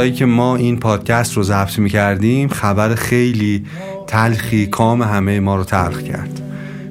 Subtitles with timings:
[0.00, 3.66] روزایی که ما این پادکست رو ضبط می‌کردیم خبر خیلی
[4.06, 6.40] تلخی کام همه ما رو تلخ کرد.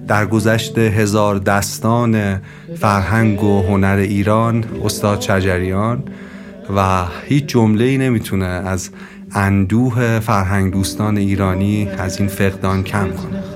[0.08, 2.42] در گذشت هزار دستان
[2.80, 6.04] فرهنگ و هنر ایران استاد چجریان
[6.76, 8.90] و هیچ جمله ای نمی‌تونه از
[9.32, 13.49] اندوه فرهنگ دوستان ایرانی از این فقدان کم کنه.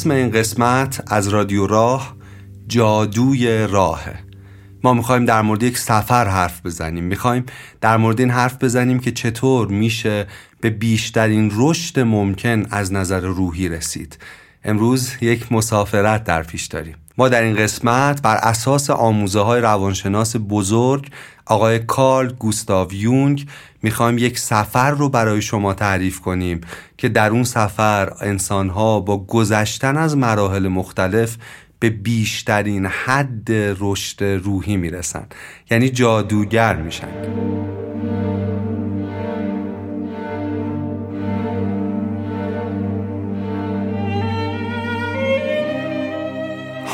[0.00, 2.16] اسم این قسمت از رادیو راه
[2.66, 4.18] جادوی راهه.
[4.84, 7.04] ما می‌خوایم در مورد یک سفر حرف بزنیم.
[7.04, 7.44] می‌خوایم
[7.80, 10.26] در مورد این حرف بزنیم که چطور میشه
[10.60, 14.18] به بیشترین رشد ممکن از نظر روحی رسید.
[14.64, 16.94] امروز یک مسافرت در پیش داریم.
[17.20, 21.10] ما در این قسمت بر اساس آموزه های روانشناس بزرگ
[21.46, 23.46] آقای کارل گوستاو یونگ
[23.82, 26.60] می‌خوایم یک سفر رو برای شما تعریف کنیم
[26.98, 31.36] که در اون سفر انسانها با گذشتن از مراحل مختلف
[31.78, 33.48] به بیشترین حد
[33.80, 35.26] رشد روحی می‌رسن.
[35.70, 37.08] یعنی جادوگر میشن.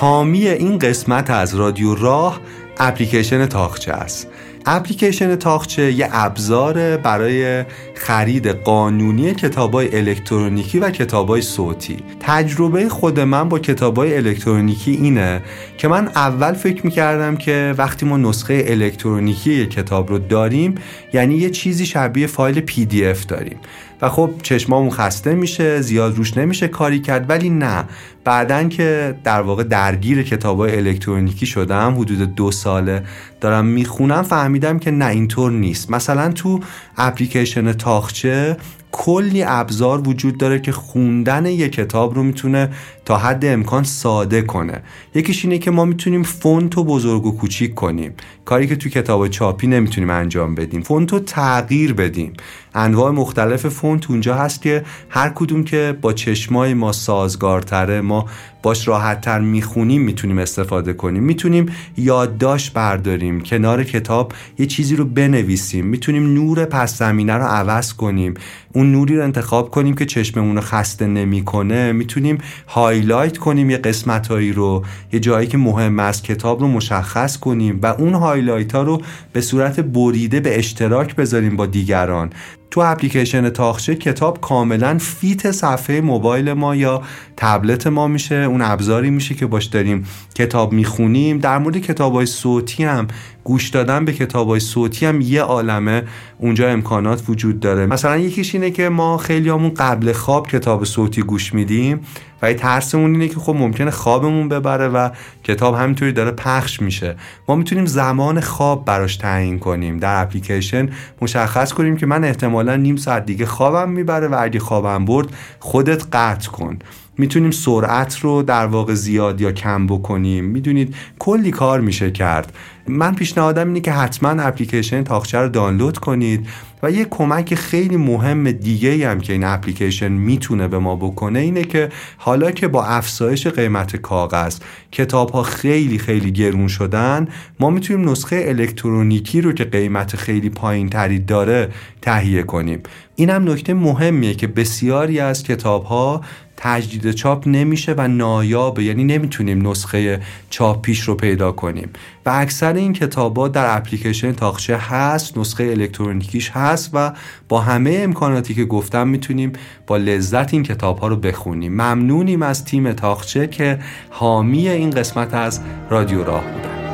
[0.00, 2.40] حامی این قسمت از رادیو راه
[2.78, 4.28] اپلیکیشن تاخچه است.
[4.69, 11.97] اپلیکیشن تاخچه یه ابزار برای خرید قانونی کتابای الکترونیکی و کتابای صوتی.
[12.21, 15.43] تجربه خود من با کتابای الکترونیکی اینه
[15.78, 20.75] که من اول فکر می‌کردم که وقتی ما نسخه الکترونیکی یک کتاب رو داریم
[21.12, 23.56] یعنی یه چیزی شبیه فایل پی دی اف داریم.
[24.03, 27.84] و خب چشمامون خسته میشه زیاد روش نمیشه کاری کرد ولی نه.
[28.25, 33.03] بعدا که در واقع درگیر کتاب های الکترونیکی شدم حدود دو ساله
[33.46, 35.90] دارم می‌خونم فهمیدم که نه اینطور نیست.
[35.90, 36.60] مثلا تو
[36.96, 38.56] اپلیکیشن طاقچه
[38.92, 42.70] کلی ابزار وجود داره که خوندن یک کتاب رو می‌تونه
[43.04, 44.82] تا حد امکان ساده کنه.
[45.14, 48.14] یکیش اینه که ما می‌تونیم فونت رو بزرگ و کوچیک کنیم.
[48.44, 50.82] کاری که تو کتاب چاپی نمی‌تونیم انجام بدیم.
[50.82, 52.32] فونت رو تغییر بدیم.
[52.76, 58.26] انواع مختلف فونت اونجا هست که هر کدوم که با چشمای ما سازگارتره ما
[58.62, 61.22] باهاش راحتتر می‌خونیم می‌تونیم استفاده کنیم.
[61.22, 61.66] می‌تونیم
[61.97, 65.86] یادداشت برداریم کنار کتاب یه چیزی رو بنویسیم.
[65.86, 68.34] می‌تونیم نور پس زمینه رو عوض کنیم.
[68.72, 71.92] اون نوری رو انتخاب کنیم که چشممون رو خسته نمی‌کنه.
[71.92, 72.38] می‌تونیم
[72.69, 77.86] highlight کنیم یه قسمتهایی رو یه جایی که مهم است کتاب رو مشخص کنیم و
[77.86, 82.31] اون highlight ها رو به صورت بریده به اشتراک بذاریم با دیگران.
[82.71, 87.03] تو اپلیکیشن طاقچه کتاب کاملا fit صفحه موبایل ما یا
[87.37, 88.34] تبلت ما میشه.
[88.34, 91.38] اون ابزاری میشه که باش داریم کتاب می‌خونیم.
[91.38, 93.09] در مورد کتاب های صوتی هم
[93.44, 96.03] گوش دادن به کتاب های صوتی هم یه عالمه.
[96.38, 97.87] اونجا امکانات وجود داره.
[97.87, 102.00] مثلا یکیش اینه که ما خیلی همون قبل خواب کتاب صوتی گوش میدیم.
[102.42, 105.10] و ترسمون اینه که خب ممکنه خوابمون ببره و
[105.44, 107.16] کتاب همینطوری داره پخش میشه.
[107.48, 109.98] ما می‌تونیم زمان خواب براش تعیین کنیم.
[109.98, 110.88] در اپلیکیشن
[111.22, 115.28] مشخص کنیم که من احتمالا نیم ساعت دیگه خوابم می‌بره و اگه خوابم برد
[115.60, 116.78] خودت قطع کن.
[117.19, 120.45] می‌تونیم سرعت رو در واقع زیاد یا کم بکنیم.
[120.45, 122.53] می‌دونید کلی کار میشه کرد.
[122.89, 126.47] من پیشنهادم اینه که حتما اپلیکیشن تاخچه رو دانلود کنید
[126.83, 131.65] و یه کمک خیلی مهم دیگه هم که این اپلیکیشن می‌تونه به ما بکنه اینه
[131.65, 134.59] که حالا که با افزایش قیمت کاغذ
[134.92, 137.28] کتاب ها خیلی خیلی گرون شدن
[137.60, 141.69] ما می‌تونیم نسخه الکترونیکی رو که قیمت خیلی پایین تری داره
[142.03, 142.83] تهیه کنیم.
[143.16, 146.21] این هم نکته مهمیه که بسیاری از کتاب ها
[146.56, 150.20] تجدید چاپ نمیشه و نایابه یعنی نمی‌تونیم نسخه
[150.50, 151.88] چاپ پیش رو پیدا کنیم.
[152.26, 157.12] و اکثر این کتابا در اپلیکیشن تاخچه هست نسخه الکترونیکیش هست و
[157.48, 159.53] با همه امکاناتی که گفتم می‌تونیم
[159.86, 161.72] با لذت این کتاب ها رو بخونیم.
[161.72, 163.78] ممنونیم از تیم تاخچه که
[164.10, 165.60] حامی این قسمت از
[165.91, 166.85] رادیو راه بودن.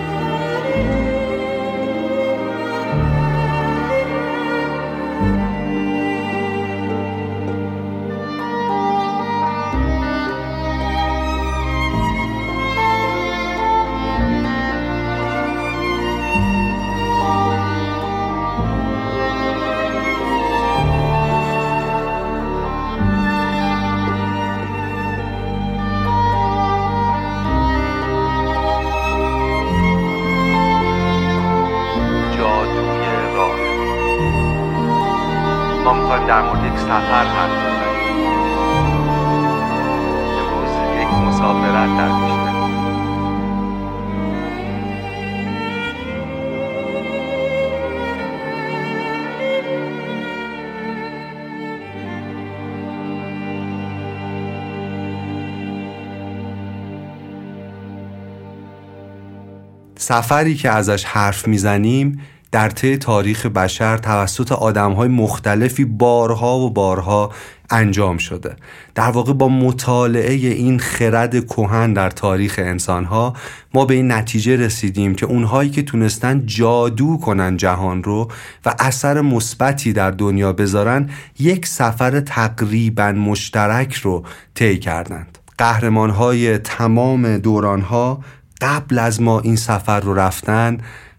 [60.13, 62.21] سفری که ازش حرف می‌زنیم
[62.51, 67.33] در طی تاریخ بشر توسط های مختلفی بارها و بارها
[67.71, 68.57] انجام شده.
[68.95, 73.35] در واقع با مطالعه این خرد کهن در تاریخ انسانها
[73.75, 78.29] ما به این نتیجه رسیدیم که اونهایی که تونستن جادو کنن جهان رو
[78.65, 84.25] و اثر مثبتی در دنیا بذارن یک سفر تقریبا مشترک رو
[84.55, 85.39] طی کردند.
[85.59, 88.21] قهرمان های تمام دوران ها
[88.63, 90.79] قبل از ما این سفر رو رفتن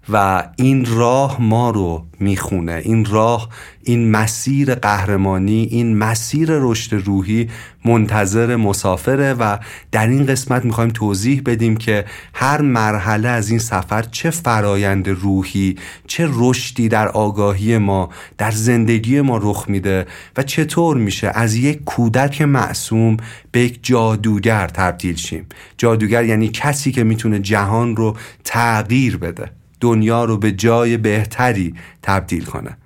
[0.09, 2.81] و این راه ما رو می‌خونه.
[2.83, 3.49] این راه
[3.83, 7.49] این مسیر قهرمانی این مسیر رشد روحی
[7.85, 9.57] منتظر مسافره و
[9.91, 15.75] در این قسمت می‌خوایم توضیح بدیم که هر مرحله از این سفر چه فرایند روحی
[16.07, 20.05] چه رشدی در آگاهی ما در زندگی ما رخ میده
[20.37, 23.17] و چطور میشه از یک کودک معصوم
[23.51, 25.45] به یک جادوگر تبدیل شیم.
[25.77, 29.62] جادوگر یعنی کسی که می‌تونه جهان رو تغییر بده.
[29.83, 32.77] دنیا رو به جای بهتری تبدیل کنه.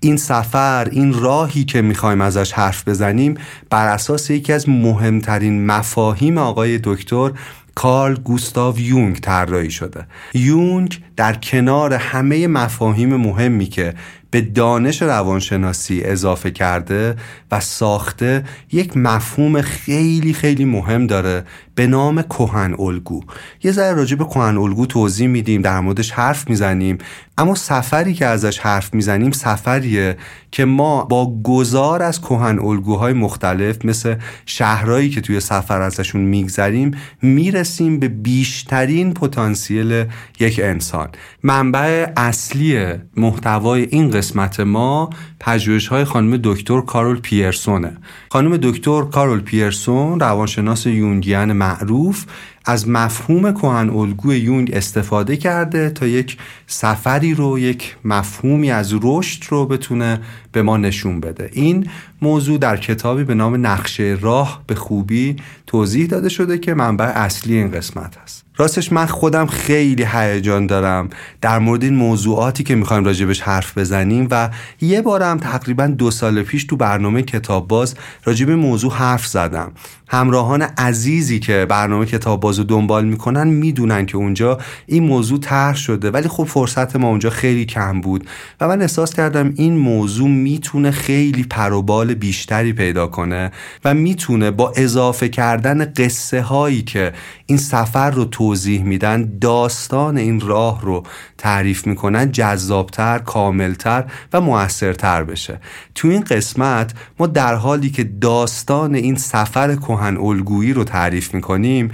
[0.00, 3.34] این سفر این راهی که می‌خوایم ازش حرف بزنیم
[3.70, 7.30] بر اساس یکی از مهمترین مفاهیم آقای دکتر
[7.74, 10.06] کارل گوستاو یونگ طراحی شده.
[10.34, 13.94] یونگ در کنار همه مفاهیم مهمی که
[14.30, 17.16] به دانش روانشناسی اضافه کرده
[17.50, 21.44] و ساخته یک مفهوم خیلی خیلی مهم داره
[21.80, 23.20] به نام کهن الگو.
[23.62, 26.98] یه ذره راجع به کهن الگو توضیح میدیم در موردش حرف می‌زنیم.
[27.38, 30.16] اما سفری که ازش حرف می‌زنیم سفریه
[30.50, 34.14] که ما با گذار از کهن الگوهای مختلف مثل
[34.46, 36.90] شهرهایی که توی سفر ازشون میگذریم
[37.22, 40.04] می‌رسیم به بیشترین پتانسیل
[40.40, 41.08] یک انسان.
[41.42, 42.86] منبع اصلی
[43.16, 45.10] محتوای این قسمت ما
[45.40, 47.96] پژوهش های خانم دکتر کارول پیرسونه.
[48.30, 52.24] خانم دکتر کارول پیرسون روانشناس یونگیان معروف
[52.64, 59.42] از مفهوم کهن الگوی یونگ استفاده کرده تا یک سفری رو یک مفهومی از رشد
[59.48, 60.20] رو بتونه
[60.52, 61.50] به ما نشون بده.
[61.52, 61.86] این
[62.22, 67.54] موضوع در کتابی به نام نقشه راه به خوبی توضیح داده شده که منبع اصلی
[67.54, 68.49] این قسمت هست.
[68.60, 71.08] راستش من خودم خیلی هیجان دارم
[71.40, 76.42] در مورد این موضوعاتی که می‌خوایم راجبش حرف بزنیم و یه بارم تقریبا دو سال
[76.42, 79.72] پیش تو برنامه کتاب باز راجب موضوع حرف زدم.
[80.08, 85.76] همراهان عزیزی که برنامه کتاب باز رو دنبال می‌کنن می‌دونن که اونجا این موضوع طرح
[85.76, 88.28] شده ولی خب فرصت ما اونجا خیلی کم بود
[88.60, 93.50] و من احساس کردم این موضوع می‌تونه خیلی پروبال بیشتری پیدا کنه
[93.84, 97.12] و می‌تونه با اضافه کردن قصه هایی که
[97.46, 101.02] این سفر رو توضیح میدن داستان این راه رو
[101.38, 105.60] تعریف می‌کنن جذابتر کاملتر و موثرتر بشه.
[105.94, 111.90] تو این قسمت ما در حالی که داستان این سفر کهن الگویی رو تعریف می‌کنیم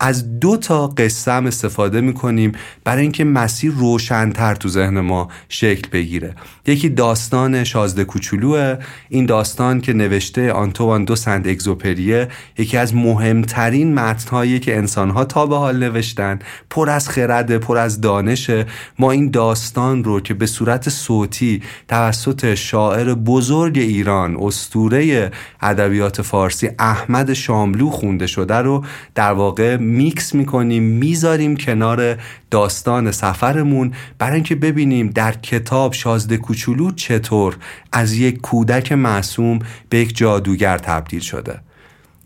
[0.00, 2.52] از دو تا قصه هم استفاده می‌کنیم
[2.84, 6.34] برای اینکه مسیر روشنتر تو ذهن ما شکل بگیره.
[6.66, 8.76] یکی داستان شازده کوچولوه.
[9.08, 12.28] این داستان که نوشته آنتوان دو سند اگزوپریه
[12.58, 16.38] یکی از مهمترین متنهایی که انسانها تا به حال نوشتن.
[16.70, 18.66] پر از خرده پر از دانشه.
[18.98, 25.30] ما این داستان رو که به صورت صوتی توسط شاعر بزرگ ایران استوره
[25.60, 32.18] ادبیات فارسی احمد شاملو خونده شده رو در واقع میکس می‌کنیم می‌ذاریم کنار
[32.50, 33.92] داستان سفرمون.
[34.18, 37.56] برای اینکه ببینیم در کتاب شازده کوچولو چطور
[37.92, 41.60] از یک کودک معصوم به یک جادوگر تبدیل شده.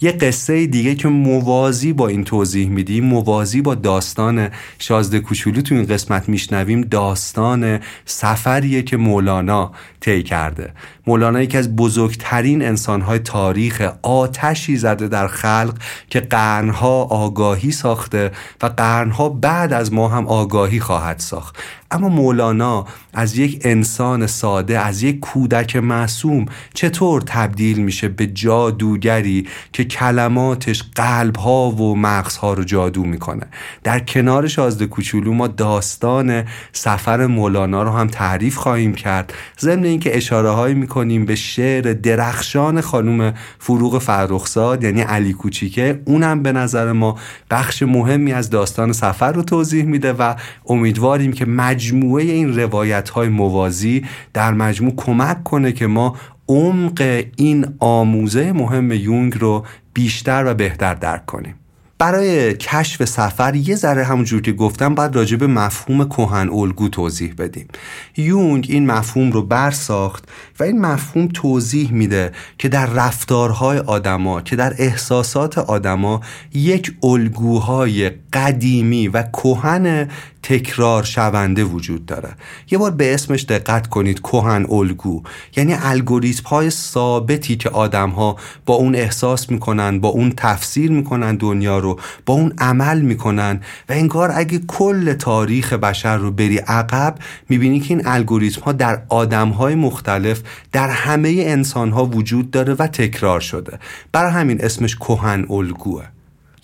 [0.05, 5.75] یه قصه دیگه که موازی با این توضیح میدیم موازی با داستان شازده کوچولو تو
[5.75, 6.81] این قسمت میشنویم.
[6.81, 10.73] داستان سفریه که مولانا طی کرده.
[11.07, 15.75] مولانا یکی از بزرگترین انسانهای تاریخ آتشی زده در خلق
[16.11, 18.31] که قرنها آگاهی ساخته
[18.63, 21.57] و قرنها بعد از ما هم آگاهی خواهد ساخت.
[21.91, 29.47] اما مولانا از یک انسان ساده از یک کودک معصوم چطور تبدیل میشه به جادوگری
[29.73, 33.47] که کلماتش قلبها و مغزها رو جادو می‌کنه.
[33.85, 39.33] در کنار شازده کوچولو ما داستان سفر مولانا رو هم تعریف خواهیم کرد.
[39.61, 46.03] ضمن اینکه اشاره هایی می‌کنیم به شعر درخشان خانوم فروغ فرخزاد یعنی علی کوچیکه.
[46.05, 47.19] اونم به نظر ما
[47.51, 50.35] بخش مهمی از داستان سفر رو توضیح میده و
[50.67, 56.17] امیدواریم که مجموعه این روایت های موازی در مجموع کمک کنه که ما
[56.49, 61.55] عمق این آموزه مهم یونگ رو بیشتر و بهتر درک کنیم.
[61.99, 67.35] برای کشف سفر یه ذره همونجور که گفتم باید راجع به مفهوم کهن الگو توضیح
[67.39, 67.69] بدیم.
[68.17, 70.29] یونگ این مفهوم رو برساخت
[70.61, 76.21] و این مفهوم توضیح میده که در رفتارهای آدما که در احساسات آدما
[76.55, 80.09] یک الگوهای قدیمی و کهن
[80.43, 82.29] تکرار شونده وجود داره.
[82.71, 85.23] یه بار به اسمش دقت کنید کهن الگو.
[85.57, 88.37] یعنی الگوریتم های ثابتی که آدم ها
[88.67, 93.61] با اون احساس می‌کنن با اون تفسیر می‌کنن دنیا رو با اون عمل می‌کنن.
[93.89, 97.15] و انگار اگه کل تاریخ بشر رو بری عقب
[97.49, 102.75] می‌بینی که این الگوریتم ها در آدم های مختلف در همه انسان ها وجود داره
[102.75, 103.79] و تکرار شده.
[104.13, 106.14] برای همین اسمش کهن الگوه.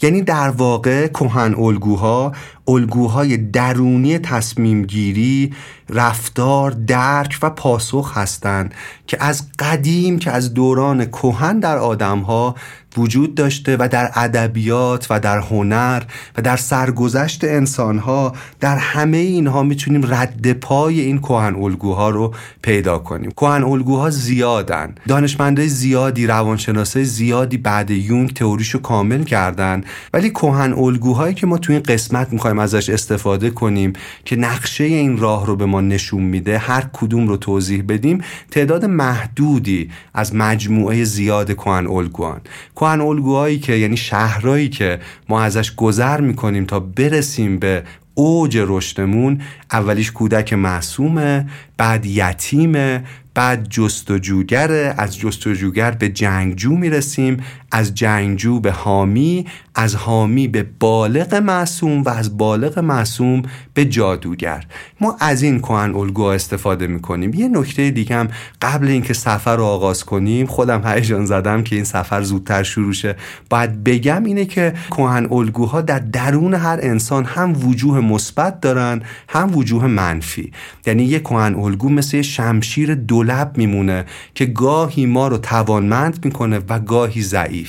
[0.02, 2.32] یعنی در واقع کهن الگوها
[2.68, 5.54] الگوهای درونی تصمیم گیری
[5.88, 8.74] رفتار درک و پاسخ هستند
[9.06, 12.54] که از قدیم که از دوران کهن در آدمها
[12.96, 16.02] وجود داشته و در ادبیات و در هنر
[16.36, 22.98] و در سرگذشت انسانها در همه اینها می‌تونیم رد پای این کهن الگوها رو پیدا
[22.98, 23.30] کنیم.
[23.30, 24.94] کهن الگوها زیادن.
[25.08, 29.84] دانشمندای زیادی روانشناسای زیادی بعد یونگ تئوریشو کامل کردن.
[30.14, 33.92] ولی کهن الگوهایی که ما تو این قسمت می‌خوایم ازش استفاده کنیم
[34.24, 38.20] که نقشه این راه رو به ما نشون میده هر کدوم رو توضیح بدیم
[38.50, 42.40] تعداد محدودی از مجموعه زیاد کهن الگوان.
[42.80, 47.82] کهن الگوهایی که یعنی شهرهایی که ما ازش گذر می‌کنیم تا برسیم به
[48.14, 51.46] اوج رشدمون اولیش کودک معصومه
[51.76, 54.94] بعد یتیمه بعد جستجوگره.
[54.98, 57.36] از جستجوگر به جنگجو می‌رسیم.
[57.70, 63.42] از جنگجو به حامی از حامی به بالغ معصوم و از بالغ معصوم
[63.74, 64.66] به جادوگر.
[65.00, 67.34] ما از این کهن الگوها استفاده می‌کنیم.
[67.34, 68.28] یه نکته دیگه هم
[68.62, 73.16] قبل اینکه سفر رو آغاز کنیم خودم هیجان زدم که این سفر زودتر شروع شه.
[73.50, 79.56] باید بگم اینه که کهن الگوها در درون هر انسان هم وجوه مثبت دارن هم
[79.56, 80.52] وجوه منفی.
[80.86, 86.78] یعنی یه کهن الگو مثل شمشیر دولب میمونه که گاهی ما رو توانمند می‌کنه و
[86.78, 87.59] گاهی ضعیف.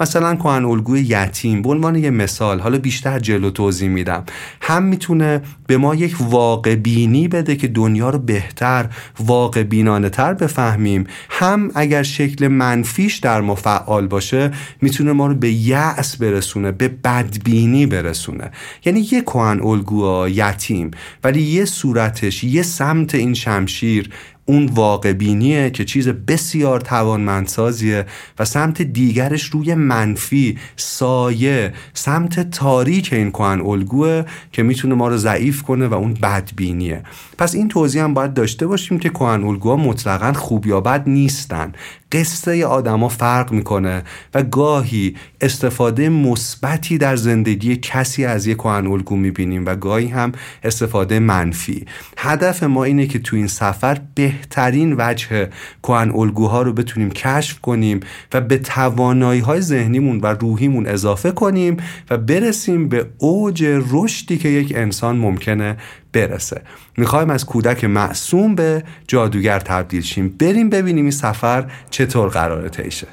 [0.00, 4.24] مثلا کهن الگوی یتیم به عنوان یه مثال حالا بیشتر جلو توضیح میدم.
[4.60, 8.86] هم می‌تونه به ما یک واقع بینی بده که دنیا رو بهتر
[9.20, 11.04] واقع بینانه تر بفهمیم.
[11.30, 14.50] هم اگر شکل منفیش در ما فعال باشه
[14.82, 18.50] می‌تونه ما رو به یأس برسونه به بدبینی برسونه.
[18.84, 20.90] یعنی یه کهن الگو یتیم
[21.24, 24.10] ولی یه صورتش یه سمت این شمشیر
[24.46, 28.06] اون واقع بینیه که چیز بسیار توانمندسازیه
[28.38, 34.22] و سمت دیگرش روی منفی سایه سمت تاریک این کهن الگوه
[34.52, 37.02] که می‌تونه ما رو ضعیف کنه و اون بدبینیه.
[37.38, 41.72] پس این توضیح هم باید داشته باشیم که کهن الگوها مطلقا خوب یا بد نیستن.
[42.12, 44.02] قصه آدما فرق می‌کنه
[44.34, 50.32] و گاهی استفاده مثبتی در زندگی کسی از یک کهن الگو می‌بینیم و گاهی هم
[50.64, 51.84] استفاده منفی.
[52.18, 55.48] هدف ما اینه که تو این سفر بهترین وجه
[55.82, 58.00] کهن الگوها رو بتونیم کشف کنیم
[58.32, 61.76] و به توانایی های ذهنیمون و روحیمون اضافه کنیم
[62.10, 65.76] و برسیم به اوج رشدی که یک انسان ممکنه
[66.12, 66.62] برسه.
[66.96, 70.28] می‌خوایم از کودک معصوم به جادوگر تبدیل شیم.
[70.28, 73.06] بریم ببینیم این سفر چطور قراره تیشه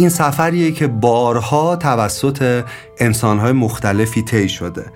[0.00, 2.64] این سفریه که بارها توسط
[2.98, 4.86] انسانهای مختلفی طی شده.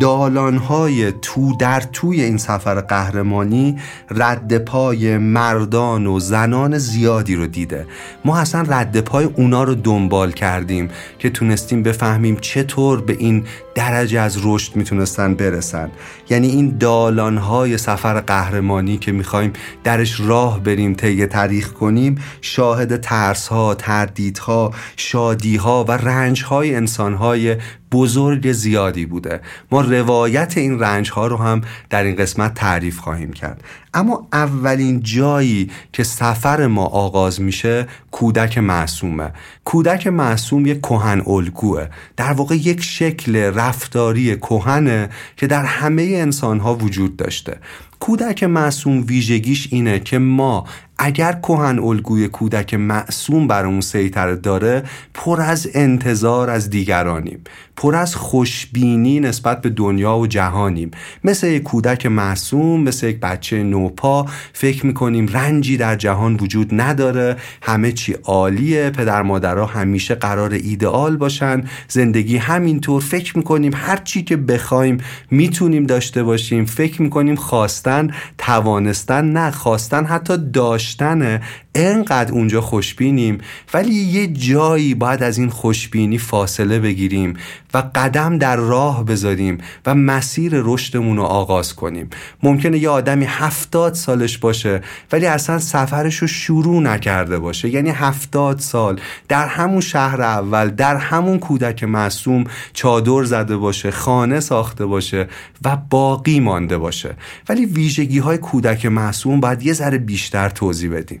[0.00, 3.78] دالانهای تو در توی این سفر قهرمانی
[4.10, 7.86] رد پای مردان و زنان زیادی رو دیده.
[8.24, 14.20] ما اصلا رد پای اونا رو دنبال کردیم که تونستیم بفهمیم چطور به این درجه
[14.20, 15.90] از رشد می‌تونستن برسن.
[16.30, 19.52] یعنی این دالانهای سفر قهرمانی که می‌خوایم
[19.84, 26.74] درش راه بریم طی تاریخ کنیم شاهد ترسها تردیدها ها شادی ها و رنج های
[26.74, 27.56] انسان های
[27.94, 29.40] بزرگ زیادی بوده.
[29.70, 31.60] ما روایت این رنج ها رو هم
[31.90, 33.64] در این قسمت تعریف خواهیم کرد.
[33.94, 39.32] اما اولین جایی که سفر ما آغاز میشه کودک معصومه.
[39.64, 41.86] کودک معصوم یک کهن الگوه.
[42.16, 47.58] در واقع یک شکل رفتاری کهنه که در همه انسان ها وجود داشته.
[48.00, 50.64] کودک معصوم ویژگیش اینه که ما
[50.98, 54.82] اگر کهن الگوی کودک معصوم بر اون سیطره داره
[55.14, 57.44] پر از انتظار از دیگرانیم.
[57.76, 60.90] پر از خوشبینی نسبت به دنیا و جهانیم.
[61.24, 64.26] مثل یک کودک معصوم مثل یک بچه نوپا.
[64.52, 67.36] فکر می‌کنیم رنجی در جهان وجود نداره.
[67.62, 68.90] همه چی عالیه.
[68.90, 71.64] پدر مادرها همیشه قرار ایدئال باشن.
[71.88, 73.02] زندگی همینطور.
[73.02, 74.98] فکر می‌کنیم هر چی که بخوایم
[75.30, 76.64] می‌تونیم داشته باشیم.
[76.64, 81.40] فکر می‌کنیم خواستن توانستن نه خواستن حتی داشتن
[81.74, 83.38] انقدر اونجا خوشبینیم
[83.74, 87.36] ولی یه جایی باید از این خوشبینی فاصله بگیریم
[87.74, 92.10] و قدم در راه بذاریم و مسیر رشدمون رو آغاز کنیم.
[92.42, 94.80] ممکنه یه آدمی هفتاد سالش باشه
[95.12, 97.68] ولی اصلا سفرش رو شروع نکرده باشه.
[97.68, 104.40] یعنی هفتاد سال در همون شهر اول در همون کودک معصوم چادر زده باشه خانه
[104.40, 105.28] ساخته باشه
[105.64, 107.14] و باقی مانده باشه.
[107.48, 111.20] ولی ویژگی های کودک معصوم باید یه ذره بیشتر توضیح بدیم.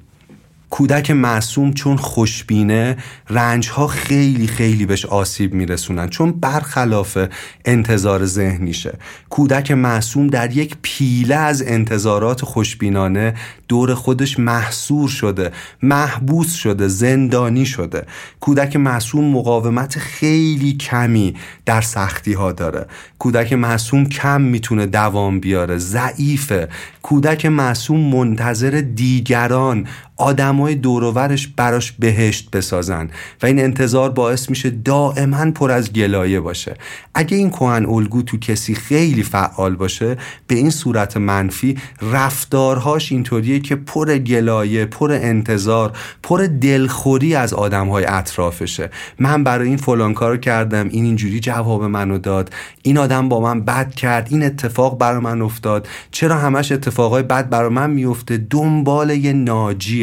[0.74, 2.96] کودک معصوم چون خوشبینه
[3.30, 7.18] رنج ها خیلی خیلی بهش آسیب میرسونن چون برخلاف
[7.64, 8.98] انتظار ذهنیشه.
[9.30, 13.34] کودک معصوم در یک پیله از انتظارات خوشبینانه
[13.68, 18.06] دور خودش محصور شده محبوس شده زندانی شده.
[18.40, 21.34] کودک معصوم مقاومت خیلی کمی
[21.66, 22.86] در سختی ها داره.
[23.18, 26.68] کودک معصوم کم می‌تونه دوام بیاره ضعیفه.
[27.02, 33.10] کودک معصوم منتظر دیگران آدمای دورورش براش بهشت بسازن
[33.42, 36.74] و این انتظار باعث میشه دائما پر از گلایه باشه.
[37.14, 43.60] اگه این کهن الگو تو کسی خیلی فعال باشه به این صورت منفی رفتارهاش اینطوریه
[43.60, 48.90] که پر گلایه پر انتظار پر دلخوری از آدمهای اطرافشه.
[49.18, 52.50] من برای این فلان کارو کردم این اینجوری جواب منو داد
[52.82, 57.48] این آدم با من بد کرد این اتفاق برای من افتاد چرا همش اتفاقای بد
[57.48, 59.32] برای من میفته؟ دنبال یه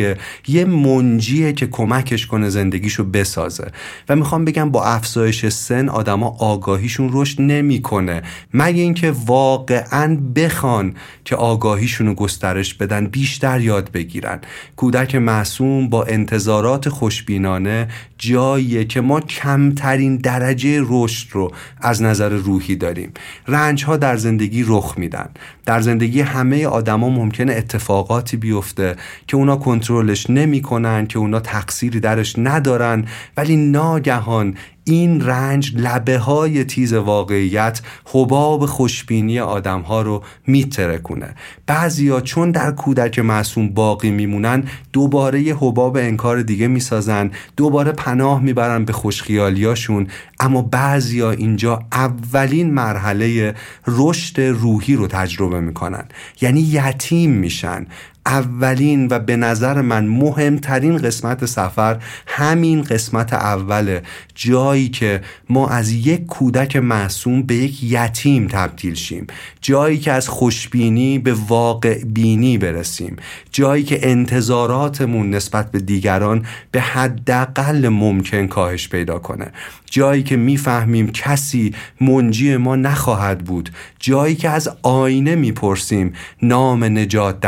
[0.01, 3.71] ناجیه یه منجیه که کمکش کنه زندگیشو بسازه.
[4.09, 8.21] و می‌خوام بگم با افزایش سن آدما آگاهیشون رشد نمی‌کنه.
[8.53, 10.93] مگه اینکه واقعا بخوان
[11.25, 14.39] که آگاهیشون گسترش بدن بیشتر یاد بگیرن.
[14.75, 17.87] کودک معصوم با انتظارات خوشبینانه
[18.17, 23.13] جاییه که ما کمترین درجه رشد رو از نظر روحی داریم.
[23.47, 25.29] رنج ها در زندگی رخ میدن.
[25.65, 28.95] در زندگی همه آدما ممکنه اتفاقاتی بیفته
[29.27, 29.55] که اونا
[29.91, 33.05] کنترلش نمی‌کنن که اونا تقصیری درش ندارن.
[33.37, 41.35] ولی ناگهان این رنج لبه های تیز واقعیت حباب خوشبینی آدم ها رو میترکونه.
[41.67, 48.41] بعضیا چون در کودک معصوم باقی میمونن دوباره یه حباب انکار دیگه می‌سازن دوباره پناه
[48.41, 50.07] می‌برن به خوشخیالیاشون.
[50.39, 53.55] اما بعضیا اینجا اولین مرحله
[53.87, 56.03] رشد روحی رو تجربه می‌کنن.
[56.41, 57.87] یعنی یتیم میشن.
[58.25, 64.01] اولین و به نظر من مهمترین قسمت سفر همین قسمت اوله
[64.35, 69.27] جایی که ما از یک کودک معصوم به یک یتیم تبدیل شیم.
[69.61, 73.15] جایی که از خوشبینی به واقع بینی برسیم.
[73.51, 79.47] جایی که انتظاراتمون نسبت به دیگران به حداقل ممکن کاهش پیدا کنه.
[79.85, 83.69] جایی که می‌فهمیم کسی منجی ما نخواهد بود.
[83.99, 87.39] جایی که از آینه می‌پرسیم نام نجات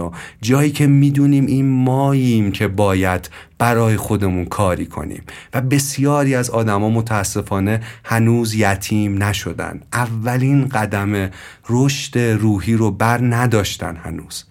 [0.00, 0.10] دهندمونو
[0.40, 5.22] جایی که می‌دونیم این ماییم که باید برای خودمون کاری کنیم.
[5.54, 9.80] و بسیاری از آدما متاسفانه هنوز یتیم نشدن.
[9.92, 11.30] اولین قدم
[11.68, 14.44] رشد روحی رو بر نداشتن هنوز.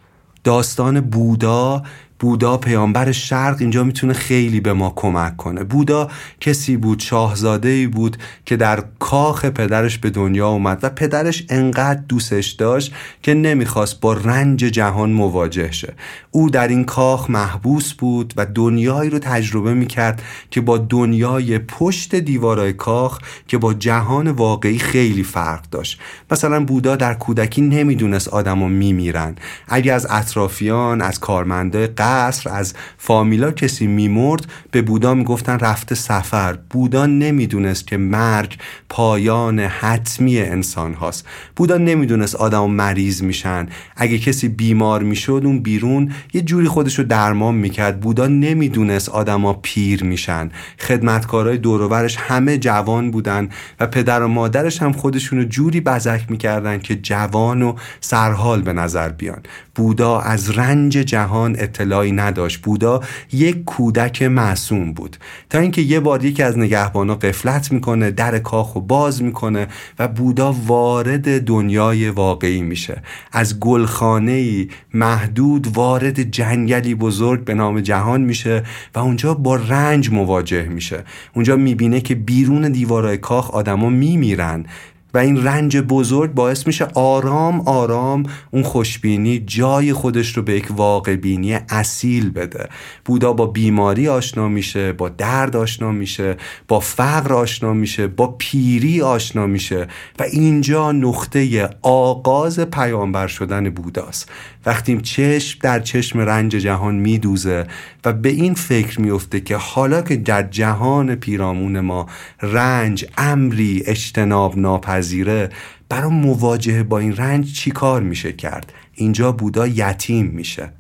[0.44, 1.84] داستان بودا
[2.20, 5.64] بودا پیامبر شرق اینجا می‌تونه خیلی به ما کمک کنه.
[5.64, 11.46] بودا کسی بود شاهزاده ای بود که در کاخ پدرش به دنیا اومد و پدرش
[11.50, 15.94] انقدر دوستش داشت که نمی‌خواست با رنج جهان مواجه شه.
[16.32, 22.16] او در این کاخ محبوس بود و دنیایی رو تجربه می‌کرد که با دنیای پشت
[22.16, 26.00] دیوارای کاخ که با جهان واقعی خیلی فرق داشت.
[26.32, 29.36] مثلا بودا در کودکی نمی‌دونست آدما میمیرن.
[29.68, 36.58] اگه از اطرافیان از کارمنده قصر از فامیلا کسی میمرد به بودا می‌گفتن رفته سفر.
[36.69, 38.58] بودا نمی‌دونست که مرگ
[38.89, 41.28] پایان حتمی انسان هاست.
[41.56, 43.67] بودا نمی‌دونست آدم مریض میشن.
[43.95, 48.00] اگه کسی بیمار می‌شد اون بیرون یه جوری خودش رو درمان می‌کرد.
[48.00, 50.50] بودا نمی‌دونست آدما پیر میشن.
[50.80, 56.95] خدمتکارای دوروبرش همه جوان بودن و پدر و مادرش هم خودشونو جوری بزک می‌کردن که
[56.95, 59.41] جوان و سرحال به نظر بیان.
[59.80, 62.62] بودا از رنج جهان اطلاعی نداشت.
[62.62, 65.18] بودا یک کودک معصوم بود.
[65.50, 69.68] تا اینکه یه بار یکی از نگهبانا قفلت می‌کنه در کاخ و باز می‌کنه
[70.00, 73.02] و بودا وارد دنیای واقعی میشه.
[73.32, 78.63] از گلخانه محدود وارد جنگلی بزرگ به نام جهان میشه
[78.96, 81.04] و اونجا با رنج مواجه میشه.
[81.34, 84.65] اونجا می‌بینه که بیرون دیوارای کاخ آدما میمیرن.
[85.13, 90.67] و این رنج بزرگ باعث میشه آرام آرام اون خوشبینی جای خودش رو به یک
[90.69, 92.69] واقع بینی اصیل بده.
[93.06, 99.02] بودا با بیماری آشنا میشه با درد آشنا میشه با فقر آشنا میشه با پیری
[99.02, 99.88] آشنا میشه
[100.19, 104.30] و اینجا نقطه آغاز پیامبر شدن بوداست.
[104.65, 107.67] وقتی چشم در چشم رنج جهان میدوزه
[108.06, 112.08] و به این فکر میفته که حالا که در جهان پیرامون ما
[112.41, 114.58] رنج امری اجتناب
[115.00, 115.50] ناپذیره
[115.90, 120.72] برای مواجهه با این رنج چی کار میشه کرد؟ اینجا بودا یتیم میشه.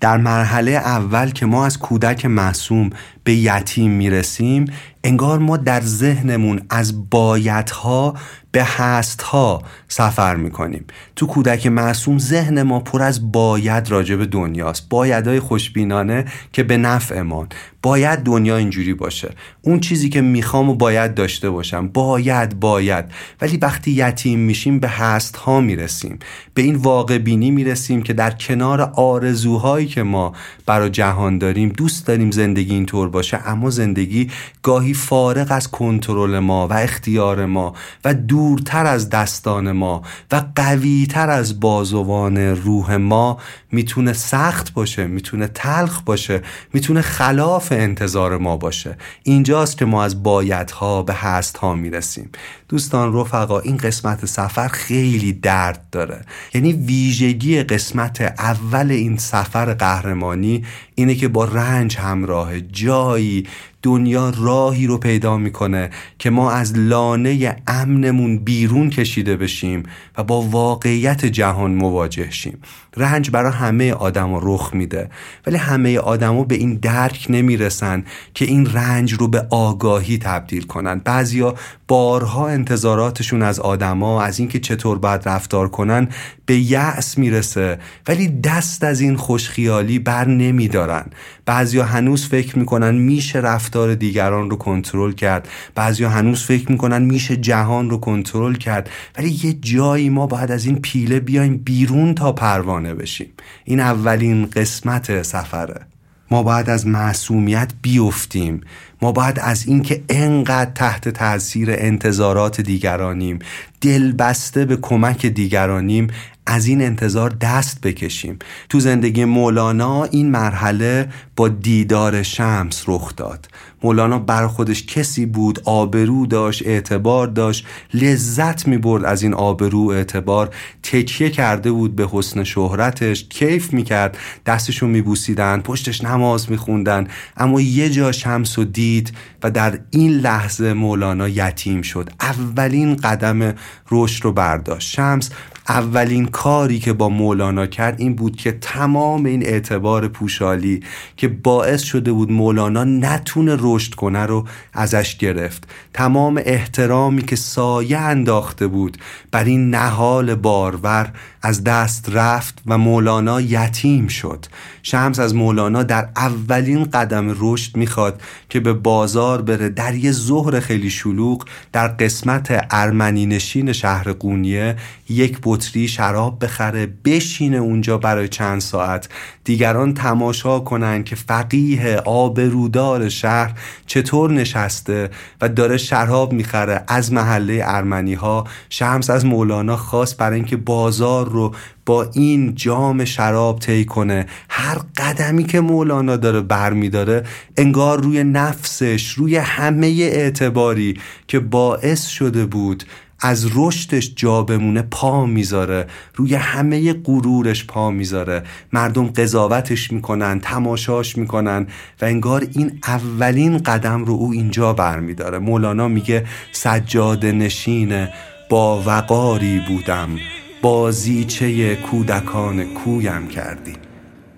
[0.00, 2.90] در مرحله اول که ما از کودک معصوم
[3.24, 4.64] به یتیم می‌رسیم
[5.04, 8.14] انگار ما در ذهنمون از بایدها
[8.52, 10.84] به هستها سفر می‌کنیم.
[11.16, 14.88] تو کودک معصوم ذهن ما پر از باید راجع به دنیاست.
[14.88, 17.48] بایدهای خوشبینانه که به نفعمان.
[17.82, 19.34] باید دنیا اینجوری باشه.
[19.62, 21.88] اون چیزی که می‌خوام و باید داشته باشم.
[21.88, 23.04] باید باید.
[23.40, 26.18] ولی وقتی یتیم میشیم به هست ها می‌رسیم.
[26.54, 30.32] به این واقع بینی می‌رسیم که در کنار آرزوهایی که ما
[30.66, 34.30] برای جهان داریم دوست داریم زندگی اینطور باشه اما زندگی
[34.62, 41.30] گاهی فارغ از کنترل ما و اختیار ما و دورتر از دستان ما و قویتر
[41.30, 43.38] از بازوان روح ما
[43.72, 46.42] می‌تونه سخت باشه می‌تونه تلخ باشه
[46.72, 48.96] می‌تونه خلاف انتظار ما باشه.
[49.22, 52.30] اینجاست که ما از بایدها به هستها می‌رسیم.
[52.68, 56.20] دوستان رفقا این قسمت سفر خیلی درد داره.
[56.54, 63.46] یعنی ویژگی قسمت اول این سفر قهرمانی اینه که با رنج همراه جایی
[63.82, 69.82] دنیا راهی رو پیدا می‌کنه که ما از لانه امنمون بیرون کشیده بشیم
[70.18, 72.58] و با واقعیت جهان مواجه شیم.
[72.96, 75.10] رنج برای همه آدم رخ میده.
[75.46, 81.00] ولی همه آدما به این درک نمی‌رسن که این رنج رو به آگاهی تبدیل کنن.
[81.04, 81.54] بعضیا
[81.88, 86.08] بارها انتظاراتشون از آدما از اینکه چطور باید رفتار کنن
[86.46, 87.78] به یأس می‌رسه.
[88.08, 91.04] ولی دست از این خوشخیالی بر نمیدارن.
[91.46, 95.48] بعضیا هنوز فکر می‌کنن میشه رفتار دیگران رو کنترل کرد.
[95.74, 98.90] بعضیا هنوز فکر می‌کنن میشه جهان رو کنترل کرد.
[99.18, 102.81] ولی یه جایی ما باید از این پیله بیایم بیرون تا پروانه.
[102.82, 103.32] بشیم.
[103.64, 105.86] این اولین قسمت سفره.
[106.30, 108.60] ما باید از معصومیت بیفتیم.
[109.02, 113.38] ما باید از اینکه انقدر تحت تاثیر انتظارات دیگرانیم.
[113.80, 116.06] دل بسته به کمک دیگرانیم.
[116.46, 118.38] از این انتظار دست بکشیم.
[118.68, 123.48] تو زندگی مولانا این مرحله با دیدار شمس رخ داد.
[123.82, 129.88] مولانا بر خودش کسی بود آبرو داشت اعتبار داشت لذت می برد از این آبرو
[129.88, 130.54] اعتبار.
[130.82, 136.56] تکیه کرده بود به حسن شهرتش کیف می کرد دستشون می بوسیدن پشتش نماز می
[136.56, 142.10] خوندن اما یه جا شمس و دید و در این لحظه مولانا یتیم شد.
[142.20, 143.54] اولین قدم
[143.90, 144.90] رشد رو برداشت.
[144.90, 145.30] شمس
[145.68, 150.80] اولین کاری که با مولانا کرد این بود که تمام این اعتبار پوشالی
[151.16, 155.68] که باعث شده بود مولانا نتونه رشد کنه رو ازش گرفت.
[155.94, 158.98] تمام احترامی که سایه انداخته بود
[159.30, 164.46] بر این نهال بارور از دست رفت و مولانا یتیم شد.
[164.82, 169.68] شمس از مولانا در اولین قدم رشد می‌خواد که به بازار بره.
[169.68, 174.76] در یه ظهر خیلی شلوغ در قسمت ارمنی نشین شهر قونیه
[175.08, 179.08] یک بطری شراب بخره بشینه اونجا برای چند ساعت.
[179.44, 183.52] دیگران تماشا کنن که فقیه آبرودار شهر
[183.86, 185.10] چطور نشسته
[185.40, 186.84] و داره شراب می‌خره.
[186.88, 191.54] از محله ارمنی ها شمس از مولانا خواست برای اینکه بازار رو
[191.86, 194.26] با این جام شراب طی کنه.
[194.48, 197.22] هر قدمی که مولانا داره برمیداره
[197.56, 202.84] انگار روی نفسش روی همه اعتباری که باعث شده بود
[203.24, 208.42] از رشدش جا بمونه پا می‌ذاره روی همه غرورش پا می‌ذاره.
[208.72, 211.66] مردم قضاوتش می‌کنن تماشاش می‌کنن
[212.00, 215.38] و انگار این اولین قدم رو او اینجا برمیداره.
[215.38, 218.08] مولانا میگه سجاد نشین
[218.48, 220.18] با وقاری بودم
[220.62, 223.76] بازیچه کودکان کویم کردی.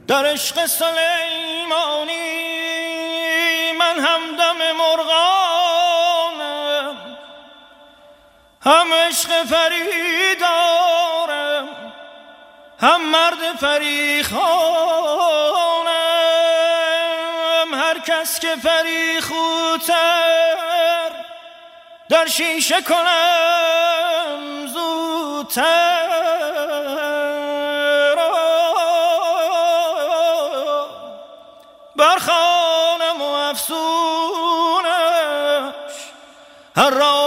[0.06, 2.12] در عشق سلیمانی
[3.80, 5.73] من همدم مرغانم
[8.64, 10.48] هم عشق فریدارم
[12.80, 14.44] هم مرد فریخانم
[17.74, 19.94] هر کس که فریخوتر
[22.08, 26.04] در شیشه کنم زودتر.
[36.76, 37.23] هر راغب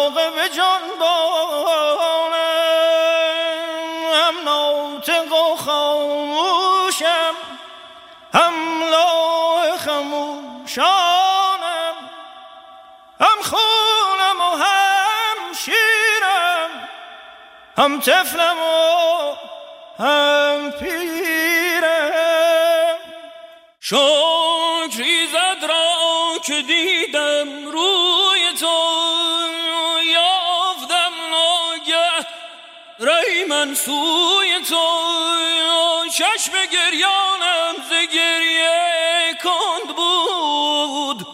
[10.67, 11.95] خموشانم
[13.19, 16.89] هم خونم و هم شیرم
[17.77, 19.36] هم تفلم و
[20.03, 22.12] هم پیرم.
[23.82, 29.57] شکری زد را که دیدم روی تو.
[32.99, 34.86] من سوی تو
[36.13, 41.27] چشم گریانم ز گریه کند بود.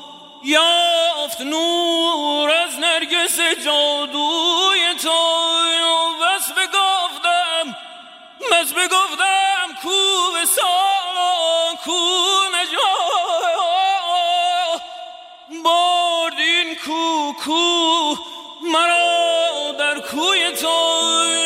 [0.43, 5.09] یافت نور از نرگس جادوی تو
[6.21, 7.77] بس بگفتم
[8.51, 9.89] بس بگفتم کو
[10.45, 11.99] سالا کو
[12.53, 12.93] نجا
[15.63, 18.15] بردین کو کو
[18.61, 21.42] مرا در کوی تو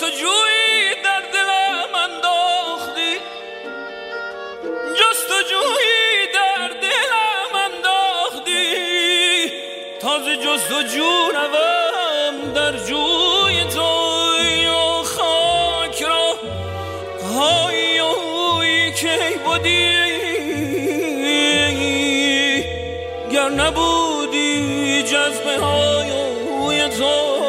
[0.00, 3.12] جستجویی در دلم انداختی؟
[5.00, 8.62] جستجویی در دلم انداختی؟
[10.00, 13.90] تازه جستجو روم در جوی تو
[14.62, 16.34] یا خاک را.
[17.34, 20.00] های هوی که بودی؟
[23.32, 27.39] گر نبودی جذبه های تو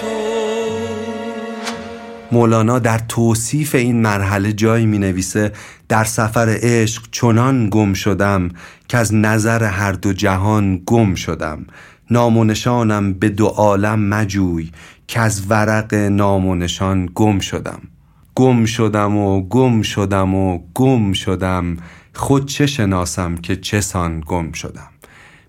[0.00, 0.06] تو.
[2.32, 5.52] مولانا در توصیف این مرحله جایی می نویسه
[5.88, 8.48] در سفر عشق چنان گم شدم
[8.88, 11.66] که از نظر هر دو جهان گم شدم.
[12.10, 12.46] نام
[13.12, 14.70] به دو عالم مجوی
[15.06, 17.80] که از ورق نام و نشان گم شدم.
[18.36, 21.76] گم شدم و گم شدم و گم شدم.
[22.16, 24.88] خود چه شناسم که چه سان گم شدم؟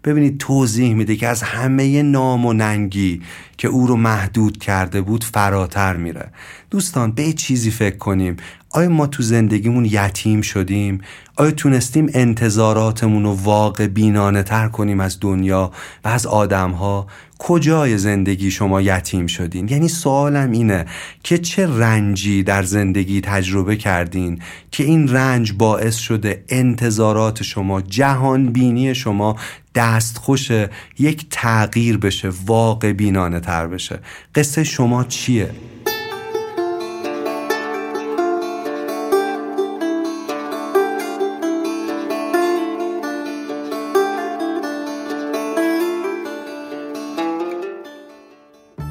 [0.03, 3.21] ببینید توضیح میده که از همه نام و ننگی
[3.57, 6.31] که او رو محدود کرده بود فراتر میره.
[6.71, 8.37] دوستان به چیزی فکر کنیم.
[8.69, 11.01] آیا ما تو زندگیمون یتیم شدیم؟
[11.35, 15.71] آیا تونستیم انتظاراتمون رو واقع بینانه تر کنیم از دنیا
[16.05, 17.07] و از آدم ها
[17.39, 20.85] کجای زندگی شما یتیم شدین یعنی سوالم اینه
[21.23, 24.39] که چه رنجی در زندگی تجربه کردین
[24.71, 29.35] که این رنج باعث شده انتظارات شما جهان بینی شما
[29.75, 30.51] دستخوش
[30.99, 33.99] یک تغییر بشه واقع بینانه تر بشه
[34.35, 35.49] قصه شما چیه؟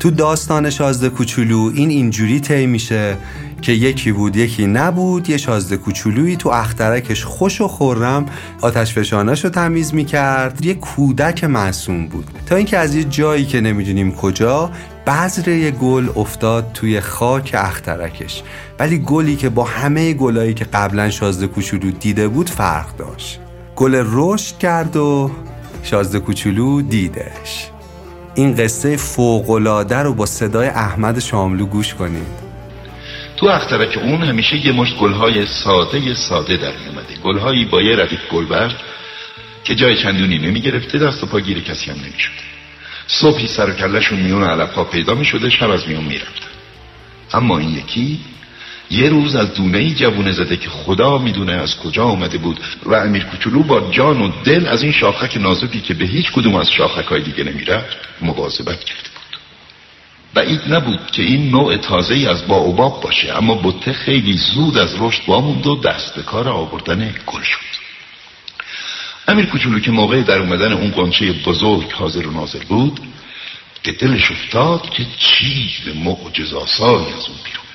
[0.01, 3.17] تو داستان شازده کوچولو این اینجوری طی میشه
[3.63, 8.27] که یکی بود یکی نبود یه شازده کوچولویی تو اخترکش خوش و خورم
[8.61, 10.65] آتش فشانش رو تمیز می‌کرد.
[10.65, 12.31] یه کودک معصوم بود.
[12.47, 14.71] تا اینکه از یه جایی که نمی‌دونیم کجا
[15.07, 18.43] بذر یه گل افتاد توی خاک اخترکش.
[18.79, 23.41] ولی گلی که با همه گلایی که قبلا شازده کوچولو دیده بود فرق داشت.
[23.77, 25.31] گل رشد کرد و
[25.83, 27.71] شازده کوچولو دیدش.
[28.37, 32.47] این قصه فوقلاده رو با صدای احمد شاملو گوش کنید.
[33.37, 38.21] تو اخترک اون همیشه یه مشت گلهای ساده ساده در میومده گلهایی با یه ردیف
[38.33, 38.75] گلبرگ
[39.65, 42.43] که جای چندونی نمی گرفته دست و پا گیر کسی هم نمی شده
[43.07, 46.21] صبحی سر و کلشون میون علفها پیدا می شده شب از میون می
[47.33, 48.21] اما این یکی
[48.91, 52.95] یه روز از دونه ای جوونه زده که خدا می‌دونه از کجا آمده بود و
[52.95, 56.71] امیر کوچولو با جان و دل از این شاخک نازکی که به هیچ کدوم از
[56.71, 59.41] شاخک های دیگه نمی‌رفت مواظبت کرده بود.
[60.35, 64.95] بعید نبود که این نوع تازه ای از باوباب باشه اما بته خیلی زود از
[65.01, 67.77] رشد واموند و دست به کار آوردن گل شد.
[69.29, 73.01] امیر کوچولو که موقع در اومدن اون قنچه بزرگ حاضر و ناظر بود
[73.83, 77.66] به دلش افتاد که چیز معجزاسایی از اون بیرون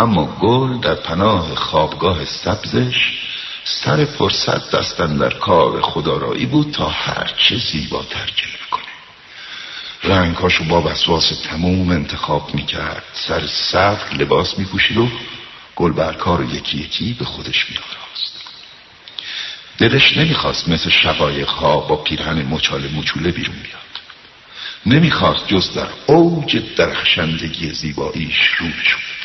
[0.00, 3.18] اما گل در پناه خوابگاه سبزش
[3.64, 8.84] سر فرصت دستن در کار خدارایی بود تا هرچه زیباتر جلوه کنه.
[10.04, 13.02] رنگهاشو با وسواس تموم انتخاب می‌کرد.
[13.12, 15.08] سر سبز لباس میپوشید و
[15.76, 18.32] گل برکار یکی یکی به خودش میآراست.
[19.78, 23.78] دلش نمی‌خواست مثل شقایق ها با پیرهن مچال مچوله بیرون بیاد.
[24.86, 29.17] نمی‌خواست جز در اوج درخشندگی زیباییش رو شد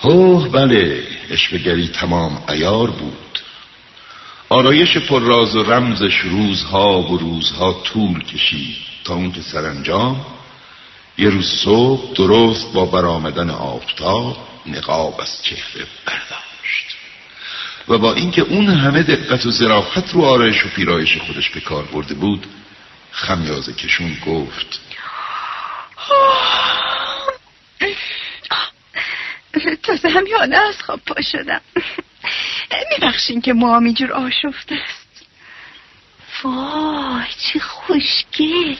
[0.00, 3.38] هوه بله اشبگری تمام ایار بود.
[4.48, 10.26] آرایش پر راز و رمزش روزها و روزها طول کشید تا اون که سرانجام
[11.18, 16.96] یه روز صبح درست با برآمدن آفتاب نقاب از چهره برداشت.
[17.88, 21.84] و با اینکه اون همه دقت و ظرافت رو آرایش و پیرایش خودش به کار
[21.84, 22.46] برده بود
[23.12, 24.80] خمیازه کشون گفت
[29.82, 31.60] تازه همیانه از خواب پا شدم.
[32.90, 35.26] میبخشین که ما اینجور آشفته است.
[36.44, 38.76] وای چه خوشگل.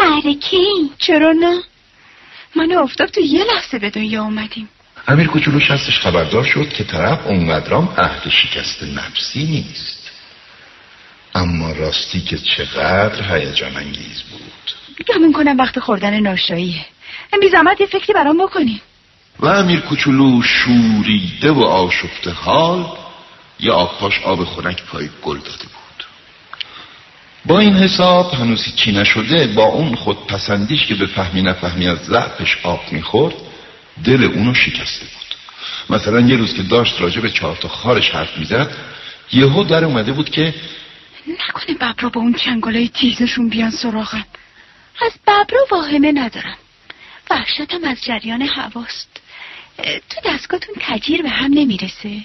[0.00, 1.62] مرکه این چرا نه؟
[2.56, 4.68] من افتاب تو یه لحظه به دنیا اومدیم
[5.08, 10.10] امیر کوچولوش هستش خبردار شد که طرف اونقدرام اهل شکست نفسی نیست.
[11.34, 14.74] اما راستی که چقدر هیجان انگیز بود.
[15.06, 16.86] گمون کنم وقت خوردن ناشاییه.
[17.40, 18.80] بی زحمت یه فکری برام بکنیم
[19.40, 22.86] و امیر کوچولو شوریده و آشفته حال
[23.60, 26.04] یا آبپاش آب خنک پای گل داده بود.
[27.44, 32.58] با این حساب هنوز چی نشده با اون خودپسندیش که به فهمی نفهمی از ضعفش
[32.62, 33.34] آب می‌خورد
[34.04, 35.30] دل اونو شکسته بود.
[35.96, 38.76] مثلا یه روز که داشت راجع به چهار تا خارش حرف می‌زد
[39.32, 40.54] یهو در اومده بود که
[41.26, 44.26] نکنه ببرا با اون چنگالای تیزشون بیان سراغم.
[45.02, 46.56] از ببرا واهمه ندارم.
[47.30, 49.19] وحشتم از جریان هواست.
[49.82, 52.20] تو دستگاهتون تجیر به هم نمی‌رسه.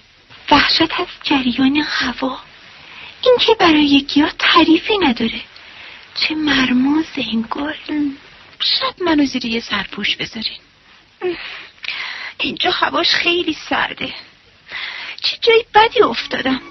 [0.52, 2.38] وحشت از جریان هوا.
[3.24, 5.41] این که برای یکی ها تعریفی نداره.
[6.15, 7.74] چه مرموز این گل.
[8.60, 10.58] شب منو زیر یه سرپوش بذارین.
[12.39, 14.13] اینجا هواش خیلی سرده.
[15.22, 16.62] چه جایی بدی افتادم.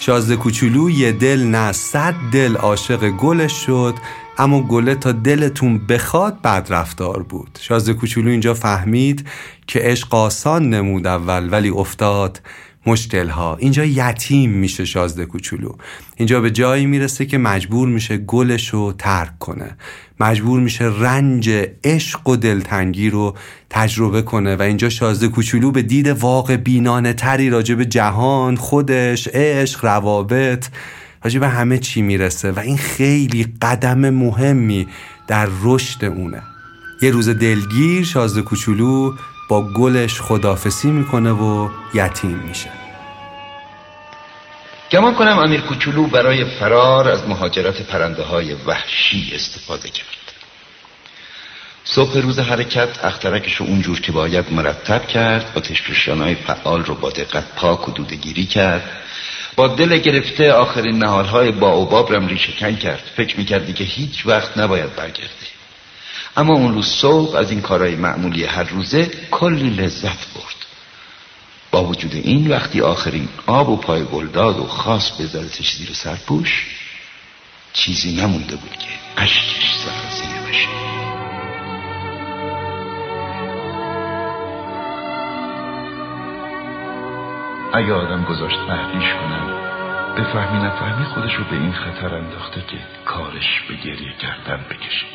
[0.00, 3.94] شازده کوچولو یه دل نه صد دل عاشق گلش شد.
[4.38, 7.58] اما گله تا دلتون بخواد بد رفتار بود.
[7.60, 9.28] شازده کوچولو اینجا فهمید
[9.66, 12.40] که عشق آسان نمود اول ولی افتاد
[12.86, 15.72] مشکل ها اینجا یتیم میشه شازده کوچولو.
[16.16, 19.76] اینجا به جایی می‌رسه که مجبور میشه گلش رو ترک کنه.
[20.20, 21.50] مجبور میشه رنج
[21.84, 23.36] عشق و دلتنگی رو
[23.70, 29.28] تجربه کنه و اینجا شازده کوچولو به دید واقع بینانه تری راجع به جهان خودش
[29.28, 30.66] عشق روابط
[31.24, 34.88] راجع به همه چی می‌رسه و این خیلی قدم مهمی
[35.26, 36.42] در رشد اونه.
[37.02, 39.14] یه روز دلگیر شازده کوچولو
[39.48, 42.70] با گلش خدافسی می‌کنه و یتیم میشه.
[44.90, 50.06] گمان کنم امیر کوچولو برای فرار از مهاجرت پرنده های وحشی استفاده کرد.
[51.84, 55.62] صبح روز حرکت اخترکش رو اونجور که باید مرتب کرد با
[56.24, 58.82] های فعال رو با دقت پاک و دودگیری کرد
[59.58, 63.02] با دل گرفته آخرین نهارهای با اوباب رم ریشکن کرد.
[63.16, 65.46] فکر می‌کردی که هیچ وقت نباید برگرده
[66.36, 70.66] اما اون روز صبح از این کارهای معمولی هر روزه کلی لذت برد.
[71.70, 76.66] با وجود این وقتی آخرین آب و پای گلداد و خاص بذارتش زیر سرپوش
[77.72, 81.07] چیزی نمونده بود که اشکش سرازیره بشه
[87.72, 89.46] اگه آدم گذاشت تحریش کنم
[90.16, 95.06] به فهمی نفهمی خودش به این خطر انداخته که کارش به گریه کردن بکشه.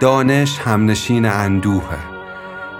[0.00, 1.98] دانش همنشین اندوهه.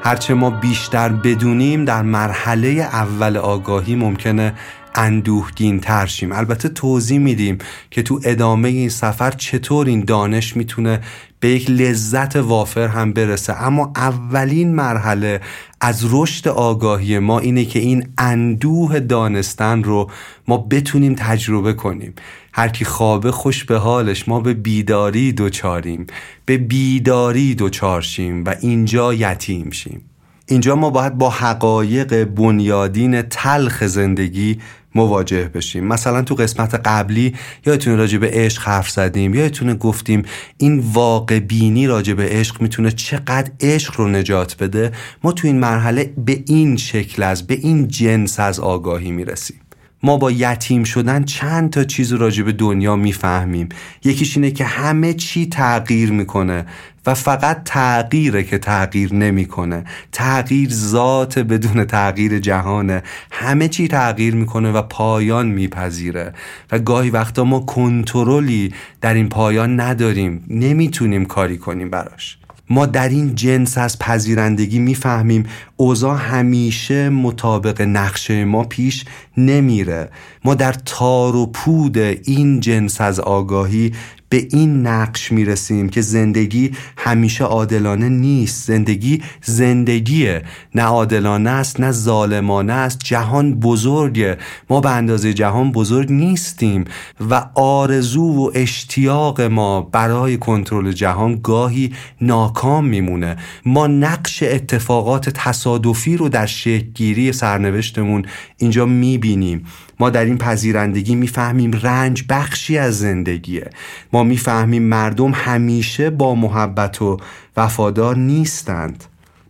[0.02, 4.54] هرچه ما بیشتر بدونیم در مرحله اول آگاهی ممکنه
[4.98, 7.58] اندوهگین ترشیم البته توضیح میدیم
[7.90, 11.00] که تو ادامه این سفر چطور این دانش می‌تونه
[11.40, 13.62] به یک لذت وافر هم برسه.
[13.62, 15.40] اما اولین مرحله
[15.80, 20.10] از رشد آگاهی ما اینه که این اندوه دانستن رو
[20.48, 22.14] ما بتونیم تجربه کنیم.
[22.52, 26.06] هر کی خوابه خوش به حالش ما به بیداری دوچاریم.
[26.44, 30.00] به بیداری دوچار شیم و اینجا یتیم شیم.
[30.46, 34.58] اینجا ما باید با حقایق بنیادین تلخ زندگی
[34.94, 35.84] مواجه بشیم.
[35.84, 37.34] مثلا تو قسمت قبلی
[37.66, 40.22] یادتونه راجع به عشق حرف زدیم یادتونه گفتیم
[40.58, 44.92] این واقع بینی راجع به عشق می‌تونه چقدر عشق رو نجات بده؟
[45.24, 49.60] ما تو این مرحله به این شکل از به این جنس از آگاهی می‌رسیم.
[50.02, 53.68] ما با یتیم شدن چند تا چیز راجع به دنیا می‌فهمیم.
[54.04, 56.66] یکیش اینه که همه چی تغییر می‌کنه
[57.06, 59.84] و فقط تغییره که تغییر نمی‌کنه.
[60.12, 63.02] تغییر ذات بدون تغییر جهانه.
[63.30, 66.32] همه چی تغییر می‌کنه و پایان میپذیره.
[66.72, 70.44] و گاهی وقتا ما کنترلی در این پایان نداریم.
[70.50, 72.37] نمی‌تونیم کاری کنیم براش.
[72.70, 75.46] ما در این جنس از پذیرندگی می‌فهمیم.
[75.76, 79.04] اوضاع همیشه مطابق نقشه ما پیش
[79.36, 80.10] نمیره.
[80.44, 83.92] ما در تار و پود این جنس از آگاهی
[84.28, 88.66] به این نقش می‌رسیم که زندگی همیشه عادلانه نیست.
[88.66, 90.42] زندگی زندگیه.
[90.74, 92.98] نه عادلانه است نه ظالمانه است.
[93.04, 94.38] جهان بزرگه.
[94.70, 96.84] ما به اندازه جهان بزرگ نیستیم
[97.30, 103.36] و آرزو و اشتیاق ما برای کنترل جهان گاهی ناکام میمونه.
[103.64, 108.24] ما نقش اتفاقات تصادفی رو در شکلگیری سرنوشتمون
[108.56, 109.64] اینجا می‌بینیم.
[110.00, 113.70] ما در این پذیرندگی می‌فهمیم رنج بخشی از زندگیه.
[114.12, 117.16] ما می‌فهمیم مردم همیشه با محبت و
[117.56, 119.04] وفادار نیستند.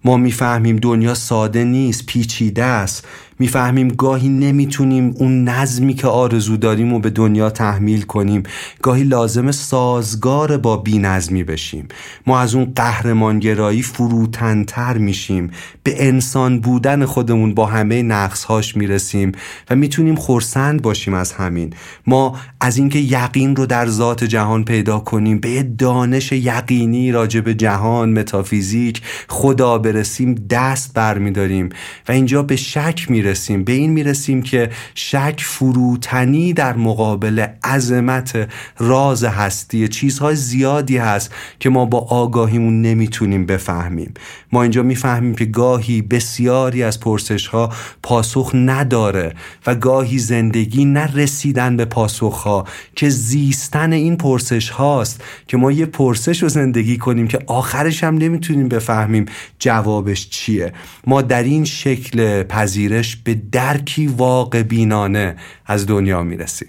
[0.05, 3.07] ما می‌فهمیم دنیا ساده نیست پیچیده است.
[3.39, 8.43] می‌فهمیم گاهی نمی‌تونیم اون نظمی که آرزو داریم و به دنیا تحمیل کنیم.
[8.83, 11.89] گاهی لازم سازگار با بی نظمی بشیم.
[12.27, 15.51] ما از اون قهرمانگرایی فروتنتر میشیم.
[15.83, 19.33] به انسان بودن خودمون با همه نقصهاش می‌رسیم
[19.71, 21.73] و می‌تونیم خورسند باشیم از همین.
[22.07, 28.13] ما از اینکه یقین رو در ذات جهان پیدا کنیم به دانش یقینی راجع جهان
[28.13, 31.69] متافیزیک خدا برسیم دست برمیداریم.
[32.09, 33.28] و اینجا به شک می‌رسیم.
[33.29, 33.65] می‌رسیم.
[33.65, 38.49] به این می‌رسیم که شک فروتنی در مقابل عظمت
[38.79, 39.89] راز هستی.
[39.89, 44.15] چیزهای زیادی هست که ما با آگاهیمون نمی‌تونیم بفهمیم.
[44.53, 47.73] ما اینجا می‌فهمیم که گاهی بسیاری از پرسش ها
[48.03, 49.35] پاسخ نداره
[49.67, 52.65] و گاهی زندگی نرسیدن به پاسخ ها
[52.97, 58.15] که زیستن این پرسش هاست که ما یه پرسش رو زندگی کنیم که آخرش هم
[58.15, 59.27] نمی‌تونیم بفهمیم
[59.59, 60.73] جوابش چیه.
[61.07, 66.69] ما در این شکل پذیرش به درکی واقع بینانه از دنیا می‌رسیم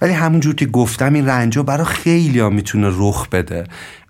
[0.00, 3.64] ولی همونجور که گفتم این رنجا برای خیلی ها می‌تونه رخ بده.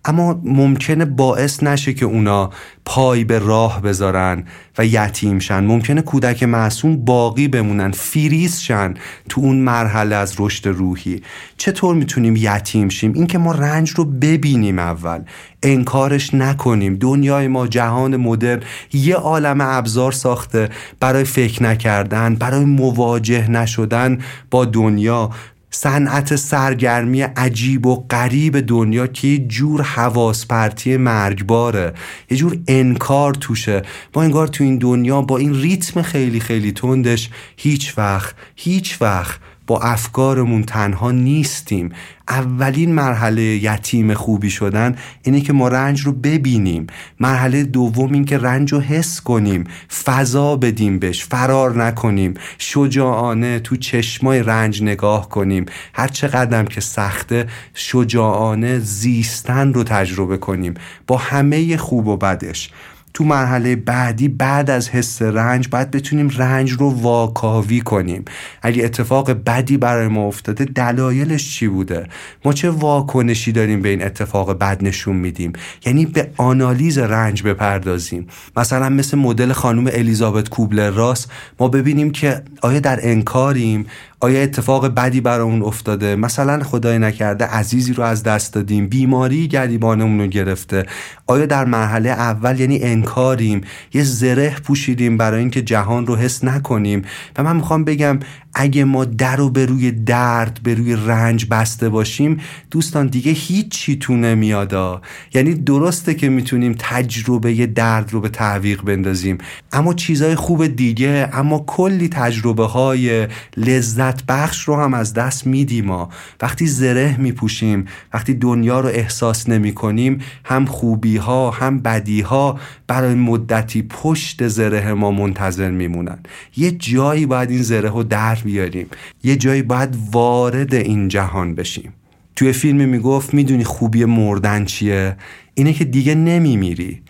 [0.05, 2.51] اما ممکنه باعث نشه که اونا
[2.85, 4.45] پای به راه بذارن
[4.79, 5.65] و یتیم شن.
[5.65, 8.95] ممکنه کودک معصوم باقی بمونن فریز شن
[9.29, 11.23] تو اون مرحله از رشد روحی.
[11.57, 15.23] چطور می‌تونیم یتیم شیم؟ اینکه ما رنج رو ببینیم اول.
[15.63, 16.97] انکارش نکنیم.
[16.97, 18.61] دنیای ما جهان مدرن
[18.93, 20.69] یه عالم ابزار ساخته.
[21.01, 24.19] برای فکر نکردن برای مواجه نشدن
[24.51, 25.31] با دنیا.
[25.71, 31.93] صنعت سرگرمی عجیب و غریب دنیا که یه جور حواس پرتی مرگباره
[32.31, 33.83] یه جور انکار توشه.
[34.15, 39.41] ما انگار تو این دنیا با این ریتم خیلی خیلی تندش هیچ وقت هیچ وقت
[39.71, 41.93] با افکارمون تنها نیستیم.
[42.29, 46.87] اولین مرحله یتیم خوبی شدن اینه که ما رنج رو ببینیم.
[47.21, 49.65] مرحله دوم این که رنج رو حس کنیم.
[50.05, 52.35] فضا بدیم بهش فرار نکنیم.
[52.59, 55.67] شجاعانه تو چشمای رنج نگاه کنیم.
[55.95, 60.75] هر چقدرم که سخته شجاعانه زیستن رو تجربه کنیم.
[61.07, 62.71] با همه خوب و بدش.
[63.15, 68.25] تو مرحله بعدی بعد از حس رنج باید بتونیم رنج رو واکاوی کنیم.
[68.63, 72.07] اگه اتفاق بدی برای ما افتاده دلایلش چی بوده؟
[72.45, 75.53] ما چه واکنشی داریم به این اتفاق بد نشون میدیم؟
[75.87, 78.27] یعنی به آنالیز رنج بپردازیم.
[78.57, 81.27] مثلا مثل مدل خانم الیزابت کوبلر راس
[81.61, 83.87] ما ببینیم که آیا در انکاریم؟
[84.23, 90.21] آیا اتفاق بدی برامون افتاده؟ مثلا خدای نکرده عزیزی رو از دست دادیم بیماری گریبانمون
[90.21, 90.87] رو گرفته.
[91.27, 93.61] آیا در مرحله اول یعنی انکاریم
[93.95, 97.03] یه زره پوشیدیم برای اینکه جهان رو حس نکنیم؟
[97.37, 98.19] و من می‌خوام بگم
[98.55, 102.41] اگه ما در رو به روی درد به روی رنج بسته باشیم
[102.71, 105.03] دوستان دیگه هیچی تو نمیادا
[105.35, 109.39] یعنی درسته که می‌تونیم تجربه درد رو به تعویق بندازیم
[109.73, 115.85] اما چیزای خوب دیگه اما کلی تجربه های لذت بخش رو هم از دست میدیم
[115.85, 116.09] ما.
[116.41, 117.85] وقتی زره میپوشیم
[118.15, 124.49] وقتی دنیا رو احساس نمی کنیم هم خوبی ها هم بدی ها برای مدتی پشت
[124.49, 126.19] زره ما منتظر میمونن.
[126.57, 128.87] یه جایی باید این زره رو در بیاریم.
[129.25, 131.93] یه جایی باید وارد این جهان بشیم.
[132.37, 135.17] توی فیلم می‌گفت می‌دونی خوبی مردن چیه؟
[135.55, 137.03] اینه که دیگه نمیمیری.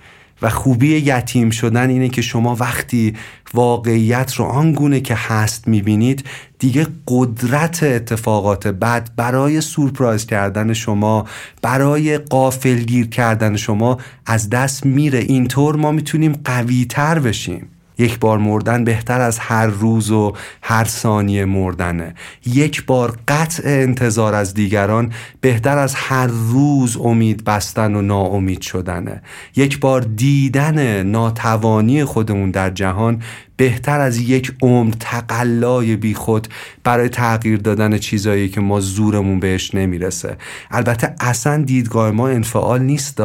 [0.43, 3.15] و خوبی یتیم شدن اینه که شما وقتی
[3.55, 6.25] واقعیت رو آنگونه که هست می‌بینید
[6.59, 11.27] دیگه قدرت اتفاقات بد برای سورپرایز کردن شما
[11.63, 15.19] برای قافلگیر کردن شما از دست میره.
[15.19, 17.69] اینطور ما می‌تونیم قوی تر بشیم.
[18.01, 20.33] یک بار مردن بهتر از هر روز و
[20.63, 22.15] هر ثانیه مردنه.
[22.47, 29.23] یک بار قطع انتظار از دیگران بهتر از هر روز امید بستن و ناامید شدنه.
[29.57, 33.23] یک بار دیدن ناتوانی خودمون در جهان
[33.57, 36.49] بهتر از یک عمر تقلای بیخود
[36.85, 40.37] برای تغییر دادن چیزایی که ما زورمون بهش نمی‌رسه.
[40.71, 43.21] البته اصلا دیدگاه ما انفعال نیست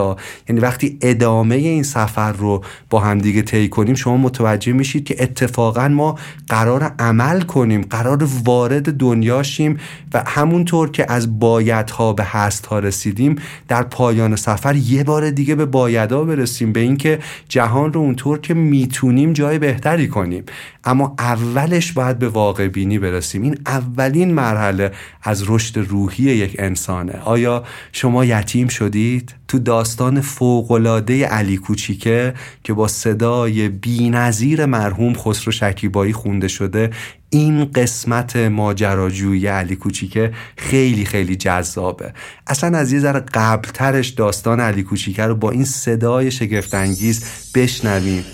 [0.50, 5.88] یعنی وقتی ادامه این سفر رو با همدیگه طی کنیم شما متوجه میشید که اتفاقا
[5.88, 9.78] ما قرار عمل کنیم قرار وارد دنیا شیم
[10.14, 13.36] و همونطور که از بایدها به هستها رسیدیم
[13.68, 18.54] در پایان سفر یه بار دیگه به بایدها برسیم به اینکه جهان رو اونطور که
[18.54, 20.44] می‌تونیم جای بهتری کنیم.
[20.84, 23.44] اما اولش باید به واقع بینی برسیم.
[23.46, 24.92] این اولین مرحله
[25.22, 27.14] از رشد روحی یک انسانه.
[27.14, 32.34] آیا شما یتیم شدید؟ تو داستان فوقالعاده علی کوچیکه
[32.64, 36.90] که با صدای بینظیر مرحوم خسرو شکیبایی خونده شده
[37.30, 42.14] این قسمت ماجراجویی علی کوچیکه خیلی خیلی جذابه.
[42.48, 47.26] اصلا از یه ذره قبلترش داستان علی کوچیکه رو با این صدای شگفتانگیز
[47.56, 48.26] بشنویم.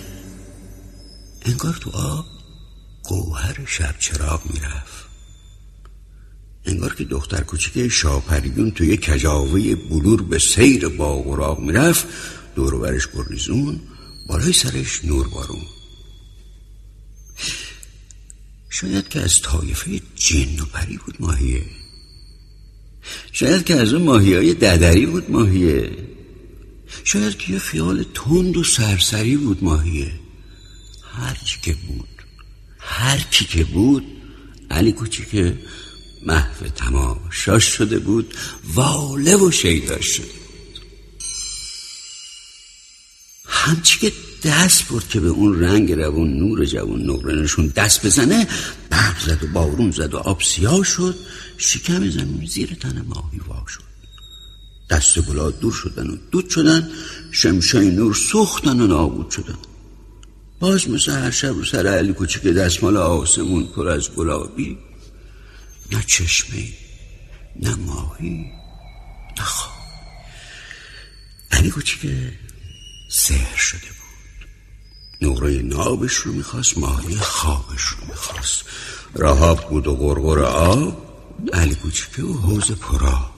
[1.45, 2.25] انگار تو آب
[3.03, 5.00] گوهر شب چراغ می‌رفت.
[6.65, 12.07] انگار که دختر کوچیک شاپریون توی کجاوه بلور به سیر باغ و می‌رفت
[12.55, 13.79] دور برش گریزون
[14.27, 15.61] بالای سرش نور بارون.
[18.69, 21.65] شاید که از طایفه جن و پری بود ماهیه.
[23.31, 25.91] شاید که از اون ماهی های ددری بود ماهیه.
[27.03, 30.11] شاید که یه خیال تند و سرسری بود ماهیه.
[31.13, 32.07] هر چی که بود
[32.79, 34.03] هر کی که بود
[34.69, 35.53] علی کوچیک
[36.25, 38.33] محو تماشاش شده بود.
[38.73, 40.81] واله و شیداش شده بود.
[43.45, 44.11] همچی که
[44.43, 48.47] دست برد که به اون رنگ روون نور جوون نقرنشون دست بزنه
[48.89, 51.15] برق زد و بارون زد و آب سیاه شد.
[51.57, 53.91] شکم زمین زیر تن ماهی وا شد.
[54.89, 56.89] دست گلا دور شدن و دود شدن.
[57.31, 59.57] شمشای نور سوختن و نابود شدن.
[60.59, 64.77] باز مثل هر شب رو سر علی کوچیک دستمال آسمون پر از گلابی.
[65.91, 66.63] نه چشمه
[67.61, 68.51] نه ماهی
[69.37, 69.73] نه خواب.
[71.51, 72.11] علی کوچیک
[73.11, 75.29] سهر شده بود.
[75.29, 78.63] نقره نابش رو می‌خواست ماهی خوابش رو می‌خواست.
[79.15, 81.11] راهاب بود و غرغر آب.
[81.53, 83.31] علی کوچیک و حوز پرا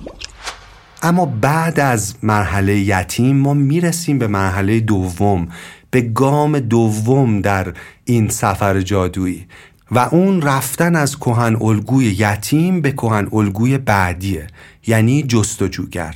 [1.01, 5.49] اما بعد از مرحله یتیم ما می‌رسیم به مرحله دوم
[5.91, 7.74] به گام دوم در
[8.06, 9.47] این سفر جادویی.
[9.91, 14.47] و اون رفتن از کهن الگوی یتیم به کهن الگوی بعدیه
[14.88, 16.15] یعنی جستجوگر.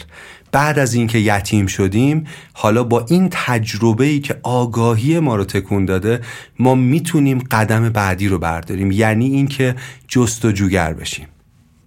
[0.51, 5.85] بعد از اینکه یتیم شدیم حالا با این تجربه ای که آگاهی ما رو تکون
[5.85, 6.21] داده
[6.59, 9.75] ما می‌تونیم قدم بعدی رو برداریم یعنی اینکه
[10.07, 11.27] جستجوگر بشیم.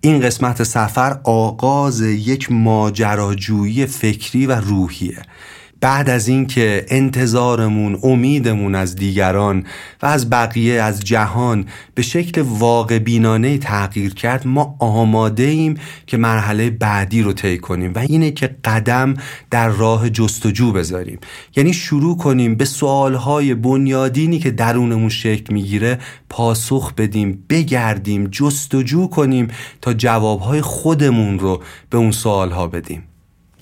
[0.01, 5.22] این قسمت سفر آغاز یک ماجراجویی فکری و روحیه.
[5.81, 9.64] بعد از اینکه انتظارمون امیدمون از دیگران
[10.03, 11.64] و از بقیه از جهان
[11.95, 15.74] به شکل واقع بینانه تغییر کرد ما آماده ایم
[16.07, 19.14] که مرحله بعدی رو طی کنیم و اینه که قدم
[19.51, 21.18] در راه جستجو بذاریم.
[21.57, 29.49] یعنی شروع کنیم به سوالهای بنیادینی که درونمون شکل می‌گیره پاسخ بدیم بگردیم جستجو کنیم
[29.81, 33.10] تا جوابهای خودمون رو به اون سوالها بدیم.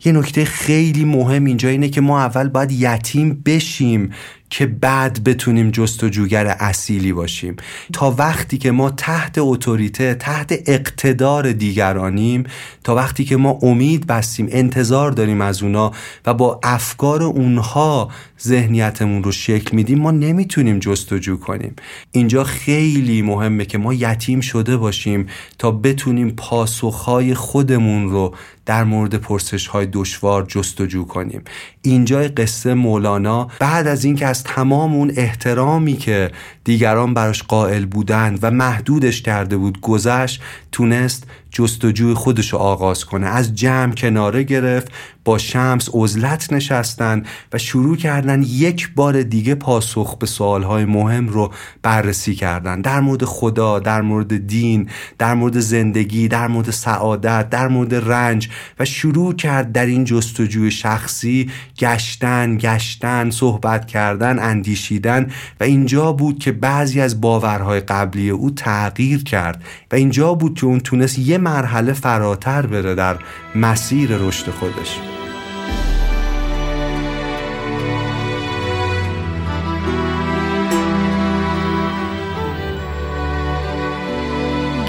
[0.08, 4.10] یه نکته خیلی مهم اینجا اینه که ما اول باید یتیم بشیم.
[4.50, 7.56] که بعد بتونیم جستجوگر اصیلی باشیم.
[7.92, 12.44] تا وقتی که ما تحت اتوریته تحت اقتدار دیگرانیم
[12.84, 15.92] تا وقتی که ما امید بستیم انتظار داریم از اونا
[16.26, 18.10] و با افکار اونها
[18.42, 21.74] ذهنیتمون رو شکل میدیم ما نمی‌تونیم جستجو کنیم.
[22.12, 25.26] اینجا خیلی مهمه که ما یتیم شده باشیم
[25.58, 28.34] تا بتونیم پاسخهای خودمون رو
[28.66, 31.42] در مورد پرسش های دشوار جستجو کنیم.
[31.82, 36.30] اینجا قصه مولانا بعد از اینکه تمام اون احترامی که
[36.68, 40.42] دیگران براش قائل بودند و محدودش کرده بود گذشت
[40.72, 43.26] تونست جستجوی خودش رو آغاز کنه.
[43.26, 44.92] از جمع کناره گرفت
[45.24, 51.52] با شمس عزلت نشستن و شروع کردن یک بار دیگه پاسخ به سوالهای مهم رو
[51.82, 52.80] بررسی کردن.
[52.80, 54.88] در مورد خدا در مورد دین
[55.18, 58.48] در مورد زندگی در مورد سعادت در مورد رنج
[58.78, 66.38] و شروع کرد در این جستجوی شخصی گشتن گشتن صحبت کردن اندیشیدن و اینجا بود
[66.38, 71.38] که بعضی از باورهای قبلی او تغییر کرد و اینجا بود که اون تونست یه
[71.38, 73.16] مرحله فراتر بره در
[73.54, 74.98] مسیر رشد خودش.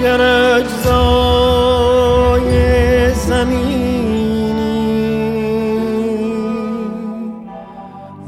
[0.01, 1.89] گر اجزای
[3.13, 4.30] زمینی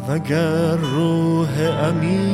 [0.08, 1.50] وگر روح
[1.84, 2.31] امینی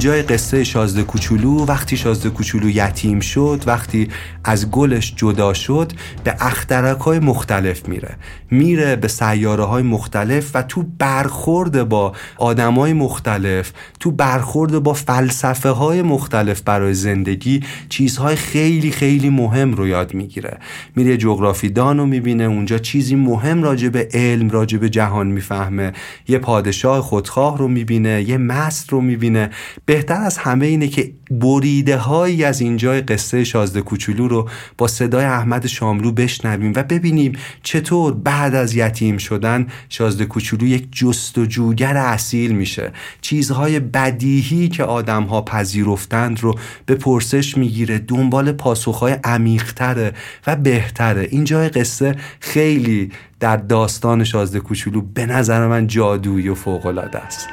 [0.00, 4.08] اینجای قصه شازده کوچولو وقتی شازده کوچولو یتیم شد وقتی
[4.44, 5.92] از گلش جدا شد
[6.24, 8.16] به اخترک های مختلف میره.
[8.50, 14.92] میره به سیاره های مختلف و تو برخورد با آدم های مختلف تو برخورد با
[14.92, 20.58] فلسفه های مختلف برای زندگی چیزهای خیلی خیلی مهم رو یاد می‌گیره.
[20.96, 25.92] میره جغرافی دان رو می‌بینه اونجا چیزی مهم راجع به علم راجع به جهان می‌فهمه.
[26.28, 29.50] یه پادشاه خودخواه رو می‌بینه یه مست رو می‌بینه.
[29.86, 35.24] بهتر از همه اینه که بریده هایی از اینجای قصه شازده کوچولو رو با صدای
[35.24, 37.32] احمد شاملو بشنویم و ببینیم
[37.62, 42.92] چطور بعد از یتیم شدن شازده کوچولو یک جستجوگر اصیل میشه.
[43.20, 50.12] چیزهای بدیهی که آدم ها پذیرفتند رو به پرسش می‌گیره دنبال پاسخهای عمیقتره
[50.46, 51.28] و بهتره.
[51.30, 53.10] اینجای قصه خیلی
[53.40, 57.48] در داستان شازده کوچولو به نظر من جادویی و فوقالعاده است.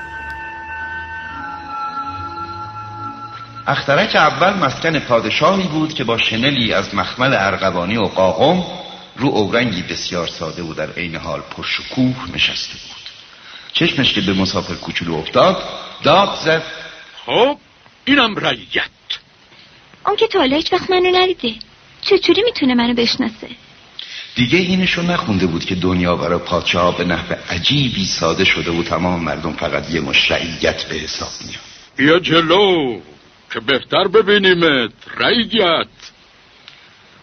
[3.67, 8.63] اخترک اول مسکن پادشاهی بود که با شنلی از مخمل ارغوانی و قاقم
[9.15, 13.09] رو اورنگی بسیار ساده و در عین حال پرشکوه نشسته بود.
[13.73, 15.63] چشمش که به مسافر کوچولو افتاد
[16.03, 16.63] داد زد
[17.25, 17.57] خب
[18.05, 18.89] اینم رعیت.
[20.05, 21.59] اون که تا حالا هیچ وقت منو ندیده.
[22.01, 23.49] چجوری می‌تونه منو بشناسه؟
[24.35, 29.23] دیگه اینشو نخونده بود که دنیا برای پادشاه به نحو عجیبی ساده شده و تمام
[29.23, 31.61] مردم فقط یه مش رعیت به حساب میاد
[31.95, 32.99] بیا جلو.
[33.51, 35.87] که بهتر ببینیمت رعیت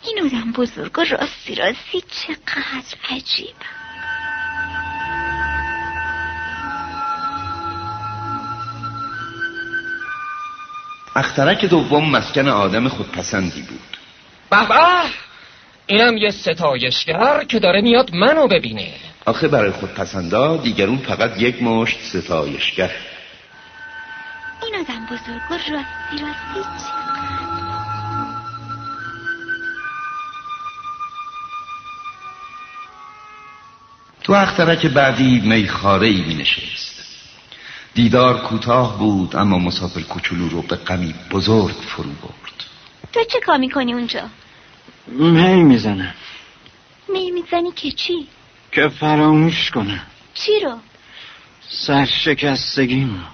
[0.02, 3.54] این آدم بزرگ و راستی راستی چقدر عجیب.
[11.16, 13.98] اخترک دوم مسکن آدم خودپسندی بود.
[14.50, 14.74] به به
[15.86, 18.94] اینم یه ستایشگر که داره میاد منو ببینه.
[19.26, 22.90] آخه برای خودپسندا دیگرون فقط یک مشت ستایشگر.
[24.64, 27.44] این آدم بزرگ و راستی راستی چقدر
[34.22, 37.04] تو اخترک بعدی میخاره ای می نشست
[37.94, 42.64] دیدار کوتاه بود اما مسافر کوچولو رو به غمی بزرگ فرو برد.
[43.12, 44.28] تو چه کار می‌کنی اونجا؟
[45.06, 46.14] می می‌زنم
[47.08, 48.28] می می‌زنی که چی؟
[48.72, 50.06] که فراموش کنم.
[50.34, 50.78] چی رو؟
[51.68, 53.24] سرشکستگیم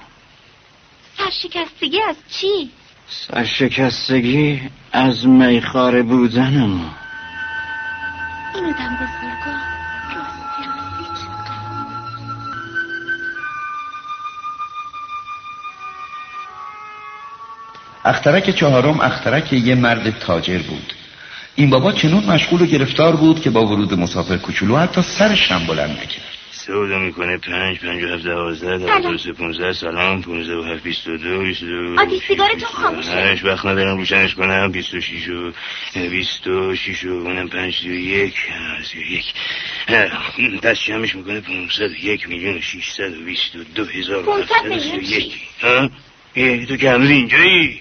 [1.20, 2.70] سرشکستگی از چی؟
[3.08, 4.60] سرشکستگی
[4.92, 6.94] از میخاره بودن ما.
[8.54, 9.56] اینو دم بزرگا
[10.16, 11.60] راستی راستی چقدر
[18.04, 20.94] اخترک چهارم اخترک یه مرد تاجر بود.
[21.54, 25.66] این بابا چنون مشغول و گرفتار بود که با ورود مسافر کوچولو حتی سرش هم
[25.66, 26.29] بلند نکرد.
[26.70, 27.38] سودا می‌کنه.
[27.38, 30.22] پنج پنج و هفت دوازده دوازده سه پونزده سلام.
[30.22, 33.10] پونزده و هفت بیست و دو بیست و دو آدی سیگارتون خاموشه.
[33.10, 34.72] هشت وقت ندارم روشنش کنم.
[34.72, 35.52] بیست و شیش و
[35.94, 38.34] بیست و شیش و اونم پنج سی و یک.
[38.84, 39.24] سی و یک.
[40.62, 44.32] دست جمعش می‌کنه پونصد و یک میلیون و شیشصد و بیست و دو هزار و
[44.32, 46.68] هفتصد و یک.
[46.68, 47.80] تو که هنوز اینجایی؟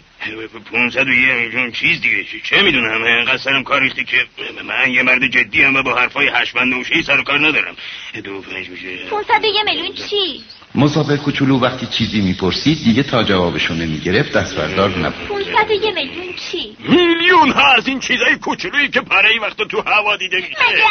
[0.72, 4.18] پونصد و یه میلیون چیز دیگه چه- چه می‌دونم انقدر سرم کار ریخته که
[4.66, 7.76] من یه مرد جدی هم و با حرفای هشمند نوشهی سر و کار ندارم
[8.24, 10.44] دو و پنج میشه 501 میلیون چی؟
[10.76, 16.76] مسافر کوچولو وقتی چیزی می‌پرسید دیگه تا جوابشو نمی‌گرفت دست بردار نبود 501 میلیون چی؟
[16.80, 20.84] میلیون ها از این چیزای کوچولویی که پره ای وقت تو هوا دیده میشه مگه؟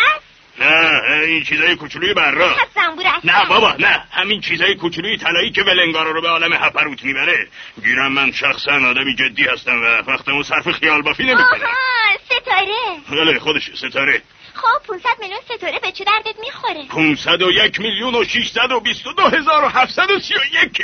[0.60, 2.56] نه این چیزای کوچولوی برا
[3.24, 4.04] نه بابا نه.
[4.10, 7.48] همین چیزای کوچولوی طلایی که ولنگارا رو به عالم هپروت می‌بره.
[7.84, 11.62] گیرم من شخصا آدمی جدی هستم و وقتمو صرف خیال بافی نمی‌کنم.
[11.62, 13.24] آها ستاره.
[13.24, 14.22] بله خودش ستاره.
[14.54, 20.82] خب 500 میلیون ستاره به چه دردت می‌خوره؟ 501 میلیون و 622 هزار و 731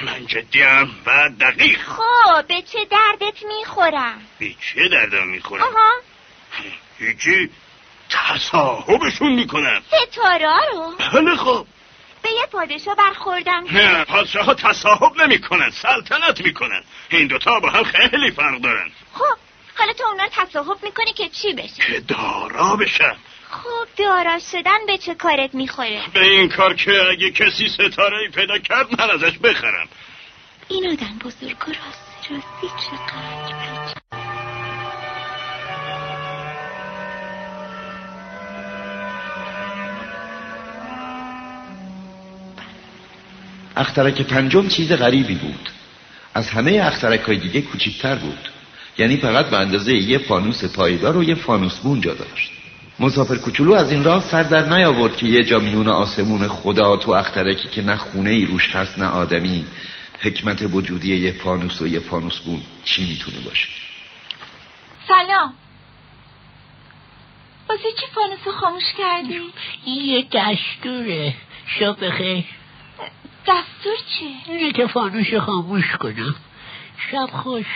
[0.00, 1.78] من جدیم و دقیق.
[1.82, 5.90] خب به چه دردت می‌خورم؟ به چه دردم می‌خورم آها.
[6.98, 7.50] هیچی.
[8.10, 11.66] تصاحبشون می‌کنم ستاره رو؟ بله خب
[12.22, 16.82] به یه پادشاه برخوردم نه پادشاه ها تصاحب نمی‌کنن سلطنت می‌کنن.
[17.10, 18.90] این دوتا با هم خیلی فرق دارن.
[19.12, 19.38] خب
[19.78, 23.16] حالا تو اونا تصاحب می‌کنی که چی بشه؟ که دارا بشن.
[23.50, 28.28] خب دارا شدن به چه کارت می‌خوره؟ به این کار که اگه کسی ستاره ای
[28.28, 29.88] پیدا کرد من ازش بخرم.
[30.68, 33.93] این آدم بزرگ و راستی راستی چقدر
[43.76, 45.70] اخترک پنجم چیز غریبی بود.
[46.34, 48.38] از همه اخترک های دیگه کوچیکتر بود.
[48.98, 52.50] یعنی فقط به اندازه یه فانوس پایدار و یه فانوس بون جا داشت.
[53.00, 57.10] مسافر کوچولو از این راه سر در نیاورد که یه جا میون آسمون خدا تو
[57.10, 59.64] اخترکی که نه خونه ای روش هست نه آدمی.
[60.20, 63.68] حکمت وجودی یه فانوس و یه فانوس بون چی می‌تونه باشه؟
[65.08, 65.54] سلام.
[67.68, 69.40] واسه چی فانوسو خاموش کردی؟
[69.84, 71.34] این یه دستوره.
[71.78, 72.44] شب بخیر.
[73.46, 76.34] دستور چیه؟ اینه که فانوش خاموش کنم.
[77.10, 77.66] شب خوش.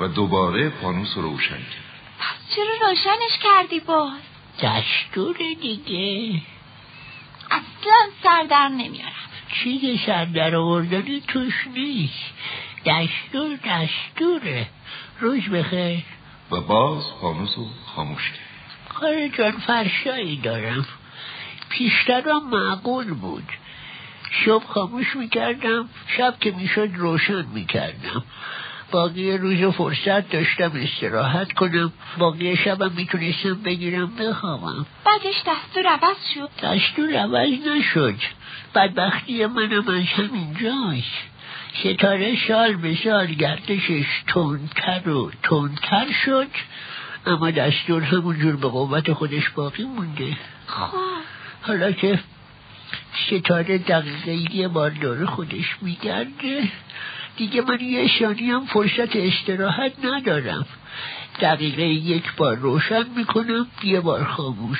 [0.00, 1.88] و دوباره فانوس رو روشن کرد.
[2.18, 4.20] پس چرا روشنش کردی باز؟
[4.62, 6.40] دستور دیگه.
[7.50, 9.12] اصلا سر در نمیارم.
[9.52, 12.32] چیز سر در آوردنی توش نیست.
[12.86, 14.66] دستور دستوره.
[15.20, 16.04] روز بخیر.
[16.50, 18.38] و باز فانوس رو خاموش کرد.
[18.94, 20.86] کار جان فرشایی دارم.
[21.68, 23.48] پیشترم معقول بود.
[24.30, 28.24] شب خاموش می‌کردم شب که می‌شد روشن می‌کردم.
[28.90, 31.92] باقی روز فرصت داشتم استراحت کنم.
[32.18, 34.86] باقی شبم می‌تونستم بگیرم بخوابم.
[35.04, 36.50] بعدش دستور عوض شد.
[36.62, 38.14] دستور عوض نشد.
[38.74, 41.28] بدبختی منم از همین جاست
[41.80, 46.48] ستاره سال به سال گردشش تندتر و تندتر شد.
[47.26, 50.36] اما دستور همونجور به قوت خودش باقی مونده.
[50.66, 50.96] خب.
[51.62, 52.18] حالا که
[53.26, 56.70] ستاره دقیقه یه بار دور خودش میگرده.
[57.36, 60.66] دیگه من یه ثانی هم فرصت استراحت ندارم.
[61.40, 64.78] دقیقه یک بار روشن می‌کنم یه بار خاموش.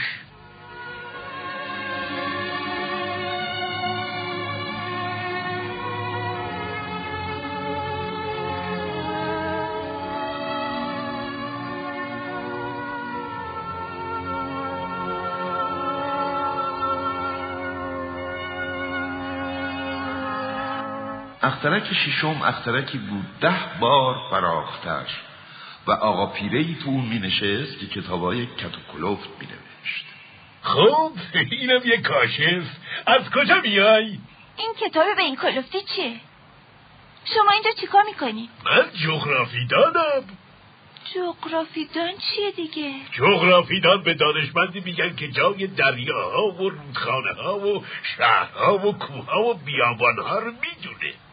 [21.59, 25.07] اخترک ششم اخترکی بود ده بار فراختر
[25.87, 30.05] و آقا پیره تو اون می نشست که کتابای کت و کلفت می نوشت
[30.63, 31.13] خب
[31.51, 32.63] اینم یه کاشف
[33.07, 34.19] از کجا میای؟
[34.57, 36.21] این کتاب به این کلفتی چیه؟
[37.25, 40.25] شما اینجا چیکار می‌کنی؟ من جغرافی دانم
[41.15, 47.59] جغرافی دان چیه دیگه؟ جغرافی دان به دانشمندی میگن که جای دریاها و رودخانه ها
[47.59, 47.85] و
[48.17, 51.28] شهرها و کوها و بیابانها رو می‌دونه ها،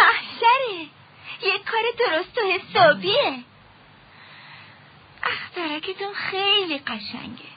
[0.00, 0.86] محشره.
[1.42, 3.38] یک کار درست و حسابیه.
[5.22, 7.50] اخترکتون خیلی قشنگه.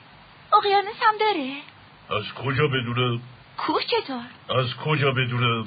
[0.53, 1.53] اقیانوس هم داره.
[2.09, 3.21] از کجا بدونم؟
[3.57, 4.25] کوه چطور؟
[4.59, 5.65] از کجا بدونم؟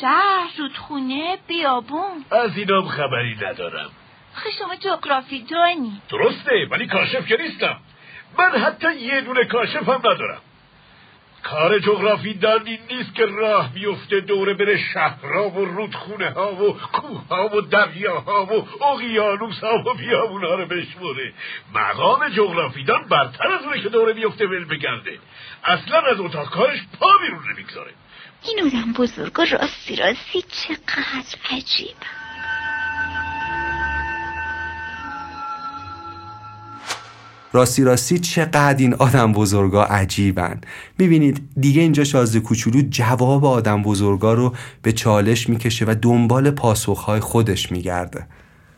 [0.00, 2.24] شهر رودخونه بیابون.
[2.30, 3.90] از اینام خبری ندارم.
[4.34, 6.02] خب شما جغرافی دانی.
[6.08, 7.76] درسته ولی کاشف که نیستم.
[8.38, 10.40] من حتی یه دونه کاشف هم ندارم.
[11.44, 17.28] کار جغرافی دان نیست که راه بیفته دوره بره شهرها و رودخونه ها و کوه
[17.28, 21.32] ها و دریاها و اقیانوس ها و بیابون ها رو بشموره.
[21.74, 25.18] مقام جغرافیدان برتر از اونه که دوره بیفته ول بگرده.
[25.64, 27.90] اصلا از اتاق کارش پا بیرون نمی‌گذاره.
[28.42, 31.96] این آدم بزرگ و راستی راستی چقدر عجیب
[37.54, 40.60] راستی راستی چقدر این آدم بزرگا عجیبن.
[40.98, 47.20] می‌بینید دیگه اینجا شازده کوچولو جواب آدم بزرگا رو به چالش می‌کشه و دنبال پاسخهای
[47.20, 48.26] خودش میگرده.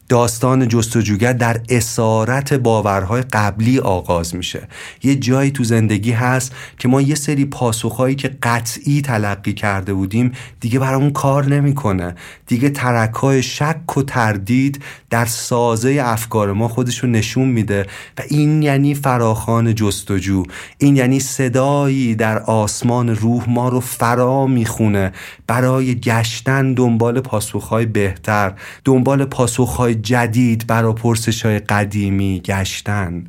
[0.08, 4.68] داستان جستجوگر در اسارت باورهای قبلی آغاز میشه.
[5.02, 10.32] یه جایی تو زندگی هست که ما یه سری پاسخهایی که قطعی تلقی کرده بودیم
[10.60, 12.14] دیگه برامون کار نمی‌کنه.
[12.46, 17.86] دیگه ترکای شک و تردید در سازه افکار ما خودش رو نشون میده
[18.18, 20.42] و این یعنی فراخان جستجو.
[20.78, 25.12] این یعنی صدایی در آسمان روح ما رو فرا می‌خونه.
[25.46, 28.52] برای گشتن دنبال پاسخهای بهتر
[28.84, 33.24] دنبال پاسخهای جدید برای پرسش های قدیمی گشتن.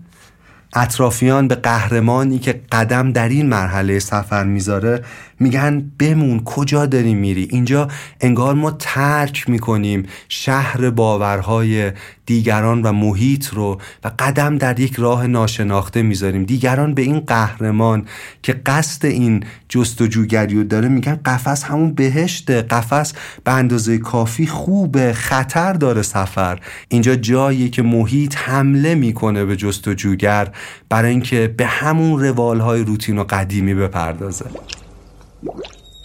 [0.74, 5.04] اطرافیان به قهرمانی که قدم در این مرحله سفر می‌ذاره
[5.40, 7.88] میگن بمون کجا داری میری؟ اینجا
[8.22, 11.92] انگار ما ترک می‌کنیم شهر باورهای
[12.26, 16.44] دیگران و محیط رو و قدم در یک راه ناشناخته می‌ذاریم.
[16.44, 18.06] دیگران به این قهرمان
[18.44, 22.62] که قصد این جستجوگری رو داره میگن قفس همون بهشته.
[22.62, 23.14] قفس
[23.44, 26.60] به اندازه کافی خوبه خطر داره سفر.
[26.90, 30.48] اینجا جایی که محیط حمله می‌کنه به جستجوگر
[30.90, 34.46] برای اینکه به همون روالهای روتین و قدیمی بپردازه.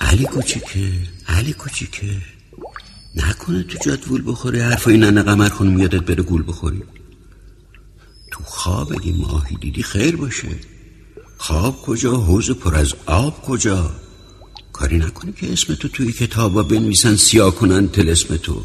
[0.02, 0.92] علی کوچیکه
[1.28, 2.16] علی کوچیکه.
[3.16, 6.82] نکنه تو جاد وول بخوری حرفای ننه قمر خانم یادت بره گول بخوری.
[8.30, 10.48] تو خواب اگه ماهی دیدی خیر باشه.
[11.38, 13.90] خواب کجا؟ حوز پر از آب کجا؟
[14.72, 18.64] کاری نکنی که اسم تو توی کتابا بنویسن سیاه کنن تل اسم تو.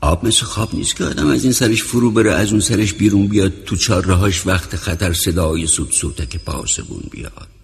[0.00, 3.26] آب مثل خواب نیست که آدم از این سرش فرو بره از اون سرش بیرون
[3.26, 7.57] بیاد تو چارهاش وقت خطر صدای سود که پاسبون بیاد.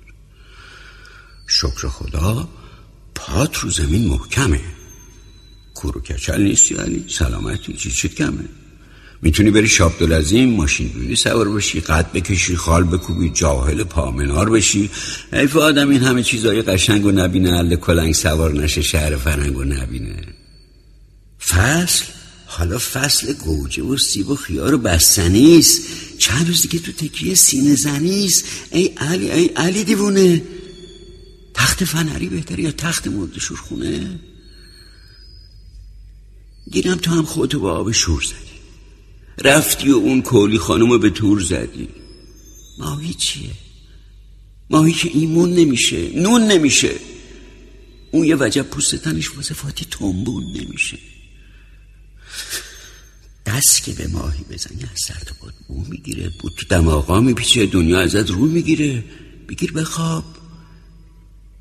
[1.46, 2.48] شکر خدا
[3.14, 4.60] پات رو زمین محکمه.
[5.74, 8.48] کورو کچل نیستی علی سلامتی چی چی کمه.
[9.22, 14.90] می‌تونی بری شاب دلزیم ماشین بیونی سوار بشی قد بکشی خال بکوبی جاهل پامنار بشی.
[15.32, 19.64] حیف آدم این همه چیزای قشنگ و نبینه علی کلنگ سوار نشه شهر فرنگ و
[19.64, 20.22] نبینه.
[21.48, 22.04] فصل؟
[22.46, 25.82] حالا فصل گوجه و سیب و خیار و بستنیست
[26.18, 30.42] چند روز دیگه تو تکیه سینه زنیست ای علی ای علی دیوونه.
[31.54, 34.20] تخت فنری بهتر یا تخت مرد شورخونه
[36.72, 38.54] گیرم تو هم خودتو با آب شور زدی.
[39.44, 41.88] رفتی و اون کولی خانم به تور زدی.
[42.78, 43.50] ماهی چیه؟
[44.70, 46.94] ماهی که ایمون نمیشه نون نمیشه.
[48.10, 50.98] اون یه وجب پوست تنش وظفاتی تنبون نمیشه.
[53.46, 55.34] دست که به ماهی بزنی از سر تو
[55.68, 59.04] بو می‌گیره بود تو دماغا میپیچه دنیا ازت رو می‌گیره.
[59.48, 60.24] بگیر بخواب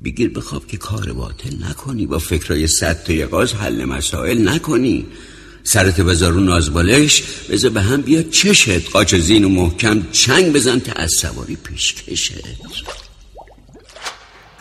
[0.04, 2.06] بگیر بخواب که کار باطل نکنی.
[2.06, 5.06] با فکرای صد تا یقاز حل مسائل نکنی.
[5.62, 8.90] سرت بذارو نازبالش بذار به هم بیاد چشت.
[8.90, 12.32] قاچ زین و محکم چنگ بزن تا از سواری پیش کشت.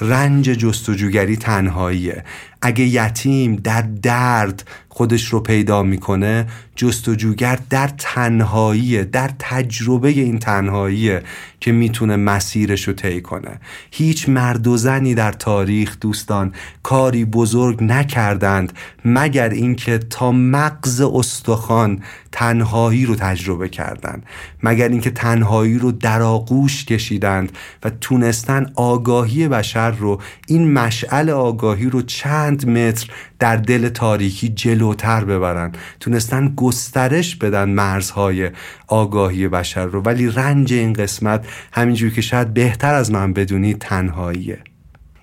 [0.01, 2.23] رنج جستجوگری تنهاییه.
[2.61, 11.23] اگه یتیم در درد خودش رو پیدا می‌کنه جستجوگر در تنهایی در تجربه این تنهاییه
[11.59, 13.59] که می‌تونه مسیرش رو طی کنه.
[13.91, 18.73] هیچ مرد و زنی در تاریخ دوستان کاری بزرگ نکردند
[19.05, 21.99] مگر اینکه تا مغز استخوان
[22.31, 24.25] تنهایی رو تجربه کردند
[24.63, 27.51] مگر اینکه تنهایی رو در آغوش کشیدند
[27.83, 33.07] و تونستن آگاهی بشر رو این مشعل آگاهی رو چند متر
[33.43, 35.71] در دل تاریکی جلوتر ببرن.
[35.99, 38.51] تونستن گسترش بدن مرزهای
[38.87, 40.01] آگاهی بشر رو.
[40.01, 44.59] ولی رنج این قسمت همینجور که شاید بهتر از من بدونی تنهاییه.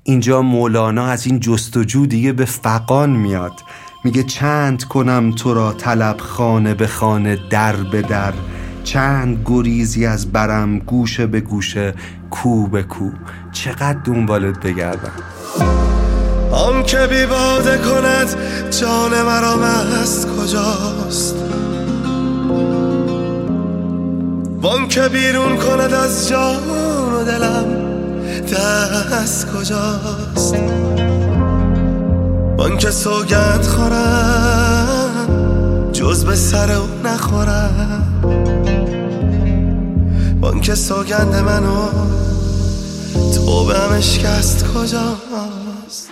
[0.03, 3.61] اینجا مولانا از این جستجو دیگه به فقان میاد.
[4.05, 8.33] میگه چند کنم تو را طلب خانه به خانه در به در.
[8.85, 11.95] چند گریزی از برم گوشه به گوشه
[12.31, 13.11] کو به کو.
[13.53, 15.13] چقدر دنبالت بگردم؟
[16.53, 18.37] آن که بی باده کند
[18.71, 21.35] جان مرا مست کجاست؟
[24.61, 26.71] وان که بیرون کند از جان
[27.15, 27.65] و دلم
[28.53, 30.55] دست کجاست؟
[32.57, 35.11] وان که سوگند خورم
[35.93, 38.01] جز به سر او نخورم.
[40.41, 41.89] بانک سوگند منو
[43.35, 46.11] تو به اشکست کجاست؟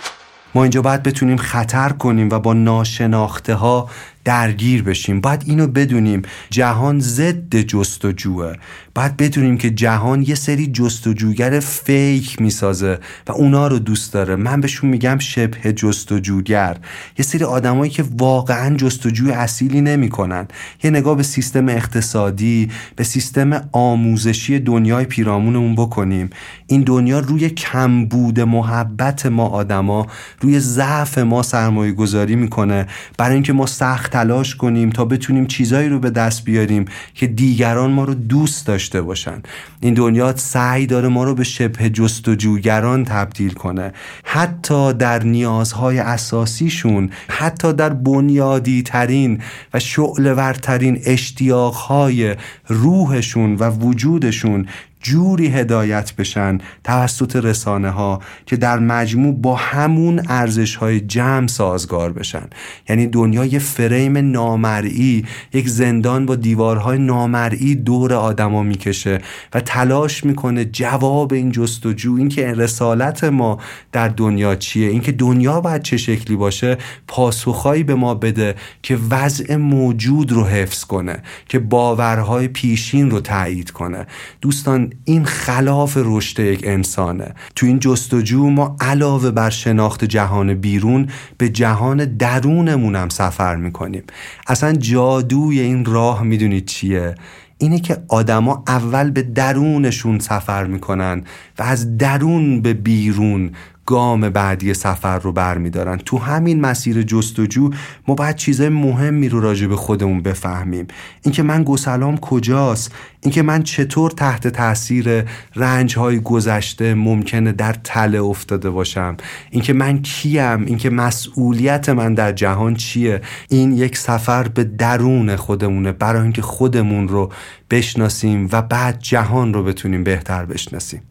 [0.55, 3.89] ما اینجا باید بتونیم خطر کنیم و با ناشناخته ها
[4.25, 5.21] درگیر بشیم.
[5.21, 6.21] باید اینو بدونیم.
[6.49, 8.53] جهان ضد جستجوه.
[8.95, 14.35] باید بدونیم که جهان یه سری جستجوگر فیک می‌سازه و اونا رو دوست داره.
[14.35, 16.77] من بهشون میگم شبه جستجوگر.
[17.17, 20.47] یه سری آدمایی که واقعا جستجوی اصیلی نمی‌کنن.
[20.83, 26.29] یه نگاه به سیستم اقتصادی به سیستم آموزشی دنیای پیرامونمون بکنیم.
[26.67, 30.07] این دنیا روی کمبود محبت ما آدما
[30.41, 32.87] روی ضعف ما سرمایه گذاری می‌کنه.
[33.17, 37.91] برای اینکه ما سخت تلاش کنیم تا بتونیم چیزایی رو به دست بیاریم که دیگران
[37.91, 39.41] ما رو دوست داشته باشن.
[39.81, 43.93] این دنیا سعی داره ما رو به شبه جستجوگران تبدیل کنه.
[44.23, 49.41] حتی در نیازهای اساسیشون حتی در بنیادی ترین
[49.73, 52.35] و شعله ورترین اشتیاقهای
[52.67, 54.65] روحشون و وجودشون
[55.01, 62.13] جوری هدایت بشن توسط رسانه ها که در مجموع با همون ارزش های جمع سازگار
[62.13, 62.47] بشن.
[62.89, 69.21] یعنی دنیا یه فریم نامرئی یک زندان با دیوارهای نامرئی دور آدما می‌کشه
[69.53, 73.59] و تلاش می‌کنه جواب این جستجو اینکه رسالت ما
[73.91, 76.77] در دنیا چیه اینکه دنیا باید چه شکلی باشه
[77.07, 81.19] پاسخهایی به ما بده که وضع موجود رو حفظ کنه
[81.49, 84.05] که باورهای پیشین رو تایید کنه.
[84.41, 87.33] دوستان این خلاف رشد یک انسانه.
[87.55, 94.03] تو این جستجو ما علاوه بر شناخت جهان بیرون به جهان درونمون هم سفر می‌کنیم.
[94.47, 97.15] اصلا جادوی این راه می‌دونید چیه؟
[97.57, 101.23] اینه که آدما اول به درونشون سفر می‌کنن
[101.59, 103.51] و از درون به بیرون
[103.89, 105.97] گام بعدی سفر رو برمیدارن.
[105.97, 107.69] تو همین مسیر جستجو
[108.07, 110.87] ما باید چیزای مهمی رو راجع به خودمون بفهمیم.
[111.21, 115.23] اینکه من گسلام کجاست؟ اینکه من چطور تحت تاثیر
[115.55, 119.17] رنج های گذشته ممکنه در تله افتاده باشم؟
[119.51, 125.91] اینکه من کیم؟ اینکه مسئولیت من در جهان چیه؟ این یک سفر به درون خودمونه.
[125.91, 127.31] برای اینکه خودمون رو
[127.69, 131.01] بشناسیم و بعد جهان رو بتونیم بهتر بشناسیم.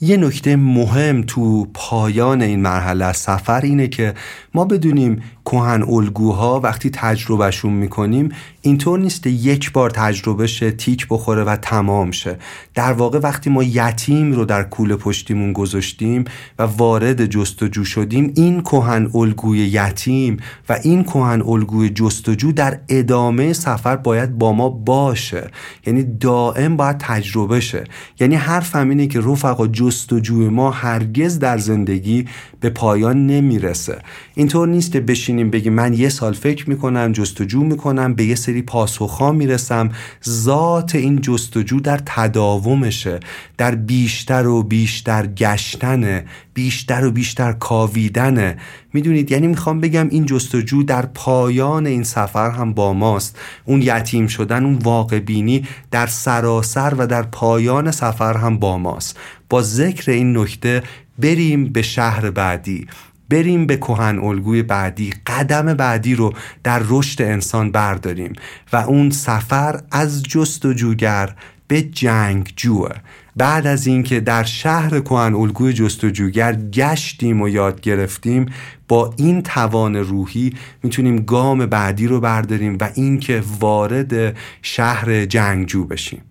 [0.00, 4.14] یه نکته مهم تو پایان این مرحله سفر اینه که
[4.54, 8.28] ما بدونیم کهن الگوها وقتی تجربهشون می‌کنیم
[8.66, 12.38] اینطور نیست یک بار تجربه شه تیک بخوره و تمام شه.
[12.74, 16.24] در واقع وقتی ما یتیم رو در کوله پشتیمون گذاشتیم
[16.58, 20.36] و وارد جستجو شدیم این کهن الگوی یتیم
[20.68, 25.50] و این کهن الگوی جستجو در ادامه سفر باید با ما باشه.
[25.86, 27.84] یعنی دائم باید تجربه شه.
[28.20, 32.28] یعنی حرفم اینه که رفقا جستجوی ما هرگز در زندگی
[32.60, 33.98] به پایان نمی‌رسه.
[34.34, 35.00] اینطور نیست که
[35.36, 39.90] بشینیم بگیم من یه سال فکر می‌کنم جستجو می‌کنم به یه سری پاسخها می‌رسم.
[40.28, 43.20] ذات این جستجو در تداومشه
[43.58, 46.24] در بیشتر و بیشتر گشتنه
[46.54, 48.56] بیشتر و بیشتر کاویدنه.
[48.92, 53.38] می‌دونید؟ یعنی می‌خوام بگم این جستجو در پایان این سفر هم با ماست.
[53.64, 59.18] اون یتیم شدن اون واقع بینی در سراسر و در پایان سفر هم با ماست.
[59.50, 60.82] با ذکر این نکته
[61.18, 62.86] بریم به شهر بعدی.
[63.28, 66.32] بریم به کهن الگوی بعدی قدم بعدی رو
[66.64, 68.32] در رشد انسان برداریم
[68.72, 71.34] و اون سفر از جستجوگر
[71.68, 72.90] به جنگجوه.
[73.36, 78.46] بعد از اینکه در شهر کهن الگوی جستجوگر گشتیم و یاد گرفتیم
[78.88, 86.22] با این توان روحی می‌تونیم گام بعدی رو برداریم و اینکه وارد شهر جنگجو بشیم.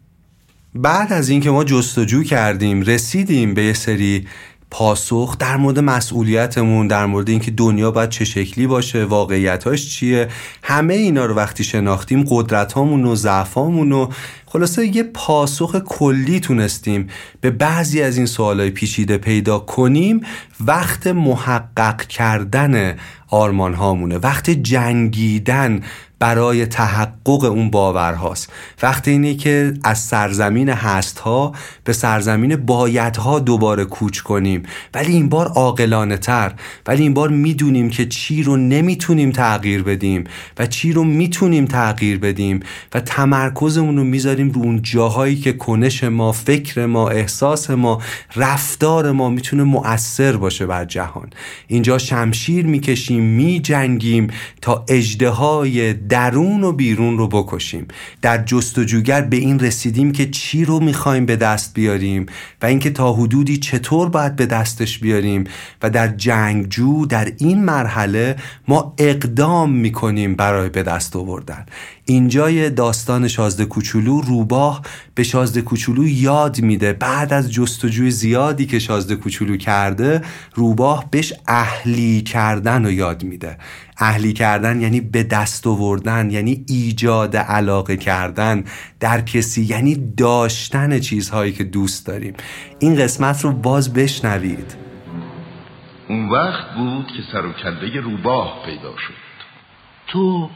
[0.76, 4.28] بعد از اینکه ما جستجو کردیم رسیدیم به سری
[4.72, 10.28] پاسخ در مورد مسئولیتمون در مورد اینکه دنیا باید چه شکلی باشه واقعیتاش چیه؟
[10.64, 14.08] همه اینا رو وقتی شناختیم قدرت و ضعفامون و
[14.46, 17.10] خلاصه یه پاسخ کلی تونستیم
[17.42, 20.22] به بعضی از این سوالای پیچیده پیدا کنیم
[20.66, 22.96] وقت محقق کردن
[23.30, 25.82] آرمان هامونه وقت جنگیدن
[26.20, 28.52] برای تحقق اون باورهاست.
[28.84, 31.52] وقتی اینه که از سرزمین هست ها
[31.84, 34.64] به سرزمین بایدها دوباره کوچ کنیم.
[34.94, 36.54] ولی این بار عاقلانه تر
[36.88, 40.24] ولی این بار می‌دونیم که چی رو نمی‌تونیم تغییر بدیم
[40.58, 42.60] و چی رو می‌تونیم تغییر بدیم
[42.94, 48.02] و تمرکزمون رو می‌ذاریم رو اون جاهایی که کنش ما فکر ما احساس ما
[48.36, 51.30] رفتار ما می‌تونه مؤثر باشه بر جهان.
[51.68, 54.28] اینجا شمشیر می‌کشیم میجنگیم
[54.62, 55.30] تا اجده
[56.10, 57.88] درون و بیرون رو بکشیم.
[58.22, 62.26] در جستجوگر به این رسیدیم که چی رو می‌خوایم به دست بیاریم
[62.62, 65.44] و اینکه تا حدودی چطور باید به دستش بیاریم
[65.84, 68.36] و در جنگجو در این مرحله
[68.68, 71.66] ما اقدام می‌کنیم برای به دست آوردن.
[72.06, 74.82] اینجای داستان شازده کوچولو روباه
[75.16, 76.94] به شازده کوچولو یاد میده.
[76.94, 80.22] بعد از جستجوی زیادی که شازده کوچولو کرده
[80.56, 83.58] روباه بهش اهلی کردن رو یاد میده.
[83.98, 88.64] اهلی کردن یعنی به دست آوردن یعنی ایجاد علاقه کردن
[89.00, 92.34] در کسی یعنی داشتن چیزهایی که دوست داریم.
[92.80, 94.76] این قسمت رو باز بشنوید.
[96.10, 99.14] اون وقت بود که سر و کله روباه پیدا شد.
[100.08, 100.50] تو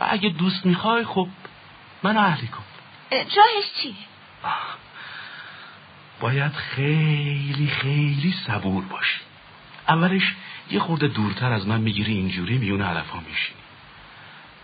[0.00, 1.28] اگه دوست می‌خوای خب
[2.02, 2.62] منو اهلی کن.
[3.10, 3.92] جاهش چیه؟
[6.20, 9.20] باید خیلی خیلی صبور باشی.
[9.88, 10.34] اولش
[10.72, 13.60] یه خورده دورتر از من می‌گیری اینجوری میون علفا میشینی.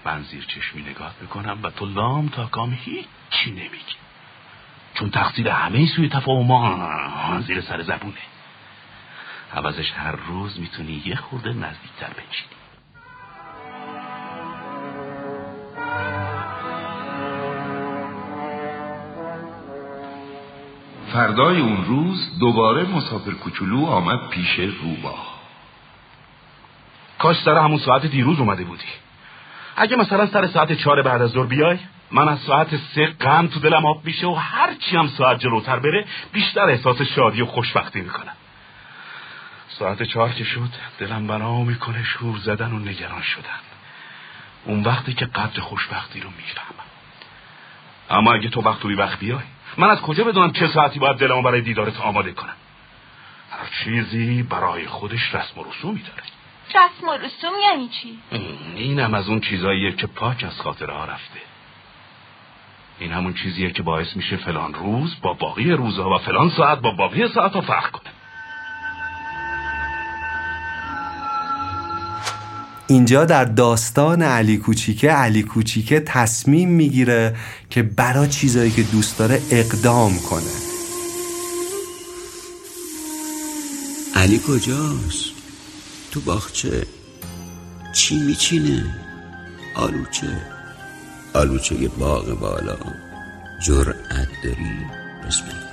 [0.04, 3.96] من زیر چشمی نگاه می‌کنم و تو لام تا کام هیچی نمیگی.
[4.94, 8.14] چون تقصیر همه سوی تفاهم زیر سر زبونه.
[9.54, 12.58] عوضش هر روز می‌تونی یه خورده نزدیکتر بچینی.
[21.12, 25.27] فردای اون روز دوباره مسافر کوچولو آمد پیش روباه.
[27.18, 28.88] کاش سر همون ساعت دیروز اومده بودی.
[29.76, 31.78] اگه مثلا سر ساعت چهار بعد از ظهر بیای
[32.10, 36.04] من از ساعت سه غم تو دلم آب میشه و هرچی هم ساعت جلوتر بره
[36.32, 38.32] بیشتر احساس شادی و خوشبختی می‌کنم.
[39.68, 43.60] ساعت چهار که شد دلم بنا می‌کنه شور زدن و نگران شدن.
[44.64, 46.88] اون وقتی که قدر خوشبختی رو می‌فهمم.
[48.10, 49.38] اما اگه تو وقت وقت بیای
[49.76, 52.56] من از کجا بدونم چه ساعتی باید دلمو برای دیدارت آماده کنم؟
[53.50, 56.22] هر چیزی برای خودش رسم و رسومی داره.
[56.68, 58.18] رسم و رسوم یعنی چی؟
[58.76, 61.40] اینم از اون چیزاییه که پاک از خاطره ها رفته
[62.98, 66.90] این همون چیزیه که باعث میشه فلان روز با باقی روزها و فلان ساعت با
[66.90, 68.12] باقی ساعت ها فرق کنه
[72.88, 77.36] اینجا در داستان علی کوچیکه علی کوچیکه تصمیم می‌گیره
[77.70, 80.68] که برا چیزایی که دوست داره اقدام کنه
[84.16, 85.37] علی کجاست؟
[86.12, 86.86] تو باغچه
[87.92, 88.94] چی میچینه؟
[89.74, 90.42] آلوچه
[91.34, 92.78] آلوچه باغ بالا
[93.66, 94.86] جرأت داری؟
[95.26, 95.68] بسم الله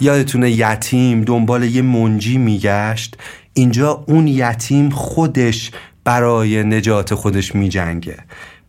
[0.00, 3.16] یادتونه یتیم دنبال یه منجی میگشت
[3.54, 5.70] اینجا اون یتیم خودش
[6.04, 8.16] برای نجات خودش میجنگه.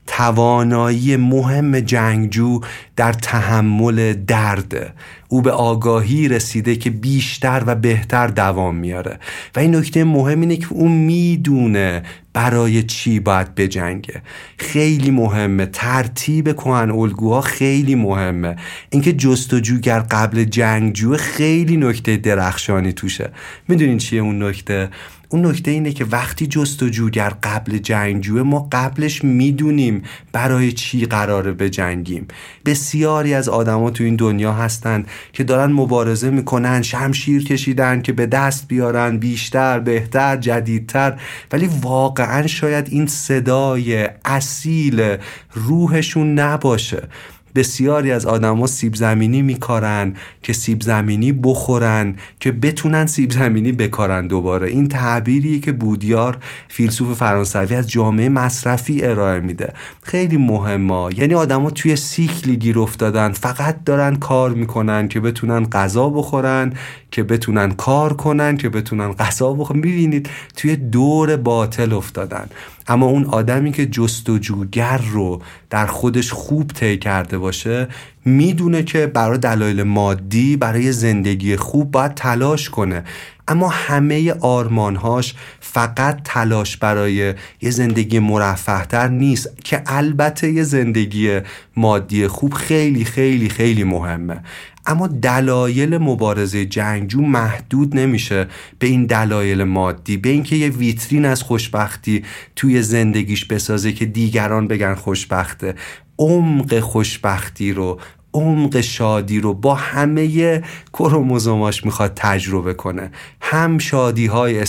[0.08, 2.62] توانایی مهم جنگجو
[2.95, 4.93] در تحمل درد.
[5.28, 9.20] او به آگاهی رسیده که بیشتر و بهتر دوام میاره.
[9.56, 12.03] و این نکته مهم اینه که او می‌دونه
[12.34, 14.22] برای چی باید بجنگه
[14.58, 15.66] خیلی مهمه.
[15.66, 18.56] ترتیب کهن الگوها خیلی مهمه.
[18.89, 23.30] اینکه جستجوگر قبل جنگجو خیلی نکته درخشانی توشه.
[23.68, 24.89] می‌دونین چیه اون نکته؟
[25.30, 30.01] اون نکته اینه که وقتی جستجوگر قبل جنگجوه ما قبلش می‌دونیم
[30.32, 32.28] برای چی قراره بجنگیم.
[32.65, 38.26] بسیاری از آدما تو این دنیا هستند که دارن مبارزه می‌کنن شمشیر کشیدن که به
[38.26, 41.19] دست بیارن بیشتر بهتر جدیدتر.
[41.51, 45.17] ولی واقعا شاید این صدای اصیل
[45.53, 47.07] روحشون نباشه.
[47.56, 54.28] بسیاری از آدما سیب زمینی میکارن که سیب زمینی بخورن که بتونن سیب زمینی بکارن
[54.28, 54.68] دوباره.
[54.68, 56.38] این تعبیری که بودیار
[56.68, 59.73] فیلسوف فرانسوی از جامعه مصرفی ارائه میده.
[60.02, 61.19] خیلی مهمه.
[61.19, 63.32] یعنی آدما توی سیکلی گیر افتادن.
[63.32, 66.73] فقط دارن کار می‌کنن که بتونن غذا بخورن
[67.16, 72.50] که بتونن کار کنن که بتونن غذا بخورن می‌بینید توی دور باطل افتادن.
[72.88, 77.88] اما اون آدمی که جستجوگر رو در خودش خوب طی کرده باشه
[78.26, 83.04] می‌دونه که برای دلایل مادی برای زندگی خوب باید تلاش کنه.
[83.48, 91.40] اما همه آرمانهاش فقط تلاش برای یه زندگی مرفهتر نیست که البته یه زندگی
[91.78, 94.42] مادی خوب خیلی خیلی خیلی مهمه.
[94.88, 98.48] اما دلایل مبارزه جنگجو محدود نمیشه
[98.80, 102.24] به این دلایل مادی به اینکه یه ویترین از خوشبختی
[102.56, 105.76] توی زندگیش بسازه که دیگران بگن خوشبخته.
[106.20, 107.99] عمق خوشبختی رو
[108.34, 110.64] عمق شادی رو با همه
[110.94, 113.12] کروموزوماش می‌خواد تجربه کنه.
[113.41, 114.66] هم شادی های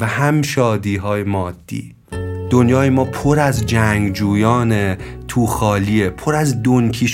[0.00, 1.94] و هم شادی های مادی.
[2.50, 4.96] دنیای ما پر از جنگجویان
[5.28, 7.08] تو خالیه پر از دونکی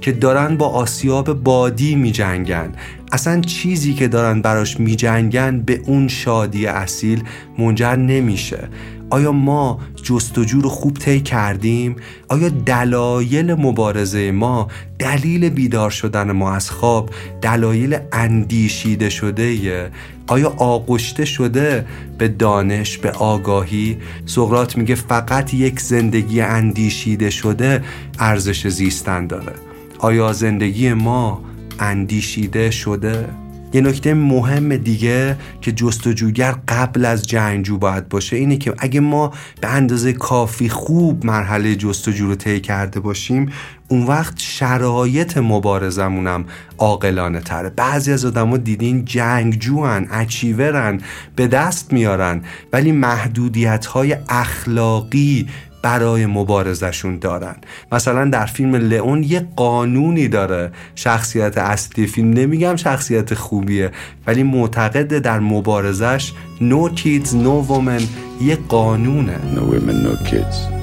[0.00, 2.72] که دارن با آسیاب بادی می جنگن
[3.12, 7.22] اصلا چیزی که دارن براش می جنگن به اون شادی اصیل
[7.58, 8.68] منجر نمیشه.
[9.10, 11.96] آیا ما جستجو رو خوب طی کردیم؟
[12.28, 14.68] آیا دلایل مبارزه ما
[14.98, 17.10] دلیل بیدار شدن ما از خواب
[17.42, 19.90] دلایل اندیشیده شده
[20.26, 21.86] آیا آغشته شده
[22.18, 27.84] به دانش به آگاهی؟ سقرات میگه فقط یک زندگی اندیشیده شده
[28.18, 29.52] ارزش زیستن داره.
[29.98, 31.42] آیا زندگی ما
[31.78, 33.28] اندیشیده شده؟
[33.72, 39.32] یه نکته مهم دیگه که جستجوگر قبل از جنگجو باید باشه اینه که اگه ما
[39.60, 43.52] به اندازه کافی خوب مرحله جستجو رو طی کرده باشیم
[43.88, 46.44] اون وقت شرایط مبارزمونم
[46.78, 47.70] عاقلانه تره.
[47.70, 51.00] بعضی از آدما دیدین جنگجوان اچیورن
[51.36, 52.42] به دست میارن
[52.72, 55.48] ولی محدودیت های اخلاقی
[55.82, 57.56] برای مبارزشون دارن.
[57.92, 60.70] مثلا در فیلم لئون یه قانونی داره.
[60.94, 63.90] شخصیت اصلی فیلم نمیگم شخصیت خوبیه
[64.26, 68.02] ولی معتقد در مبارزش no kids no women
[68.42, 69.36] یه قانونه.
[69.54, 70.78] No women no kids.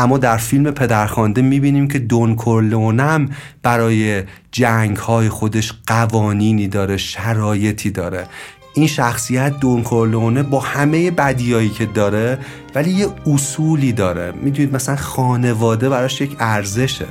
[0.00, 3.28] اما در فیلم پدرخوانده می‌بینیم که دون کورلونم
[3.62, 4.22] برای
[4.52, 8.26] جنگ های خودش قوانینی داره شرایطی داره.
[8.78, 12.38] این شخصیت دون کورلونه با همه بدیایی که داره
[12.74, 14.32] ولی یه اصولی داره.
[14.32, 17.06] می‌دونید مثلا خانواده براش یک ارزشه.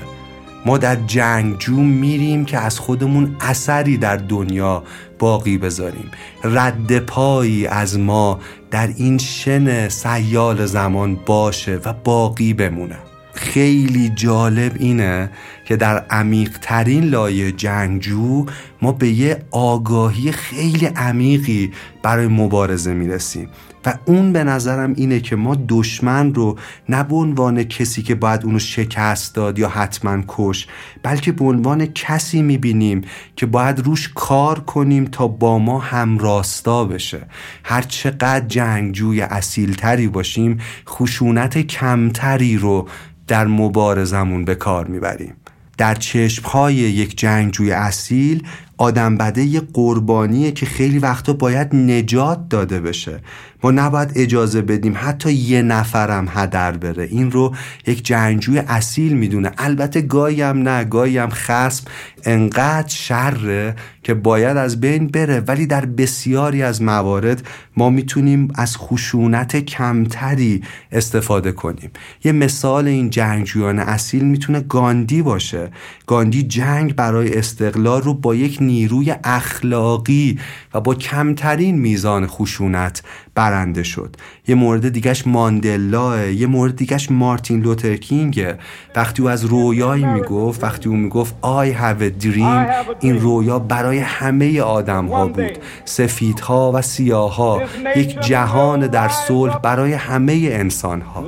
[0.65, 4.83] ما در جنگجو میریم که از خودمون اثری در دنیا
[5.19, 6.11] باقی بذاریم.
[6.43, 8.39] رد پایی از ما
[8.71, 12.97] در این شن سیال زمان باشه و باقی بمونه.
[13.33, 15.29] خیلی جالب اینه
[15.67, 18.45] که در عمیق ترین لایه جنگجو
[18.81, 21.71] ما به یه آگاهی خیلی عمیقی
[22.03, 23.49] برای مبارزه می‌رسیم.
[23.85, 26.57] و اون به نظرم اینه که ما دشمن رو
[26.89, 30.67] نه به عنوان کسی که باید اونو شکست داد یا حتما کش
[31.03, 33.01] بلکه به عنوان کسی می‌بینیم
[33.35, 37.25] که باید روش کار کنیم تا با ما همراستا بشه.
[37.63, 40.57] هر چقدر جنگجوی اصیلتری باشیم
[40.89, 42.87] خشونت کمتری رو
[43.27, 45.33] در مبارزمون به کار می‌بریم.
[45.77, 48.47] در چشمهای یک جنگجوی اصیل
[48.77, 53.19] آدم بده یه قربانیه که خیلی وقتا باید نجات داده بشه.
[53.63, 57.03] ما نباید اجازه بدیم حتی یه نفرم هدر بره.
[57.03, 57.55] این رو
[57.87, 59.51] یک جنگجوی اصیل می‌دونه.
[59.57, 61.83] البته گاهی هم نه گاهی هم خسم
[62.23, 65.39] انقدر شره که باید از بین بره.
[65.39, 67.47] ولی در بسیاری از موارد
[67.77, 71.91] ما می‌تونیم از خشونت کمتری استفاده کنیم.
[72.23, 75.71] یه مثال این جنگجویان اصیل می‌تونه گاندی باشه.
[76.07, 80.39] گاندی جنگ برای استقلال رو با یک نیروی اخلاقی
[80.73, 83.03] و با کمترین میزان خشونت
[83.37, 84.15] برنده شد.
[84.47, 88.57] یه مورد دیگهش ماندلاه یه مورد دیگهش مارتین لوترکینگه
[88.95, 92.67] وقتی او از رویایی می‌گفت وقتی او می‌گفت I have a dream
[92.99, 95.57] این رویا برای همه آدم ها بود.
[95.85, 97.61] سفیدها و سیاها.
[97.95, 101.23] یک جهان در صلح برای همه انسان ها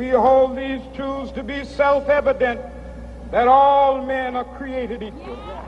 [0.00, 2.60] We hold these truths to be self-evident
[3.34, 5.59] that all men are created equal.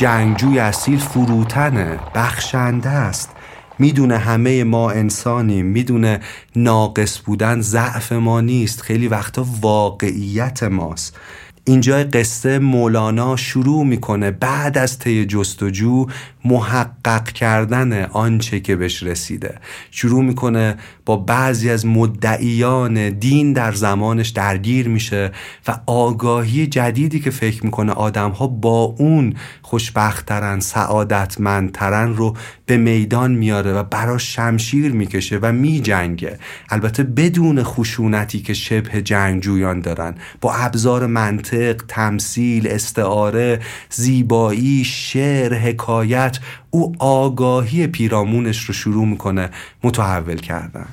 [0.00, 3.30] جنگجوی اصیل فروتنه بخشنده است.
[3.78, 6.20] می‌دونه همه ما انسانیم می‌دونه
[6.56, 11.16] ناقص بودن ضعف ما نیست خیلی وقتا واقعیت ماست.
[11.64, 16.06] اینجا قصه مولانا شروع می‌کنه بعد از طی جستجو
[16.44, 19.54] محقق کردن آنچه که بهش رسیده.
[19.90, 20.76] شروع می‌کنه
[21.06, 25.32] با بعضی از مدعیان دین در زمانش درگیر میشه
[25.68, 32.36] و آگاهی جدیدی که فکر می‌کنه آدم ها با اون خوشبختترن سعادتمندترن رو
[32.66, 36.38] به میدان میاره و براش شمشیر می‌کشه و میجنگه.
[36.70, 40.14] البته بدون خشونتی که شبه جنگجویان دارن.
[40.40, 43.60] با ابزار منطق تمثیل استعاره
[43.90, 46.29] زیبایی شعر حکایت
[46.70, 49.50] او آگاهی پیرامونش رو شروع می‌کنه
[49.84, 50.86] متحول کردن.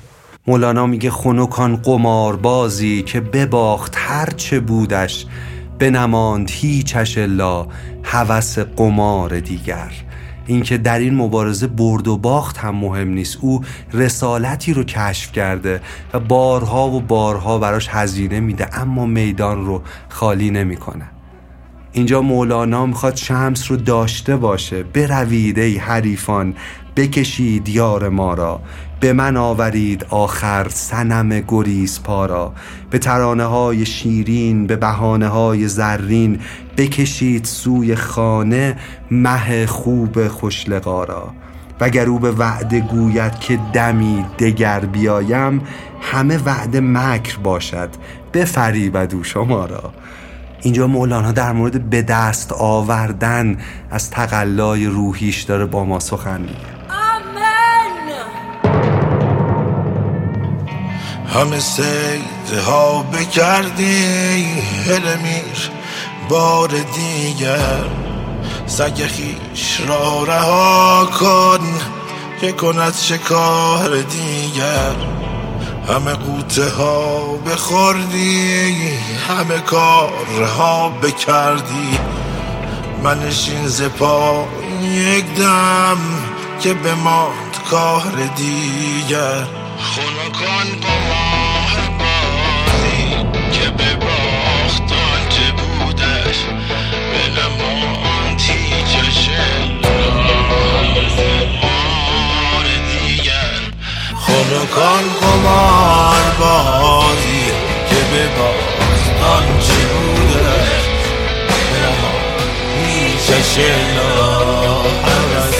[0.46, 5.26] مولانا میگه خنکان قماربازی که بباخت هرچه بودش
[5.78, 7.66] بنماند هیچش الا
[8.02, 9.92] هوس قمار دیگر.
[10.46, 13.38] اینکه در این مبارزه برد و باخت هم مهم نیست.
[13.40, 13.60] او
[13.92, 15.80] رسالتی رو کشف کرده
[16.14, 21.04] و بارها و بارها براش هزینه میده اما میدان رو خالی نمی‌کنه.
[21.92, 24.82] اینجا مولانا می‌خواد شمس رو داشته باشه.
[24.82, 26.54] بروید ای حریفان
[26.96, 28.60] بکشید یار ما را.
[29.00, 32.52] به من آورید آخر سنم گریز پارا
[32.90, 36.40] به ترانه های شیرین به بهانه های زرین
[36.76, 38.76] بکشید سوی خانه
[39.10, 41.30] مه خوب خوشلقا را.
[41.80, 45.62] وگر او به وعده گوید که دمی دگر بیایم
[46.00, 47.88] همه وعده مکر باشد.
[48.34, 49.92] بفریبد او شما را.
[50.62, 53.58] اینجا مولانا در مورد به دست آوردن
[53.90, 56.78] از تقلای روحیش داره با ما سخن میگه.
[61.34, 64.44] همه سیده ها بکردی
[64.86, 65.70] هلمیر
[66.28, 67.84] بار دیگر.
[68.66, 71.66] سگ خیش را رها کن
[72.40, 75.27] که کند شکار دیگر.
[75.88, 78.88] همه قوته ها بخوردی
[79.28, 81.98] همه کارها بکردی.
[83.02, 84.48] منشین زپا
[84.82, 85.98] یک دم
[86.60, 89.44] که بماند کار دیگر.
[89.78, 93.16] خونکان با ماه بازی
[93.52, 96.38] که به باخت آنچه بودش
[97.12, 99.28] به نمان تیجش
[99.82, 101.27] مار
[104.28, 107.44] خونکان قمار بازی
[107.88, 108.58] که به به
[111.74, 112.22] نمان
[112.74, 113.58] تیجش
[115.04, 115.58] هوس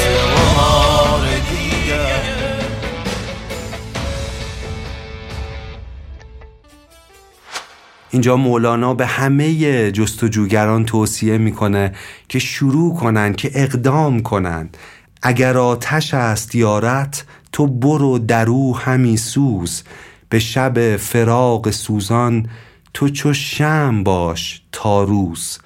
[0.56, 2.22] مار دیگر.
[8.10, 11.92] اینجا مولانا به همه جستجوگران توصیه می‌کنه
[12.28, 14.70] که شروع کنن که اقدام کنن.
[15.22, 17.24] اگر آتش است یارت
[17.58, 19.82] تو برو درو همی سوز.
[20.28, 22.48] به شب فراق سوزان
[22.94, 25.58] تو چو شم باش تا روز.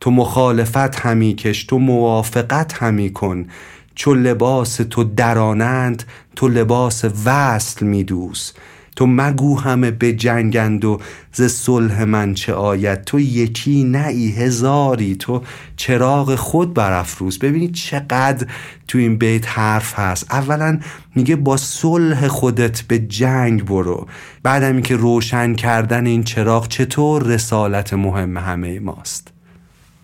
[0.00, 3.46] تو مخالفت همی کش تو موافقت همی کن.
[3.94, 6.04] چو لباس تو درانند
[6.36, 8.52] تو لباس وصل میدوز
[8.96, 11.00] تو مگو همه به جنگند و
[11.32, 15.42] ز صلح من چه آید؟ تو یکی نئی هزاری؟ تو
[15.76, 17.38] چراغ خود برافروز.
[17.38, 18.46] ببینید چقدر
[18.88, 20.26] تو این بیت حرف هست.
[20.30, 20.78] اولا
[21.14, 24.06] میگه با صلح خودت به جنگ برو.
[24.42, 29.28] بعدم که روشن کردن این چراغ چطور رسالت مهم همه ماست.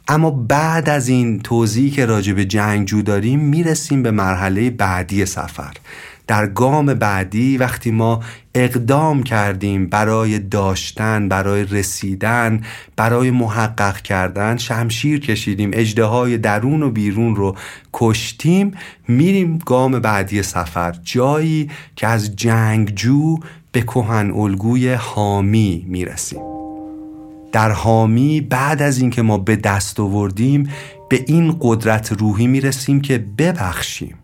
[0.08, 5.72] اما بعد از این توضیحی که راجع به جنگجو داریم می‌رسیم به مرحله بعدی سفر.
[6.28, 8.20] در گام بعدی وقتی ما
[8.54, 12.60] اقدام کردیم برای داشتن برای رسیدن
[12.96, 17.56] برای محقق کردن شمشیر کشیدیم اجده درون و بیرون رو
[17.92, 18.72] کشتیم
[19.08, 20.94] میریم گام بعدی سفر.
[21.02, 23.36] جایی که از جنگجو
[23.72, 26.40] به کهن الگوی حامی می‌رسیم.
[27.52, 30.70] در حامی بعد از اینکه ما به دست آوردیم
[31.08, 34.17] به این قدرت روحی می‌رسیم که ببخشیم.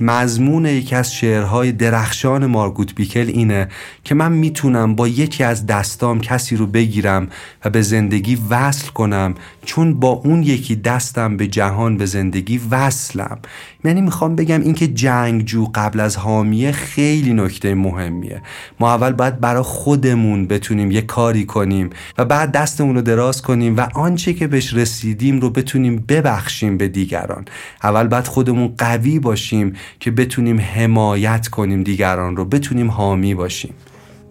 [0.00, 3.68] مضمون یکی از شعرهای درخشان مارگوت بیکل اینه
[4.04, 7.28] که من می‌تونم با یکی از دستام کسی رو بگیرم
[7.64, 13.38] و به زندگی وصل کنم چون با اون یکی دستم به جهان به زندگی وصلم.
[13.84, 18.42] یعنی می‌خوام بگم اینکه جنگجو قبل از حامیه خیلی نکته مهمیه.
[18.80, 23.76] ما اول باید برای خودمون بتونیم یه کاری کنیم و بعد دستمون رو دراز کنیم
[23.76, 27.44] و آنچه که بهش رسیدیم رو بتونیم ببخشیم به دیگران.
[27.82, 33.74] اول باید خودمون قوی باشیم که بتونیم حمایت کنیم دیگران رو بتونیم حامی باشیم.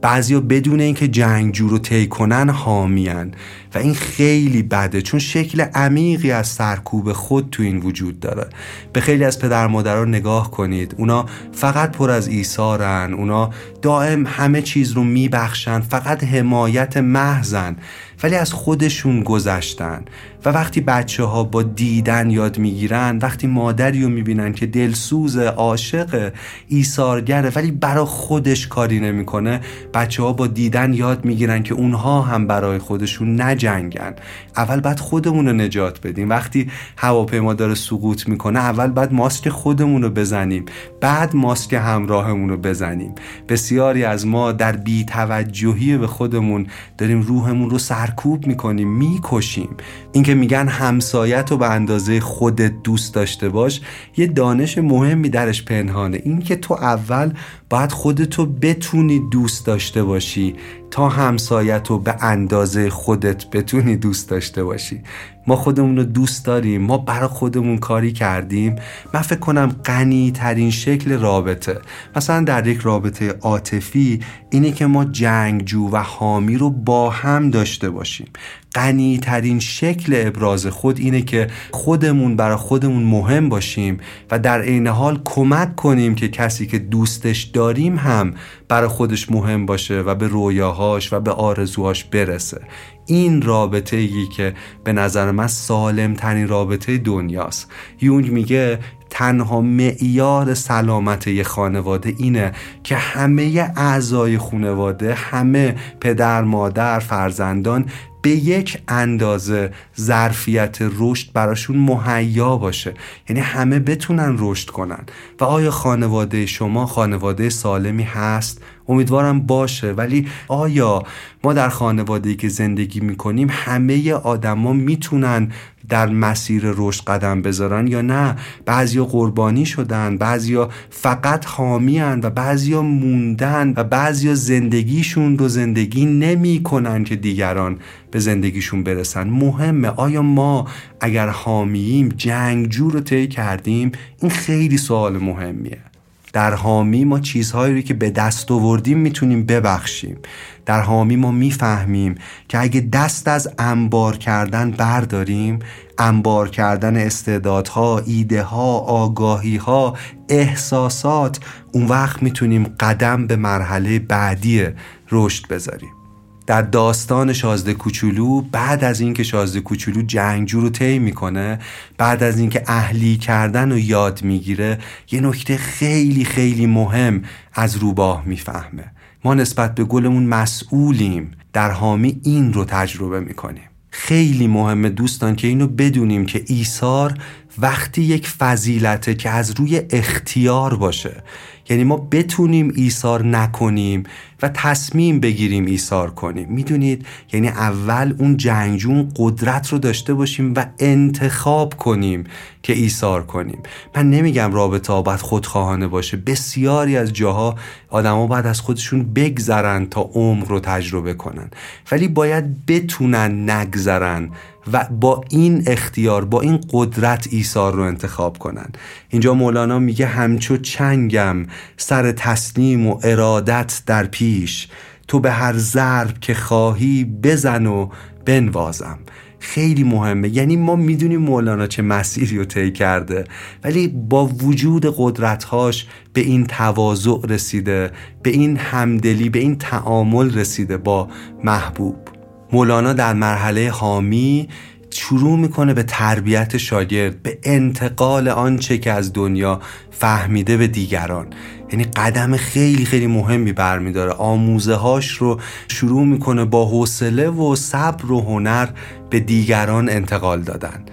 [0.01, 3.33] بعضیا بدون اینکه جنگجو رو طی کنن حامیان
[3.75, 8.49] و این خیلی بده چون شکل عمیقی از سرکوب خود تو این وجود داره.
[8.93, 10.95] به خیلی از پدر مادران نگاه کنید.
[10.97, 13.49] اونا فقط پر از ایثارن اونا
[13.81, 17.75] دائم همه چیز رو میبخشن فقط حمایت محضن.
[18.23, 20.05] ولی از خودشون گذشتن.
[20.45, 26.33] و وقتی بچه ها با دیدن یاد می‌گیرن وقتی مادری رو می‌بینن که دلسوز عاشق
[26.67, 29.61] ایثارگره ولی برای خودش کاری نمی‌کنه
[29.93, 34.13] بچه ها با دیدن یاد می‌گیرن که اونها هم برای خودشون نجنگن.
[34.57, 36.29] اول بعد خودمون رو نجات بدیم.
[36.29, 40.65] وقتی هواپیما داره سقوط می‌کنه اول بعد ماسک خودمون رو بزنیم.
[41.01, 43.15] بعد ماسک همراهمون رو بزنیم.
[43.49, 46.67] بسیاری از ما در بیتوجهی به خودمون
[46.97, 47.77] داریم روحمون رو
[48.11, 49.69] سرکوب می‌کنیم می‌کشیم.
[50.11, 53.81] اینکه میگن همسایت رو به اندازه خودت دوست داشته باش
[54.17, 56.21] یه دانش مهمی درش پنهانه.
[56.23, 57.33] اینکه تو اول
[57.71, 60.55] باید خودتو بتونی دوست داشته باشی
[60.91, 65.01] تا همسایت رو به اندازه خودت بتونی دوست داشته باشی.
[65.47, 68.75] ما خودمون رو دوست داریم ما برای خودمون کاری کردیم.
[69.13, 71.79] من فکر کنم غنی ترین شکل رابطه
[72.15, 74.19] مثلا در یک رابطه عاطفی
[74.49, 78.27] اینه که ما جنگجو و حامی رو با هم داشته باشیم.
[78.75, 83.97] غنی ترین شکل ابراز خود اینه که خودمون برای خودمون مهم باشیم
[84.31, 88.33] و در عین حال کمک کنیم که کسی که دوستش داریم هم
[88.67, 92.61] برای خودش مهم باشه و به رویاهاش و به آرزوهاش برسه.
[93.05, 94.53] این رابطه ای که
[94.83, 97.71] به نظر من سالم ترین رابطه دنیاست.
[98.01, 98.79] یونگ میگه
[99.09, 102.51] تنها معیار سلامت یه خانواده اینه
[102.83, 107.85] که همه اعضای خانواده همه پدر مادر فرزندان
[108.21, 112.93] به یک اندازه ظرفیت رشد براشون مهیا باشه.
[113.29, 115.05] یعنی همه بتونن رشد کنن.
[115.39, 118.61] و آیا خانواده شما خانواده سالمی هست؟
[118.91, 119.91] امیدوارم باشه.
[119.91, 121.03] ولی آیا
[121.43, 125.51] ما در خانواده که زندگی می‌کنیم همه آدما می‌تونن
[125.89, 128.35] در مسیر رشد قدم بذارن یا نه؟
[128.65, 137.03] بعضیا قربانی شدن بعضیا فقط حامیان و بعضیا موندن و بعضیا زندگیشون رو زندگی نمی‌کنن
[137.03, 137.77] که دیگران
[138.11, 139.27] به زندگیشون برسن.
[139.29, 139.87] مهمه.
[139.87, 140.67] آیا ما
[140.99, 143.91] اگر حامیم جنگجو رو طی کردیم؟
[144.21, 145.90] این خیلی سوال مهمیه.
[146.33, 150.17] در حامی ما چیزهایی رو که به دست آوردیم می‌تونیم ببخشیم.
[150.65, 152.15] در حامی ما می‌فهمیم
[152.47, 155.59] که اگه دست از انبار کردن برداریم
[155.97, 159.97] انبار کردن استعدادها ایده ها آگاهی ها
[160.29, 161.39] احساسات
[161.71, 164.65] اون وقت می‌تونیم قدم به مرحله بعدی
[165.11, 166.00] رشد بذاریم.
[166.47, 171.59] در داستان شازده کوچولو بعد از اینکه شازده کوچولو جنگجو رو طی می‌کنه
[171.97, 174.79] بعد از اینکه اهلی کردن رو یاد می‌گیره
[175.11, 177.21] یه نکته خیلی خیلی مهم
[177.53, 178.91] از روباه می‌فهمه.
[179.23, 183.63] ما نسبت به گلمون مسئولیم در حامی این رو تجربه می‌کنیم.
[183.91, 187.17] خیلی مهمه دوستان که اینو بدونیم که ایثار
[187.57, 191.23] وقتی یک فضیلته که از روی اختیار باشه
[191.71, 194.03] یعنی ما بتونیم ایثار نکنیم
[194.41, 196.47] و تصمیم بگیریم ایثار کنیم.
[196.49, 202.23] می‌دونید؟ یعنی اول اون جنگجون قدرت رو داشته باشیم و انتخاب کنیم
[202.63, 203.59] که ایثار کنیم.
[203.95, 206.17] من نمیگم رابطه باید خودخواهانه باشه.
[206.17, 207.55] بسیاری از جاها
[207.89, 211.49] آدما باید از خودشون بگذرن تا عمر رو تجربه کنن.
[211.91, 214.29] ولی باید بتونن نگذرن
[214.73, 218.69] و با این اختیار با این قدرت ایثار رو انتخاب کنن.
[219.09, 221.45] اینجا مولانا میگه همچو چنگم
[221.77, 224.67] سر تسلیم و ارادت در پیش
[225.07, 227.89] تو به هر ضرب که خواهی بزن و
[228.25, 228.99] بنوازم.
[229.39, 230.29] خیلی مهمه.
[230.29, 233.23] یعنی ما می‌دونیم مولانا چه مسیری رو طی کرده
[233.63, 237.91] ولی با وجود قدرتهاش به این تواضع رسیده
[238.23, 241.07] به این همدلی به این تعامل رسیده با
[241.43, 242.10] محبوب.
[242.53, 244.49] مولانا در مرحله حامی
[244.89, 249.61] شروع می‌کنه به تربیت شاگرد به انتقال آنچه که از دنیا
[249.91, 251.27] فهمیده به دیگران.
[251.71, 254.11] یعنی قدم خیلی خیلی مهمی برمیداره.
[254.11, 258.67] آموزه هاش رو شروع می‌کنه با حوصله و صبر و هنر
[259.09, 260.85] به دیگران انتقال دادن.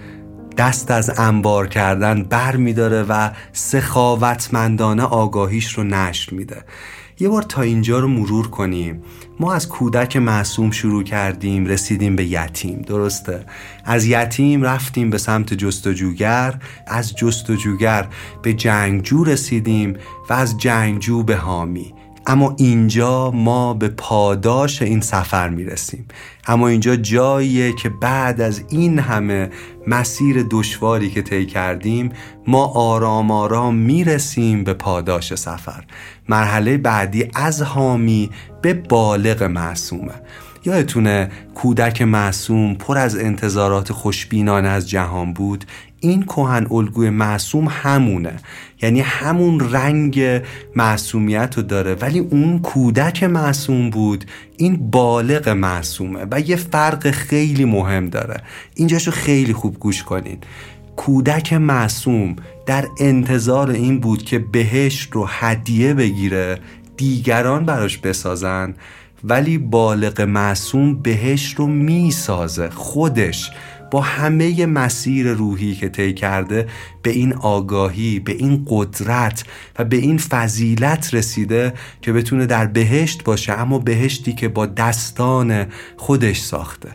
[0.56, 6.64] دست از انبار کردن بر میداره و سخاوتمندانه آگاهیش رو نشر میده.
[7.20, 9.02] یه بار تا اینجا رو مرور کنیم.
[9.40, 13.46] ما از کودک معصوم شروع کردیم رسیدیم به یتیم درسته؟
[13.84, 16.54] از یتیم رفتیم به سمت جستجوگر
[16.86, 18.08] از جستجوگر
[18.42, 19.96] به جنگجو رسیدیم
[20.30, 21.94] و از جنگجو به حامی.
[22.28, 26.06] اما اینجا ما به پاداش این سفر می‌رسیم.
[26.46, 29.50] اما اینجا جاییه که بعد از این همه
[29.86, 32.12] مسیر دشواری که طی کردیم
[32.46, 35.84] ما آرام آرام می‌رسیم به پاداش سفر.
[36.28, 38.30] مرحله بعدی از حامی
[38.62, 40.14] به بالغ معصومه.
[40.64, 45.64] یادتونه کودک معصوم پر از انتظارات خوشبینانه از جهان بود.
[46.00, 48.36] این کهن الگوی معصوم همونه.
[48.82, 50.42] یعنی همون رنگ
[50.76, 51.94] معصومیت رو داره.
[51.94, 54.24] ولی اون کودک معصوم بود
[54.56, 58.42] این بالغ معصومه و یه فرق خیلی مهم داره.
[58.74, 60.38] اینجاشو خیلی خوب گوش کنین.
[60.96, 66.58] کودک معصوم در انتظار این بود که بهشت رو هدیه بگیره
[66.96, 68.74] دیگران براش بسازن
[69.24, 73.50] ولی بالغ معصوم بهش رو می‌سازه خودش.
[73.90, 76.66] با همه مسیر روحی که طی کرده
[77.02, 79.44] به این آگاهی به این قدرت
[79.78, 85.66] و به این فضیلت رسیده که بتونه در بهشت باشه اما بهشتی که با دستان
[85.96, 86.92] خودش ساخته.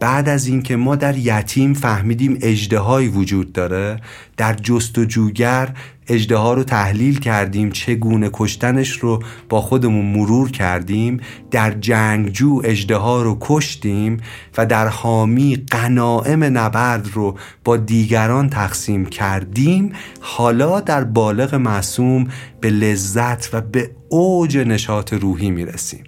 [0.00, 4.00] بعد از اینکه ما در یتیم فهمیدیم اجدهایی وجود داره
[4.36, 5.74] در جستجوگر
[6.08, 11.20] اجده رو تحلیل کردیم چگونه کشتنش رو با خودمون مرور کردیم
[11.50, 14.20] در جنگجو اجده رو کشتیم
[14.58, 19.92] و در حامی قناعم نبرد رو با دیگران تقسیم کردیم.
[20.20, 22.28] حالا در بالغ معصوم
[22.60, 26.04] به لذت و به اوج نشاط روحی می‌رسیم.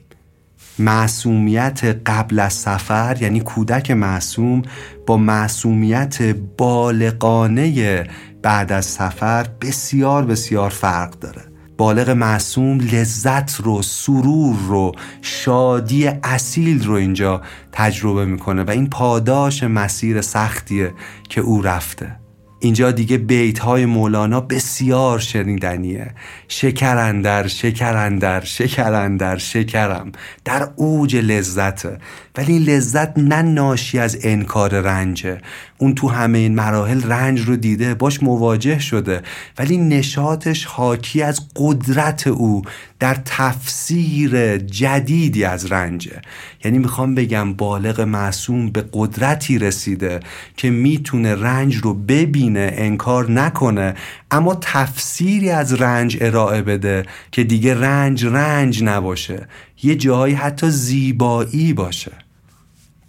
[0.78, 4.62] معصومیت قبل از سفر یعنی کودک معصوم
[5.06, 6.22] با معصومیت
[6.56, 8.06] بالغانه
[8.46, 11.42] بعد از سفر بسیار بسیار فرق داره.
[11.78, 14.92] بالغ معصوم لذت رو سرور رو
[15.22, 17.42] شادی اصیل رو اینجا
[17.72, 20.94] تجربه می‌کنه و این پاداش مسیر سختیه
[21.28, 22.16] که او رفته.
[22.60, 26.14] اینجا دیگه بیت های مولانا بسیار شنیدنیه.
[26.48, 30.12] شکرندر شکرندر شکرندر شکرم.
[30.44, 31.98] در اوج لذته
[32.36, 35.40] ولی این لذت نه ناشی از انکار رنجه
[35.78, 39.22] اون تو همه این مراحل رنج رو دیده باش مواجه شده.
[39.58, 42.62] ولی نشاتش حاکی از قدرت او
[43.00, 46.20] در تفسیر جدیدی از رنجه
[46.64, 50.20] یعنی می‌خوام بگم بالغ معصوم به قدرتی رسیده
[50.56, 53.94] که می‌تونه رنج رو ببینه انکار نکنه.
[54.30, 59.48] اما تفسیری از رنج ارائه بده که دیگه رنج رنج نباشه.
[59.82, 62.12] یه جایی حتی زیبایی باشه.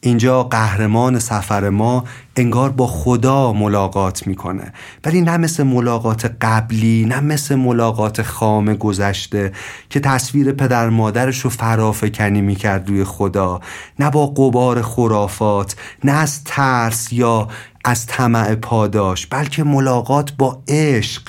[0.02, 2.04] اینجا قهرمان سفر ما
[2.36, 4.74] انگار با خدا ملاقات می‌کنه.
[5.06, 9.52] ولی نه مثل ملاقات قبلی نه مثل ملاقات خام گذشته
[9.90, 13.62] که تصویر پدر مادرش رو فرافکنی می‌کرد روی خدا.
[14.00, 17.48] نه با قبار خرافات نه از ترس یا
[17.88, 21.22] از طمع پاداش بلکه ملاقات با عشق.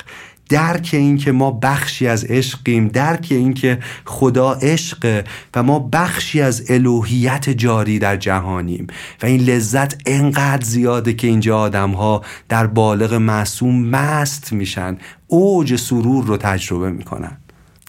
[0.49, 5.23] درک این که ما بخشی از عشقیم درک این که خدا عشقه
[5.55, 8.87] و ما بخشی از الوهیت جاری در جهانیم.
[9.23, 15.75] و این لذت انقدر زیاده که اینجا آدم ها در بالغ معصوم مست میشن اوج
[15.75, 17.37] سرور رو تجربه می‌کنن.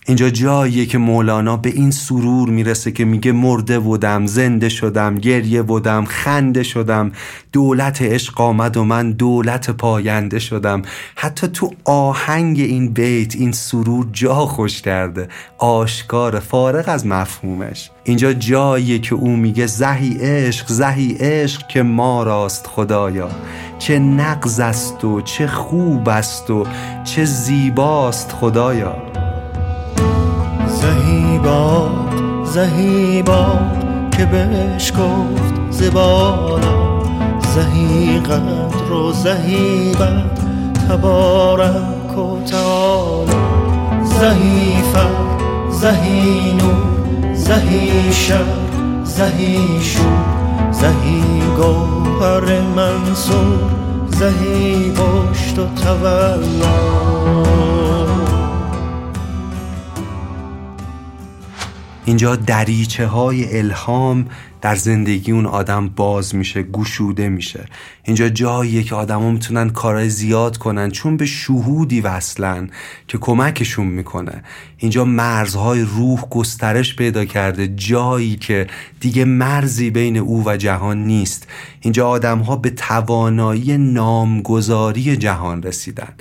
[0.07, 5.63] اینجا جاییه که مولانا به این سرور می‌رسه که میگه مرده بودم زنده شدم گریه
[5.63, 7.13] بودم خنده شدم
[7.53, 10.83] دولت عشق آمد و من دولت پاینده شدم.
[11.17, 15.29] حتی تو آهنگ این بیت این سرور جا خوش کرده.
[15.59, 17.91] آشکار فارغ از مفهومش.
[18.05, 23.29] اینجا جاییه که او میگه زهی عشق زهی عشق که ما راست خدایا.
[23.79, 26.67] چه نقض است و چه خوب است و
[27.05, 29.20] چه زیباست خدایا.
[30.81, 31.91] زهی باغ
[32.45, 37.01] زهی باغ که بهش گفت زبالا
[37.55, 40.41] زهی قدر و زهی بد
[40.89, 43.31] تبارک و تعالی.
[44.05, 48.45] زهی فر زهی نور زهی شر
[49.05, 51.23] زهی شور زهی
[51.57, 53.71] گوهر منصور
[54.09, 56.41] زهی پشت و تولا
[62.11, 64.27] اینجا دریچه های الهام
[64.61, 67.67] در زندگی اون آدم باز میشه گشوده میشه.
[68.03, 72.71] اینجا جاییه که آدما می‌تونن کارهای زیاد کنن چون به شهودی وصلن
[73.09, 74.43] که کمکشون می‌کنه.
[74.77, 78.67] اینجا مرزهای روح گسترش پیدا کرده جایی که
[79.01, 81.47] دیگه مرزی بین او و جهان نیست.
[81.81, 86.13] اینجا آدم ها به توانایی نامگذاری جهان رسیدن.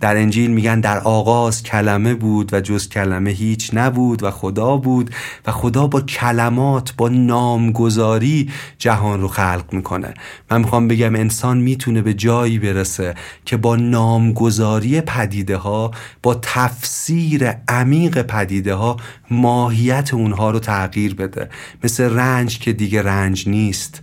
[0.00, 5.14] در انجیل میگن در آغاز کلمه بود و جز کلمه هیچ نبود و خدا بود
[5.46, 10.14] و خدا با کلمات با نامگذاری جهان رو خلق می‌کنه.
[10.50, 13.14] من می‌خوام بگم انسان می‌تونه به جایی برسه
[13.44, 15.90] که با نامگذاری پدیده ها
[16.22, 18.96] با تفسیر عمیق پدیده ها
[19.30, 21.48] ماهیت اونها رو تغییر بده.
[21.84, 24.00] مثل رنج که دیگه رنج نیست.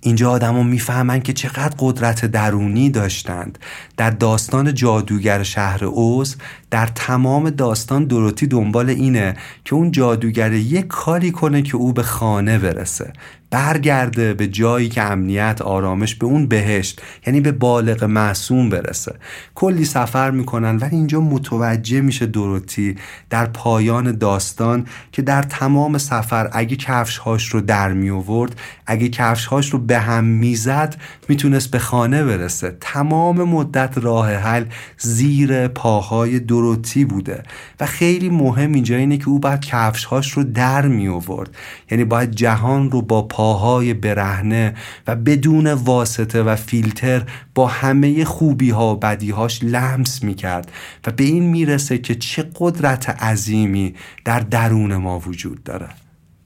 [0.00, 3.58] اینجا آدما می‌فهمن که چقدر قدرت درونی داشتند.
[3.96, 6.36] در داستان جادوگر شهر اوز
[6.70, 12.02] در تمام داستان دروتی دنبال اینه که اون جادوگر یک کاری کنه که او به
[12.02, 13.12] خانه برسه.
[13.50, 19.14] برگرده به جایی که امنیت آرامش به اون بهشت یعنی به بالغ معصوم برسه.
[19.54, 22.96] کلی سفر می‌کنن ولی اینجا متوجه میشه دروتی
[23.30, 29.70] در پایان داستان که در تمام سفر اگه کفشهاش رو در می آورد اگه کفشهاش
[29.70, 30.96] رو به هم می‌زد
[31.28, 32.76] می‌تونست به خانه برسه.
[32.80, 34.64] تمام مدت راه حل
[34.98, 37.42] زیر پاهای دروتی بوده.
[37.80, 41.56] و خیلی مهم اینجا اینه که او باید کفشهاش رو در می آورد
[41.90, 44.74] یعنی باید جهان رو با پاهای برهنه
[45.06, 47.22] و بدون واسطه و فیلتر
[47.54, 50.72] با همه خوبی ها و بدی هاش لمس می کرد
[51.06, 55.88] و به این می‌رسه که چه قدرت عظیمی در درون ما وجود داره.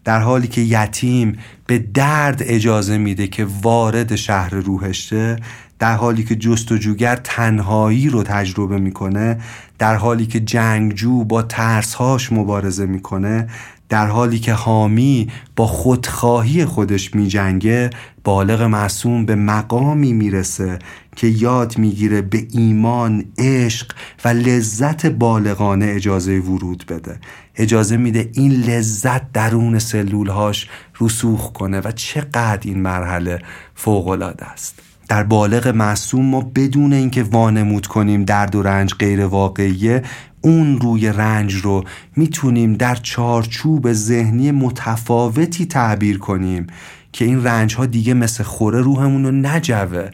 [0.04, 5.36] در حالی که یتیم به درد اجازه میده که وارد شهر روحشه
[5.80, 9.40] در حالی که جستجوگر تنهایی رو تجربه می‌کنه
[9.78, 13.48] در حالی که جنگجو با ترسهاش مبارزه می‌کنه
[13.88, 17.90] در حالی که حامی با خودخواهی خودش میجنگه
[18.24, 20.78] بالغ معصوم به مقامی می‌رسه
[21.16, 23.86] که یاد می‌گیره به ایمان، عشق
[24.24, 27.18] و لذت بالغانه اجازه ورود بده.
[27.56, 30.68] اجازه میده این لذت درون سلولهاش
[31.00, 31.80] رسوخ کنه.
[31.80, 33.42] و چقدر این مرحله
[33.74, 34.89] فوقالعاده است.
[35.10, 40.02] در بالغ معصوم ما بدون اینکه وانمود کنیم درد و رنج غیر واقعیه
[40.40, 41.84] اون روی رنج رو
[42.16, 46.66] می‌تونیم در چارچوب ذهنی متفاوتی تعبیر کنیم
[47.12, 50.10] که این رنج ها دیگه مثل خوره روحمون رو نجوه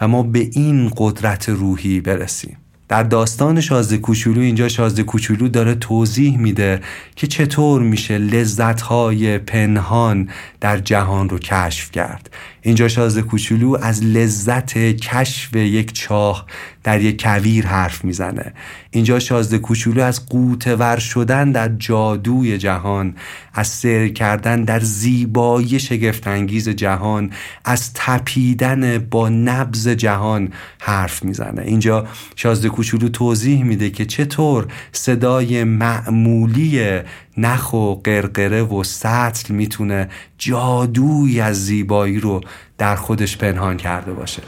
[0.00, 2.56] و ما به این قدرت روحی برسیم.
[2.90, 6.80] در داستان شازده کوچولو اینجا شازده کوچولو داره توضیح میده
[7.16, 10.28] که چطور میشه لذتهای پنهان
[10.60, 12.30] در جهان رو کشف کرد.
[12.62, 16.46] اینجا شازده کوچولو از لذت کشف یک چاه
[16.84, 18.52] در یک کویر حرف می‌زنه.
[18.90, 23.14] اینجا شازده کوچولو از قوتور شدن در جادوی جهان
[23.54, 27.30] از سر کردن در زیبایی شگفتانگیز جهان
[27.64, 31.62] از تپیدن با نبز جهان حرف می‌زنه.
[31.62, 32.06] اینجا
[32.36, 37.00] شازده کوچولو توضیح میده که چطور صدای معمولی
[37.36, 40.08] نخ و قرقره و سطل می‌تونه
[40.38, 42.40] جادویی از زیبایی رو
[42.78, 44.42] در خودش پنهان کرده باشه.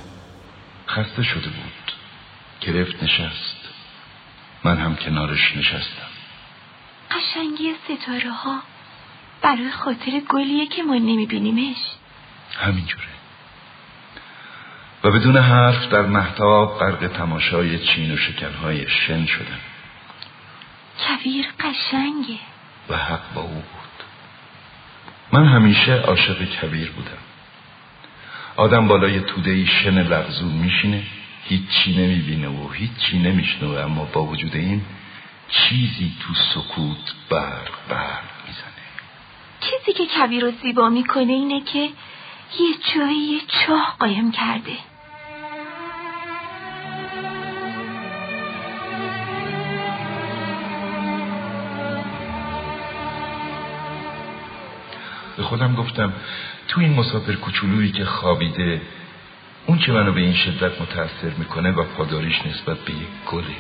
[0.89, 1.93] خسته شده بود.
[2.61, 3.57] گرفت نشست.
[4.65, 6.09] من هم کنارش نشستم.
[7.11, 8.63] قشنگی ستاره ها
[9.43, 11.77] برای خاطر گلیه که ما نمیبینیمش.
[12.61, 13.05] همینجوره.
[15.05, 19.61] و بدون حرف در محتاب غرق تماشای چین و شکلهای شن شدم.
[20.99, 22.52] کویر قشنگه.
[22.89, 24.05] و حق با او بود.
[25.33, 27.19] من همیشه عاشق کبیر بودم.
[28.57, 31.03] آدم بالای توده شن لغزون میشینه
[31.45, 34.83] هیچی نمی‌بینه و هیچی نمیشنوه اما با وجود این
[35.49, 38.83] چیزی تو سکوت برق برق می‌زنه.
[39.61, 41.89] چیزی که کبیر رو زیبا می‌کنه اینه که
[42.61, 44.77] یه جایی یه چاه قایم کرده.
[55.53, 56.13] خودم گفتم
[56.69, 58.83] تو این مسافر کوچولویی که خوابیده
[59.67, 63.57] اون که منو به این شدت متاثر می‌کنه و پاداریش نسبت به یک گله.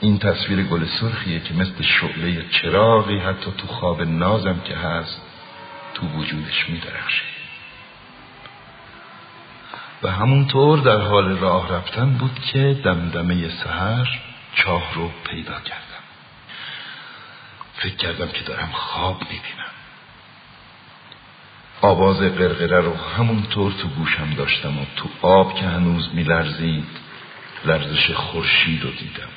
[0.00, 5.22] این تصویر گل سرخیه که مثل شعله چراغی حتی تو خواب نازم که هست
[5.94, 7.24] تو وجودش میدرخشه.
[10.02, 14.20] و همونطور در حال راه رفتن بود که دمدمه سهر
[14.54, 16.04] چاه رو پیدا کردم.
[17.74, 19.63] فکر کردم که دارم خواب می‌بینم.
[21.84, 26.84] آواز قرقره رو همونطور تو گوشم داشتم و تو آب که هنوز میلرزید
[27.64, 29.28] لرزش خورشید رو دیدم.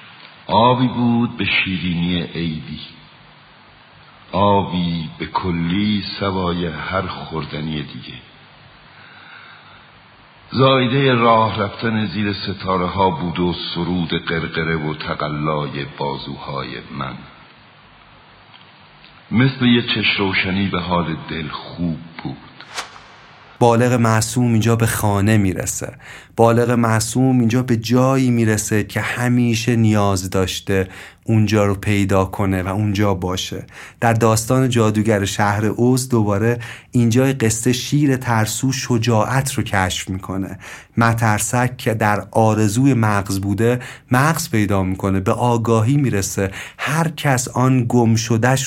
[0.47, 2.79] آبی بود به شیرینی عیدی
[4.31, 8.17] آبی به کلی سوای هر خوردنی دیگه.
[10.51, 17.15] زایده راه رفتن زیر ستاره ها بود و سرود قرقره و تقلای بازوهای من.
[19.31, 21.97] مثل یه چش روشنی به حال دل خوب
[23.59, 25.93] بالغ معصوم اینجا به خانه می‌رسه.
[26.37, 30.87] بالغ معصوم اینجا به جایی می‌رسه که همیشه نیاز داشته
[31.23, 33.65] اونجا رو پیدا کنه و اونجا باشه.
[33.99, 36.59] در داستان جادوگر شهر اوز دوباره
[36.91, 40.59] اینجا قصه شیر ترسو شجاعت رو کشف می‌کنه.
[40.97, 43.79] مترسک که در آرزوی مغز بوده
[44.11, 46.51] مغز پیدا می‌کنه به آگاهی می‌رسه.
[46.77, 48.15] هر کس آن گم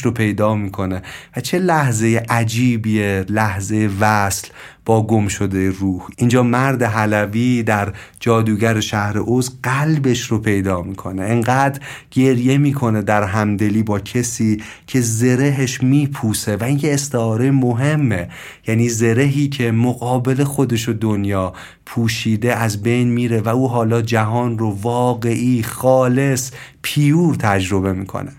[0.03, 1.03] رو پیدا می‌کنه.
[1.37, 4.49] و چه لحظه عجیبیه لحظه وصل
[4.85, 6.03] با گم شده روح.
[6.17, 11.23] اینجا مرد حلوی در جادوگر شهر اوز قلبش رو پیدا می‌کنه.
[11.23, 11.81] انقدر
[12.11, 16.57] گریه می‌کنه در همدلی با کسی که زرهش میپوسه.
[16.57, 18.29] و این یه استعاره مهمه.
[18.67, 21.53] یعنی زرهی که مقابل خودش و دنیا
[21.87, 26.51] پوشیده از بین میره و او حالا جهان رو واقعی خالص
[26.83, 28.33] پیور تجربه می‌کنه.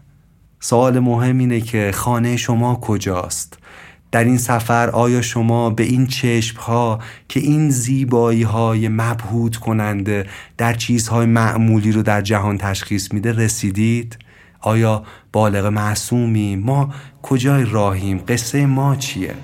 [0.60, 3.58] سوال مهم اینه که خانه شما کجاست؟
[4.12, 10.26] در این سفر آیا شما به این چشم ها که این زیبایی های مبهوت کننده
[10.58, 14.18] در چیزهای معمولی رو در جهان تشخیص میده رسیدید؟
[14.62, 19.36] آیا بالغ معصومی ما کجای راهیم قصه ما چیه؟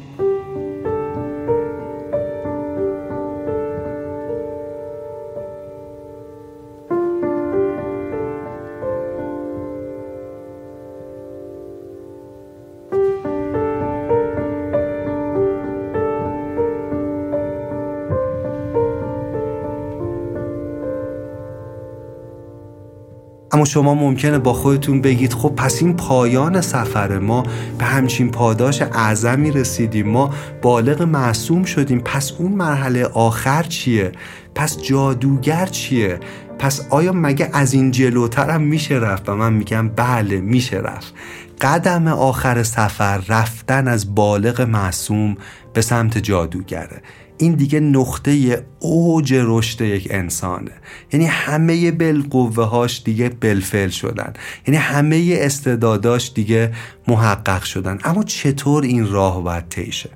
[23.57, 27.43] اما شما ممکنه با خودتون بگید خب پس این پایان سفر ما
[27.77, 31.99] به همچین پاداش اعظمی رسیدیم ما بالغ معصوم شدیم.
[31.99, 34.11] پس اون مرحله آخر چیه؟
[34.55, 36.19] پس جادوگر چیه؟
[36.59, 41.13] پس آیا مگه از این جلوترم میشه رفت؟ و من میگم بله میشه رفت.
[41.61, 45.37] قدم آخر سفر رفتن از بالغ معصوم
[45.73, 47.01] به سمت جادوگره.
[47.37, 50.71] این دیگه نقطه اوج رشد یک انسانه.
[51.13, 54.33] یعنی همه بالقوه هاش دیگه بلفل شدن.
[54.67, 56.73] یعنی همه استعداداش دیگه
[57.07, 57.99] محقق شدن.
[58.03, 60.09] اما چطور این راه باید تیشه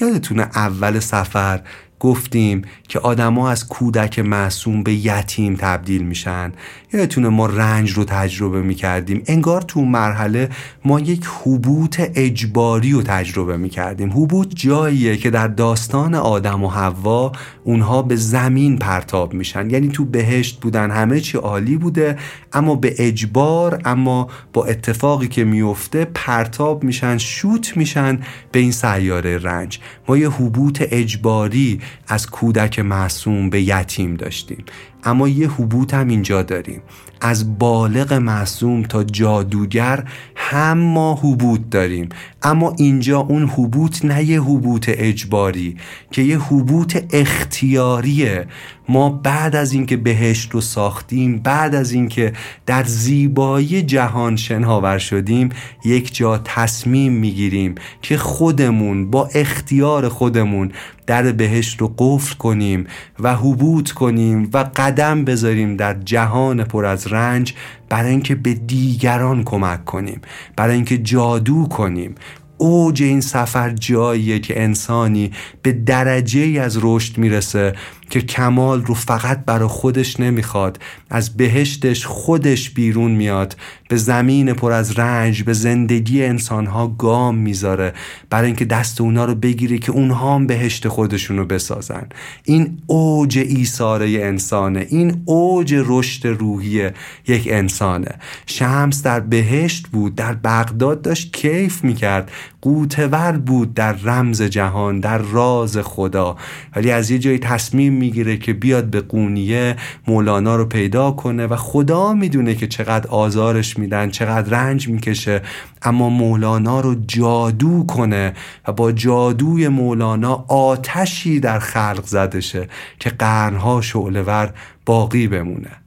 [0.00, 1.60] یادتونه اول سفر
[2.00, 6.52] گفتیم که آدما از کودک معصوم به یتیم تبدیل میشن.
[6.92, 9.22] یادتونه ما رنج رو تجربه می‌کردیم.
[9.26, 10.48] انگار تو مرحله
[10.84, 14.10] ما یک حبوط اجباری رو تجربه می‌کردیم.
[14.10, 17.32] حبوط جاییه که در داستان آدم و حوا
[17.64, 19.70] اونها به زمین پرتاب میشن.
[19.70, 22.18] یعنی تو بهشت بودن همه چی عالی بوده
[22.52, 28.18] اما به اجبار اما با اتفاقی که میفته پرتاب میشن شوت میشن
[28.52, 29.78] به این سیاره رنج.
[30.08, 34.64] ما یه حبوط اجباری از کودک معصوم به یتیم داشتیم.
[35.06, 36.82] اما یه حبوط هم اینجا داریم.
[37.20, 40.04] از بالغ معصوم تا جادوگر
[40.36, 42.08] هم ما حبوط داریم.
[42.42, 45.76] اما اینجا اون حبوط نه یه حبوط اجباری
[46.10, 48.46] که یه حبوط اختیاریه.
[48.88, 52.32] ما بعد از اینکه بهشت رو ساختیم بعد از اینکه
[52.66, 55.48] در زیبایی جهان شناور شدیم
[55.84, 60.72] یک جا تصمیم می‌گیریم که خودمون با اختیار خودمون
[61.06, 62.86] در بهشت رو قفل کنیم
[63.20, 67.54] و حبوط کنیم و قدم بذاریم در جهان پر از رنج
[67.88, 70.20] برای اینکه به دیگران کمک کنیم
[70.56, 72.14] برای اینکه جادو کنیم.
[72.58, 75.30] اوج این سفر جاییه که انسانی
[75.62, 77.72] به درجه ای از رشد می‌رسه
[78.10, 80.78] که کمال رو فقط برای خودش نمی‌خواد
[81.10, 83.56] از بهشتش خودش بیرون میاد
[83.88, 87.92] به زمین پر از رنج به زندگی انسانها گام می‌ذاره
[88.30, 92.06] برای اینکه دست اونا رو بگیره که اونها هم بهشت خودشون رو بسازن.
[92.44, 96.90] این اوج ایثاره انسانه این اوج رشد روحی
[97.28, 98.14] یک انسانه.
[98.46, 102.30] شمس در بهشت بود در بغداد داشت کیف می‌کرد.
[102.66, 106.36] قوتور بود در رمز جهان در راز خدا.
[106.76, 109.76] ولی از یه جایی تصمیم می‌گیره که بیاد به قونیه
[110.08, 115.42] مولانا رو پیدا کنه و خدا می‌دونه که چقدر آزارش میدن چقدر رنج می‌کشه.
[115.82, 118.32] اما مولانا رو جادو کنه
[118.68, 122.68] و با جادوی مولانا آتشی در خلق زدشه
[122.98, 124.52] که قرنها شعلور
[124.86, 125.85] باقی بمونه.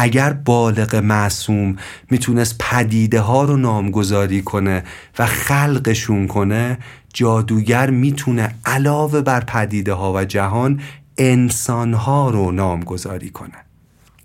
[0.00, 1.76] اگر بالغ معصوم
[2.10, 4.84] می‌تونست پدیده ها رو نامگذاری کنه
[5.18, 6.78] و خلقشون کنه
[7.12, 10.80] جادوگر می‌تونه علاوه بر پدیده ها و جهان
[11.18, 13.54] انسان ها رو نامگذاری کنه.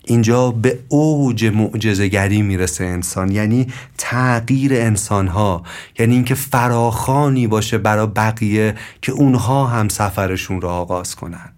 [0.04, 3.66] اینجا به اوج معجزگری می‌رسه انسان یعنی
[3.98, 5.62] تغییر انسان ها
[5.98, 11.52] یعنی اینکه فراخانی باشه برای بقیه که اونها هم سفرشون رو آغاز کنن.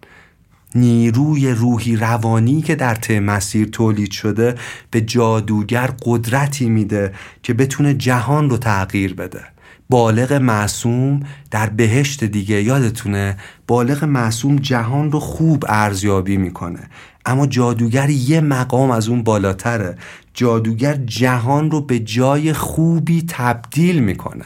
[0.76, 4.54] نیروی روحی روانی که در طی مسیر تولید شده
[4.90, 7.12] به جادوگر قدرتی میده
[7.42, 9.55] که بتونه جهان رو تغییر بده.
[9.90, 13.36] بالغ معصوم در بهشت دیگه یادتونه؟
[13.66, 16.80] بالغ معصوم جهان رو خوب ارزیابی می‌کنه
[17.26, 19.96] اما جادوگر یه مقام از اون بالاتره.
[20.34, 24.44] جادوگر جهان رو به جای خوبی تبدیل می‌کنه.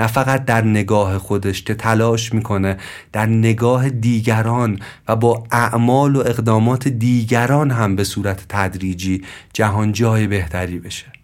[0.00, 2.76] نه فقط در نگاه خودش که تلاش می‌کنه
[3.12, 9.22] در نگاه دیگران و با اعمال و اقدامات دیگران هم به صورت تدریجی
[9.52, 11.15] جهان جای بهتری بشه.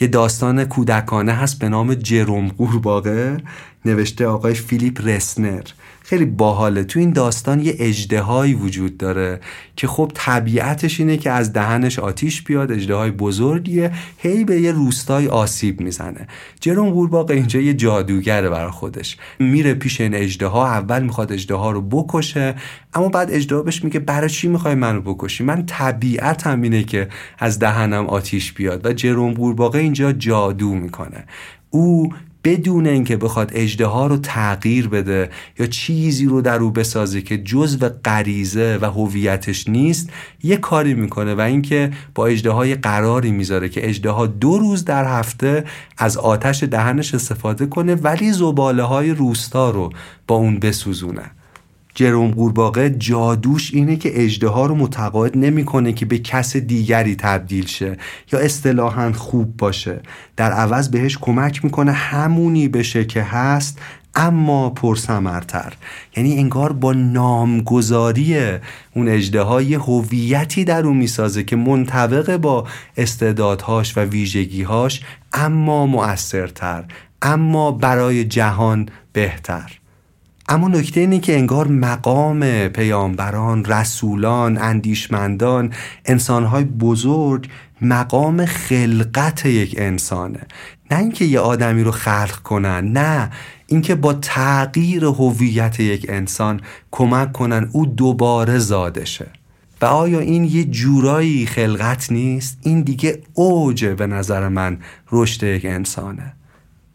[0.00, 3.36] یه داستان کودکانه هست به نام جروم قورباغه
[3.84, 5.62] نوشته آقای فیلیپ رسنر.
[6.08, 6.84] خیلی باحاله.
[6.84, 9.40] تو این داستان یه اجدهایی وجود داره
[9.76, 15.26] که خب طبیعتش اینه که از دهنش آتیش بیاد اجدهای بزرگیه هی به یه روستای
[15.26, 16.28] آسیب می‌زنه.
[16.60, 19.16] جروم قورباغه اینجا یه جادوگره برای خودش.
[19.38, 22.54] میره پیش این اجدها اول می‌خواد اجدها رو بکشه
[22.94, 27.08] اما بعد اجدها بهش میگه برای چی می‌خوای منو بکشی؟ من طبیعتم اینه که
[27.38, 31.24] از دهنم آتیش بیاد و جروم قورباغه اینجا جادو می‌کنه.
[31.70, 32.12] او
[32.44, 37.88] بدون اینکه بخواد اجدها رو تغییر بده یا چیزی رو در او بسازه که جزو
[37.88, 40.10] غریزه و هویتش نیست
[40.42, 45.64] یه کاری می‌کنه و اینکه با اجدهای قراری می‌ذاره که اجدها دو روز در هفته
[45.98, 49.92] از آتش دهنش استفاده کنه ولی زباله های روستا رو
[50.26, 51.37] با اون بسوزونه.
[51.98, 57.96] جروم قورباغه جادوش اینه که اجدها رو متقاعد نمی‌کنه که به کس دیگری تبدیل شه
[58.32, 60.00] یا اصطلاحا خوب باشه.
[60.36, 63.78] در عوض بهش کمک می‌کنه همونی بشه که هست
[64.14, 65.72] اما پرثمرتر.
[66.16, 68.36] یعنی انگار با نامگذاری
[68.94, 72.66] اون اجده یه هویتی در اون می‌سازه که منطبق با
[72.96, 75.00] استعدادهاش و ویژگیهاش
[75.32, 76.84] اما مؤثرتر
[77.22, 79.77] اما برای جهان بهتر.
[80.48, 85.72] اما نکته اینه که انگار مقام پیامبران، رسولان، اندیشمندان،
[86.04, 87.48] انسانهای بزرگ
[87.80, 90.40] مقام خلقت یک انسانه.
[90.90, 93.30] نه اینکه یه آدمی رو خلق کنن نه.
[93.66, 96.60] اینکه با تغییر هویت یک انسان
[96.90, 99.26] کمک کنن او دوباره زاده شه.
[99.80, 104.78] و آیا این یه جورایی خلقت نیست؟ این دیگه اوجه به نظر من
[105.12, 106.32] رشد یک انسانه.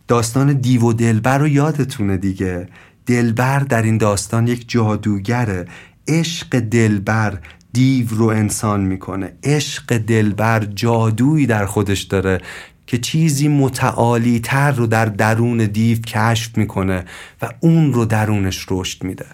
[0.08, 2.68] داستان دیو و دلبر رو یادتونه دیگه.
[3.06, 5.66] دلبر در این داستان یک جادوگره
[6.08, 7.40] عشق دلبر
[7.74, 9.34] دیو رو انسان می‌کنه.
[9.44, 12.42] عشق دلبر جادویی در خودش داره
[12.88, 17.06] که چیزی متعالی تر رو در درون دیو کشف می‌کنه
[17.42, 19.26] و اون رو درونش رشد میده.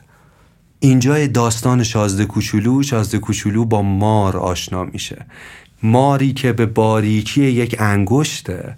[0.79, 5.25] اینجا داستان شازده کوچولو شازده کوچولو با مار آشنا میشه.
[5.83, 8.75] ماری که به باریکی یک انگشته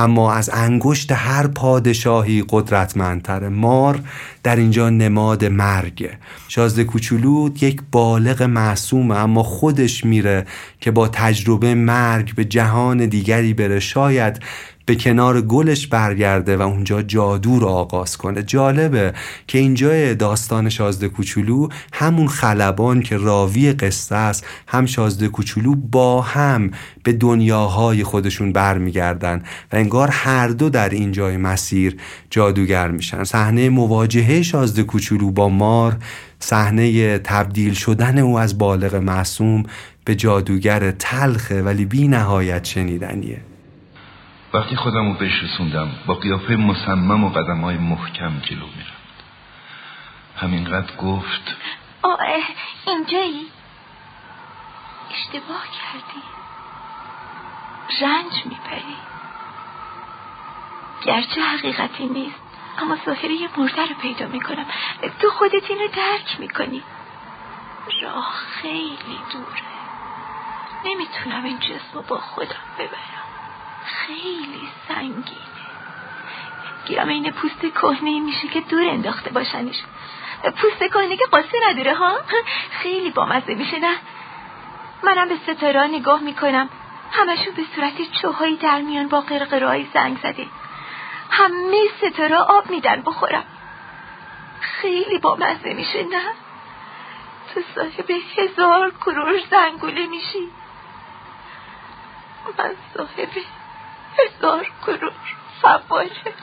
[0.00, 4.00] اما از انگشت هر پادشاهی قدرتمندتر مار
[4.42, 6.10] در اینجا نماد مرگه
[6.48, 10.46] شازده کوچولو یک بالغ معصومه اما خودش میره
[10.80, 13.80] که با تجربه مرگ به جهان دیگری بره.
[13.80, 14.40] شاید
[14.90, 18.42] به کنار گلش برگرده و اونجا جادو رو آغاز کنه.
[18.42, 19.14] جالبه
[19.46, 26.20] که اینجا داستان شازده کوچولو همون خلبان که راوی قصه است هم شازده کوچولو با
[26.20, 26.70] هم
[27.02, 29.42] به دنیاهای خودشون برمیگردن
[29.72, 31.96] و انگار هر دو در اینجای مسیر
[32.30, 33.24] جادوگر میشن.
[33.24, 35.96] صحنه مواجهه شازده کوچولو با مار
[36.40, 39.62] صحنه تبدیل شدن او از بالغ معصوم
[40.04, 43.49] به جادوگر تلخه ولی بی نهایت شنیدنیه.
[44.52, 49.24] وقتی خودم رو بهش رسوندم با قیافه مصمم و قدم های محکم جلو می‌رفت.
[50.36, 51.56] همینقدر گفت
[52.02, 52.18] آه
[52.86, 53.46] اینجایی؟
[55.10, 56.22] اشتباه کردی.
[58.00, 58.96] رنج می‌بری
[61.02, 62.40] گرچه حقیقتی نیست
[62.78, 64.66] اما ظاهره یه مرده رو پیدا می‌کنم.
[65.20, 66.82] تو خودت اینو درک می‌کنی.
[68.02, 68.32] راه
[68.62, 69.70] خیلی دوره.
[70.84, 73.19] نمی‌تونم این جسم رو با خودم ببرم.
[73.84, 75.50] خیلی سنگینه.
[76.86, 79.82] گیرم پوست کهنه میشه که دور انداخته باشنش.
[80.42, 82.18] پوست کهنه که قصه نداره ها؟
[82.70, 83.96] خیلی بامزه میشه نه؟
[85.02, 86.68] منم به ستاره نگاه می‌کنم.
[87.12, 90.46] همشون به صورت چوهایی در میان با قرقرهای زنگ زده.
[91.30, 93.44] همه ستاره آب میدن بخورم.
[94.60, 96.22] خیلی بامزه میشه نه؟
[97.54, 100.50] تو صاحب هزار کرور زنگوله میشی.
[102.58, 103.28] من صاحب
[104.18, 105.12] هزار کرور
[105.62, 106.34] فواره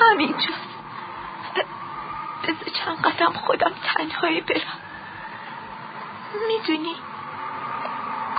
[0.00, 0.74] همینجاست
[2.42, 4.80] بذار چند قدم خودم تنهایی برم.
[6.48, 6.96] می‌دونی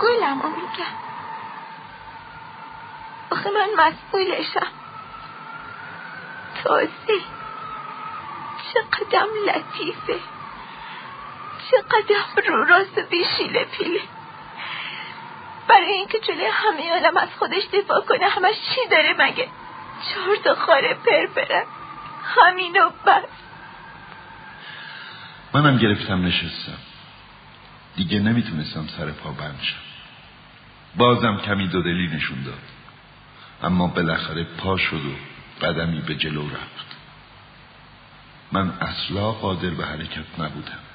[0.00, 0.96] گلم رو میگم.
[3.30, 4.72] آخه من مسئولشم.
[6.64, 7.20] تازه
[8.74, 10.35] چقدر لطیفه.
[11.70, 14.00] چقدر رو راست بیشیله پیله
[15.68, 19.48] برای اینکه جلوی همه عالم از خودش دفاع کنه همش چی داره مگه؟
[20.08, 21.66] چهار تا خاره پر بره.
[22.24, 23.24] همینو بس.
[25.54, 26.78] منم گرفتم نشستم.
[27.96, 29.76] دیگه نمی‌تونستم سر پا بند شم.
[30.96, 32.62] بازم کمی دودلی نشون داد.
[33.62, 36.86] اما بالاخره پا شد و قدمی به جلو رفت.
[38.52, 40.85] من اصلا قادر به حرکت نبودم.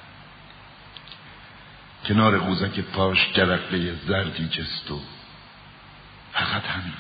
[2.06, 5.00] کنار قوزک پاش جرقه زردی جست و
[6.34, 6.94] فقط همین.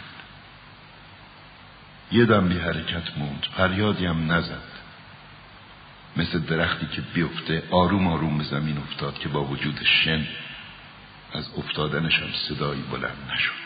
[2.12, 4.72] یه دم بی حرکت موند فریادی هم نزد.
[6.18, 10.28] مثل درختی که بیفته آروم آروم به زمین افتاد که با وجود شن
[11.34, 13.62] از افتادنش هم صدایی بلند نشد.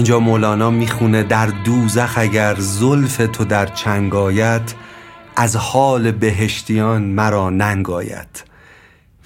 [0.00, 4.74] اینجا مولانا می‌خونه در دوزخ اگر زلف تو در چنگایت
[5.36, 8.44] از حال بهشتیان مرا ننگاید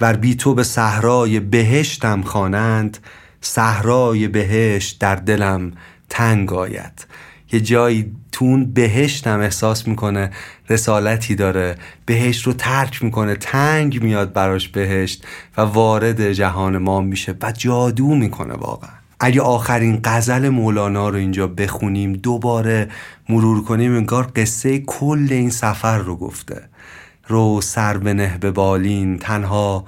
[0.01, 2.98] ور بی تو به صحرای بهشتم خوانند
[3.40, 5.72] صحرای بهشت در دلم
[6.09, 7.06] تنگ آید.
[7.52, 10.30] یه جایی تون بهشتم احساس می‌کنه
[10.70, 11.76] رسالتی داره.
[12.06, 15.26] بهشت رو ترک می‌کنه تنگ میاد براش بهشت
[15.56, 19.03] و وارد جهان ما میشه و جادو می‌کنه واقعا.
[19.20, 22.12] اگه آخرین غزل مولانا رو اینجا بخونیم.
[22.12, 22.88] دوباره
[23.28, 26.68] مرور کنیم انگار قصه کل این سفر رو گفته.
[27.28, 29.84] رو سر بنه به بالین تنها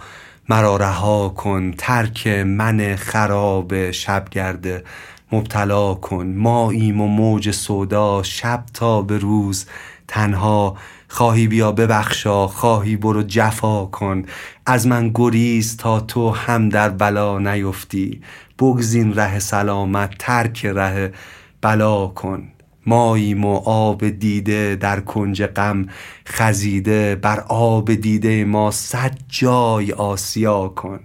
[0.49, 1.73] مرا رها کن.
[1.79, 4.85] ترک من خراب شب گرده
[5.33, 6.27] مبتلا کن.
[6.27, 9.67] ماییم و موج سودا شب تا به روز.
[10.09, 10.77] تنها
[11.09, 14.23] خواهی بیا ببخشا خواهی برو جفا کن.
[14.67, 18.21] از من گریز تا تو هم در بلا نیفتی.
[18.59, 21.13] بگزین ره سلامت ترک ره
[21.61, 22.49] بلا کن.
[22.87, 25.87] ماییم و آب دیده در کنج غم
[26.27, 31.01] خزیده بر آب دیده ما صد جای آسیا کن.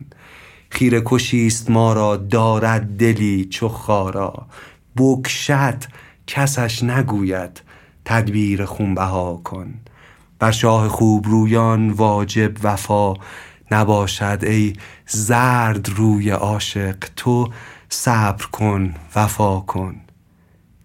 [0.70, 4.48] خیره کشیست ما را دارد دلی چو خارا.
[4.98, 5.84] بکشد
[6.28, 7.62] کسش نگوید
[8.06, 9.74] تدبیر خونبها کن.
[10.40, 13.14] بر شاه خوب رویان واجب وفا
[13.72, 14.74] نباشد ای
[15.08, 17.50] زرد روی عاشق تو
[17.90, 19.96] صبر کن وفا کن.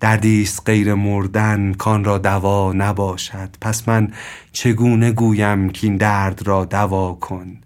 [0.01, 3.49] دردیست غیر مردن کان را دوا نباشد.
[3.61, 4.13] پس من
[4.53, 7.57] چگونه گویم که این درد را دوا کن؟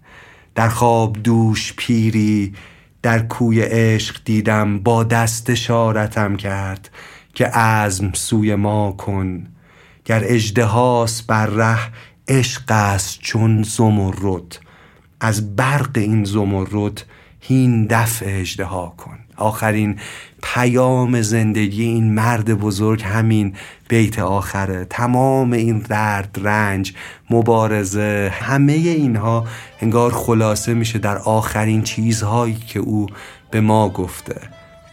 [0.55, 2.53] در خواب دوش پیری
[3.01, 6.89] در کوی عشق دیدم با دست شارتم کرد
[7.33, 9.47] که عزم سوی ما کن.
[10.05, 11.79] گر اژدهاست بر ره
[12.27, 14.59] عشق است چون زمرد.
[15.23, 17.05] از برق این زمرد
[17.39, 19.17] هین دفع اژدها کن.
[19.37, 19.99] آخرین
[20.43, 23.55] پیام زندگی این مرد بزرگ همین
[23.89, 24.85] بیت آخره.
[24.85, 26.93] تمام این درد رنج
[27.29, 29.47] مبارزه همه اینها
[29.81, 33.07] انگار خلاصه میشه در آخرین چیزهایی که او
[33.51, 34.41] به ما گفته.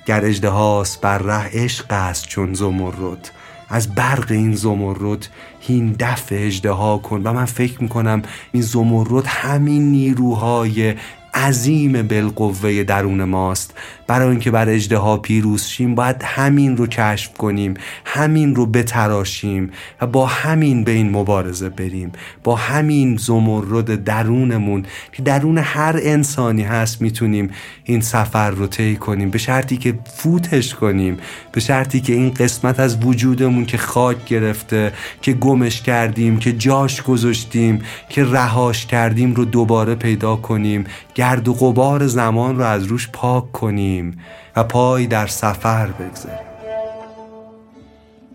[0.07, 3.31] گر اژدهاست بر ره عشق است چون زمرد.
[3.69, 5.29] از برق این زمرد
[5.61, 7.23] هین دفع اجدها کن.
[7.25, 8.23] و من فکر می‌کنم
[8.53, 10.95] این زمرد همین نیروهای
[11.35, 13.75] عظیم بالقوه درون ماست.
[14.09, 17.75] برای اینکه بر اجدها پیروز شیم باید همین رو کشف کنیم
[18.05, 19.71] همین رو بتراشیم
[20.01, 22.13] و با همین به این مبارزه بریم.
[22.45, 27.51] با همین زمرد درونمون که درون هر انسانی هست می‌تونیم
[27.85, 29.31] این سفر رو طی کنیم.
[29.31, 31.17] به شرطی که فوتش کنیم.
[31.53, 37.03] به شرطی که این قسمت از وجودمون که خاک گرفته که گمش کردیم که جاش
[37.03, 40.85] گذاشتیم که رهاش کردیم رو دوباره پیدا کنیم.
[41.15, 43.98] گرد و غبار زمان رو از روش پاک کنیم.
[43.99, 44.25] بشینیم
[44.57, 46.49] و پای در سفر بگذاریم.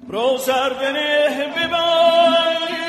[0.09, 2.83] رو سر به نه بباریم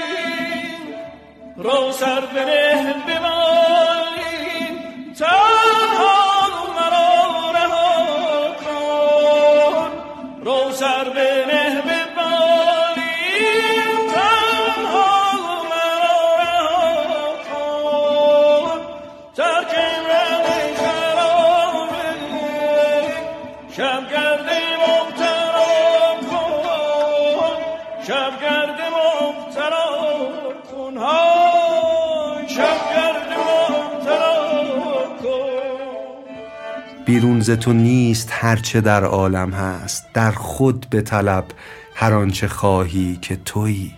[1.57, 3.45] رو سر به نه بباریم
[37.07, 41.45] بیرون ز تو نیست هرچه در عالم هست در خود به طلب
[41.95, 43.93] هر آنچه خواهی که تویی.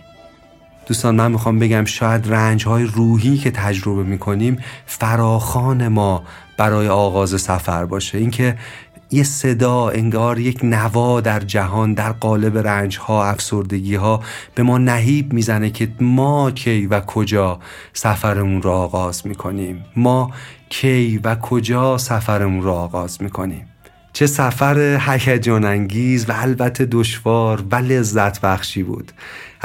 [0.85, 6.23] دوستان من می‌خوام بگم شاید رنج های روحی که تجربه می‌کنیم فراخان ما
[6.57, 8.17] برای آغاز سفر باشه.
[8.17, 8.57] اینکه
[9.11, 14.21] یه صدا انگار یک نوا در جهان در قالب رنج ها افسردگی ها
[14.55, 17.59] به ما نهیب می‌زنه که ما کی و کجا
[17.93, 19.85] سفرمون را آغاز می‌کنیم.
[19.95, 20.31] ما
[20.69, 23.67] کی و کجا سفرمون را آغاز می‌کنیم؟
[24.13, 29.11] چه سفر هیجان انگیز و البته دشوار و لذت بخشی بود.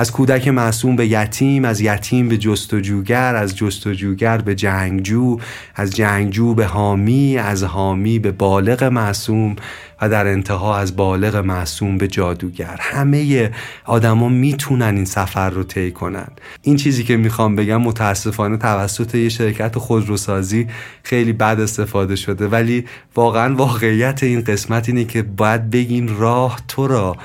[0.03, 5.39] از کودک معصوم به یتیم از یتیم به جستجوگر از جستجوگر به جنگجو
[5.75, 9.57] از جنگجو به حامی از حامی به بالغ معصوم
[10.01, 12.79] و در انتها از بالغ معصوم به جادوگر.
[12.81, 13.51] همه
[13.85, 16.29] آدما می‌تونن این سفر رو طی کنن.
[16.63, 20.67] این چیزی که می‌خوام بگم متاسفانه توسط یه شرکت خودروسازی
[21.03, 22.85] خیلی بد استفاده شده ولی
[23.15, 27.17] واقعا واقعیت این قسمت اینه که باید بگیم راه تو را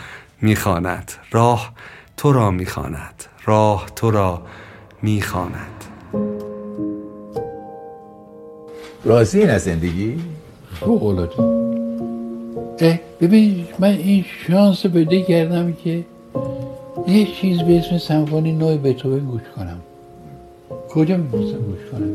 [0.42, 1.12] می‌خواند.
[1.32, 1.74] راه
[2.18, 4.42] تو را می‌خواند راه تو را
[5.02, 5.84] می‌خواند.
[9.06, 10.20] راضی این از زندگی؟
[10.80, 11.04] فوق
[13.22, 16.06] ببین من این شانس بده کردم که
[17.08, 19.80] یه چیز به اسم سمفونی نوع بتوون گوش کنم.
[20.90, 22.14] کجا می‌تونستم گوش کنم؟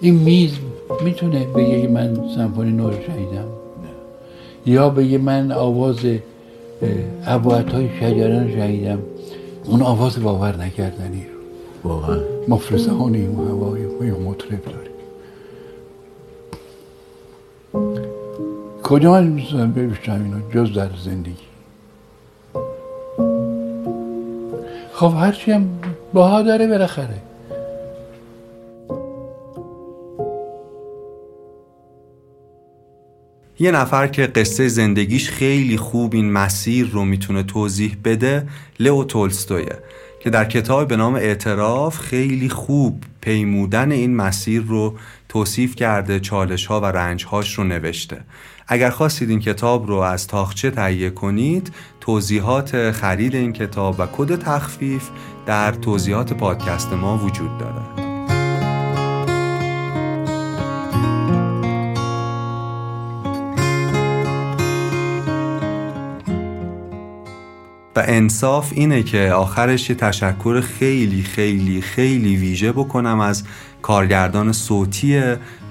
[0.00, 0.52] این میز
[1.04, 3.48] می‌تونه بگه من سمفونی نو رو شنیدم؟
[4.66, 5.96] یا بگه من آواز
[7.26, 8.98] عبوات های شجران شهیدم.
[9.64, 11.26] اون آواز باور نکردنی
[11.84, 12.18] واقعا.
[12.48, 14.92] مفلسانی و هوای و مطرب داره.
[18.82, 21.36] کجا هایی می‌تونم ببیشتم اینو جز در زندگی؟
[24.92, 25.68] خب هرچی هم
[26.12, 27.31] باها داره براخره
[33.62, 38.48] یه نفر که قصه زندگیش خیلی خوب این مسیر رو می‌تونه توضیح بده
[38.80, 39.78] لئو تولستویه
[40.20, 44.94] که در کتاب به نام اعتراف خیلی خوب پیمودن این مسیر رو
[45.28, 48.20] توصیف کرده چالش ها و رنج هاش رو نوشته.
[48.68, 54.38] اگر خواستید این کتاب رو از تاخچه تهیه کنید توضیحات خرید این کتاب و کد
[54.38, 55.08] تخفیف
[55.46, 58.01] در توضیحات پادکست ما وجود داره.
[67.96, 73.44] و انصاف اینه که آخرش یه تشکر خیلی خیلی خیلی ویژه بکنم از
[73.82, 75.22] کارگردان صوتی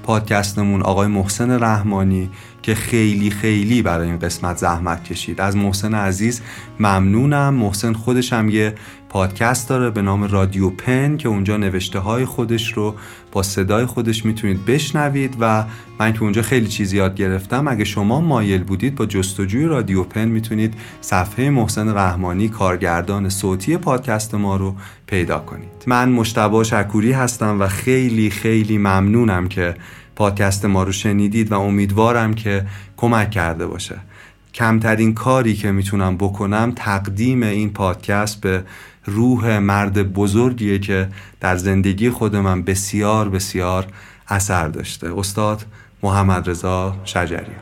[0.03, 2.29] پادکستمون آقای محسن رحمانی
[2.61, 5.41] که خیلی خیلی برای این قسمت زحمت کشید.
[5.41, 6.41] از محسن عزیز
[6.79, 7.53] ممنونم.
[7.53, 8.75] محسن خودش هم یه
[9.09, 12.95] پادکست داره به نام رادیو پن که اونجا نوشته های خودش رو
[13.31, 15.65] با صدای خودش می‌تونید بشنوید و
[15.99, 20.25] من که اونجا خیلی چیز یاد گرفتم اگه شما مایل بودید با جستجوی رادیو پن
[20.25, 24.75] می‌تونید صفحه محسن رحمانی کارگردان صوتی پادکست ما رو
[25.07, 25.83] پیدا کنید.
[25.87, 29.75] من مشتبه شکوری هستم و خیلی خیلی ممنونم که
[30.15, 32.65] پادکست ما رو شنیدید و امیدوارم که
[32.97, 33.95] کمک کرده باشه.
[34.53, 38.63] کمترین کاری که می‌تونم بکنم تقدیم این پادکست به
[39.05, 41.07] روح مرد بزرگیه که
[41.39, 43.87] در زندگی خود من بسیار بسیار
[44.27, 45.19] اثر داشته.
[45.19, 45.65] استاد
[46.03, 47.55] محمد رضا شجری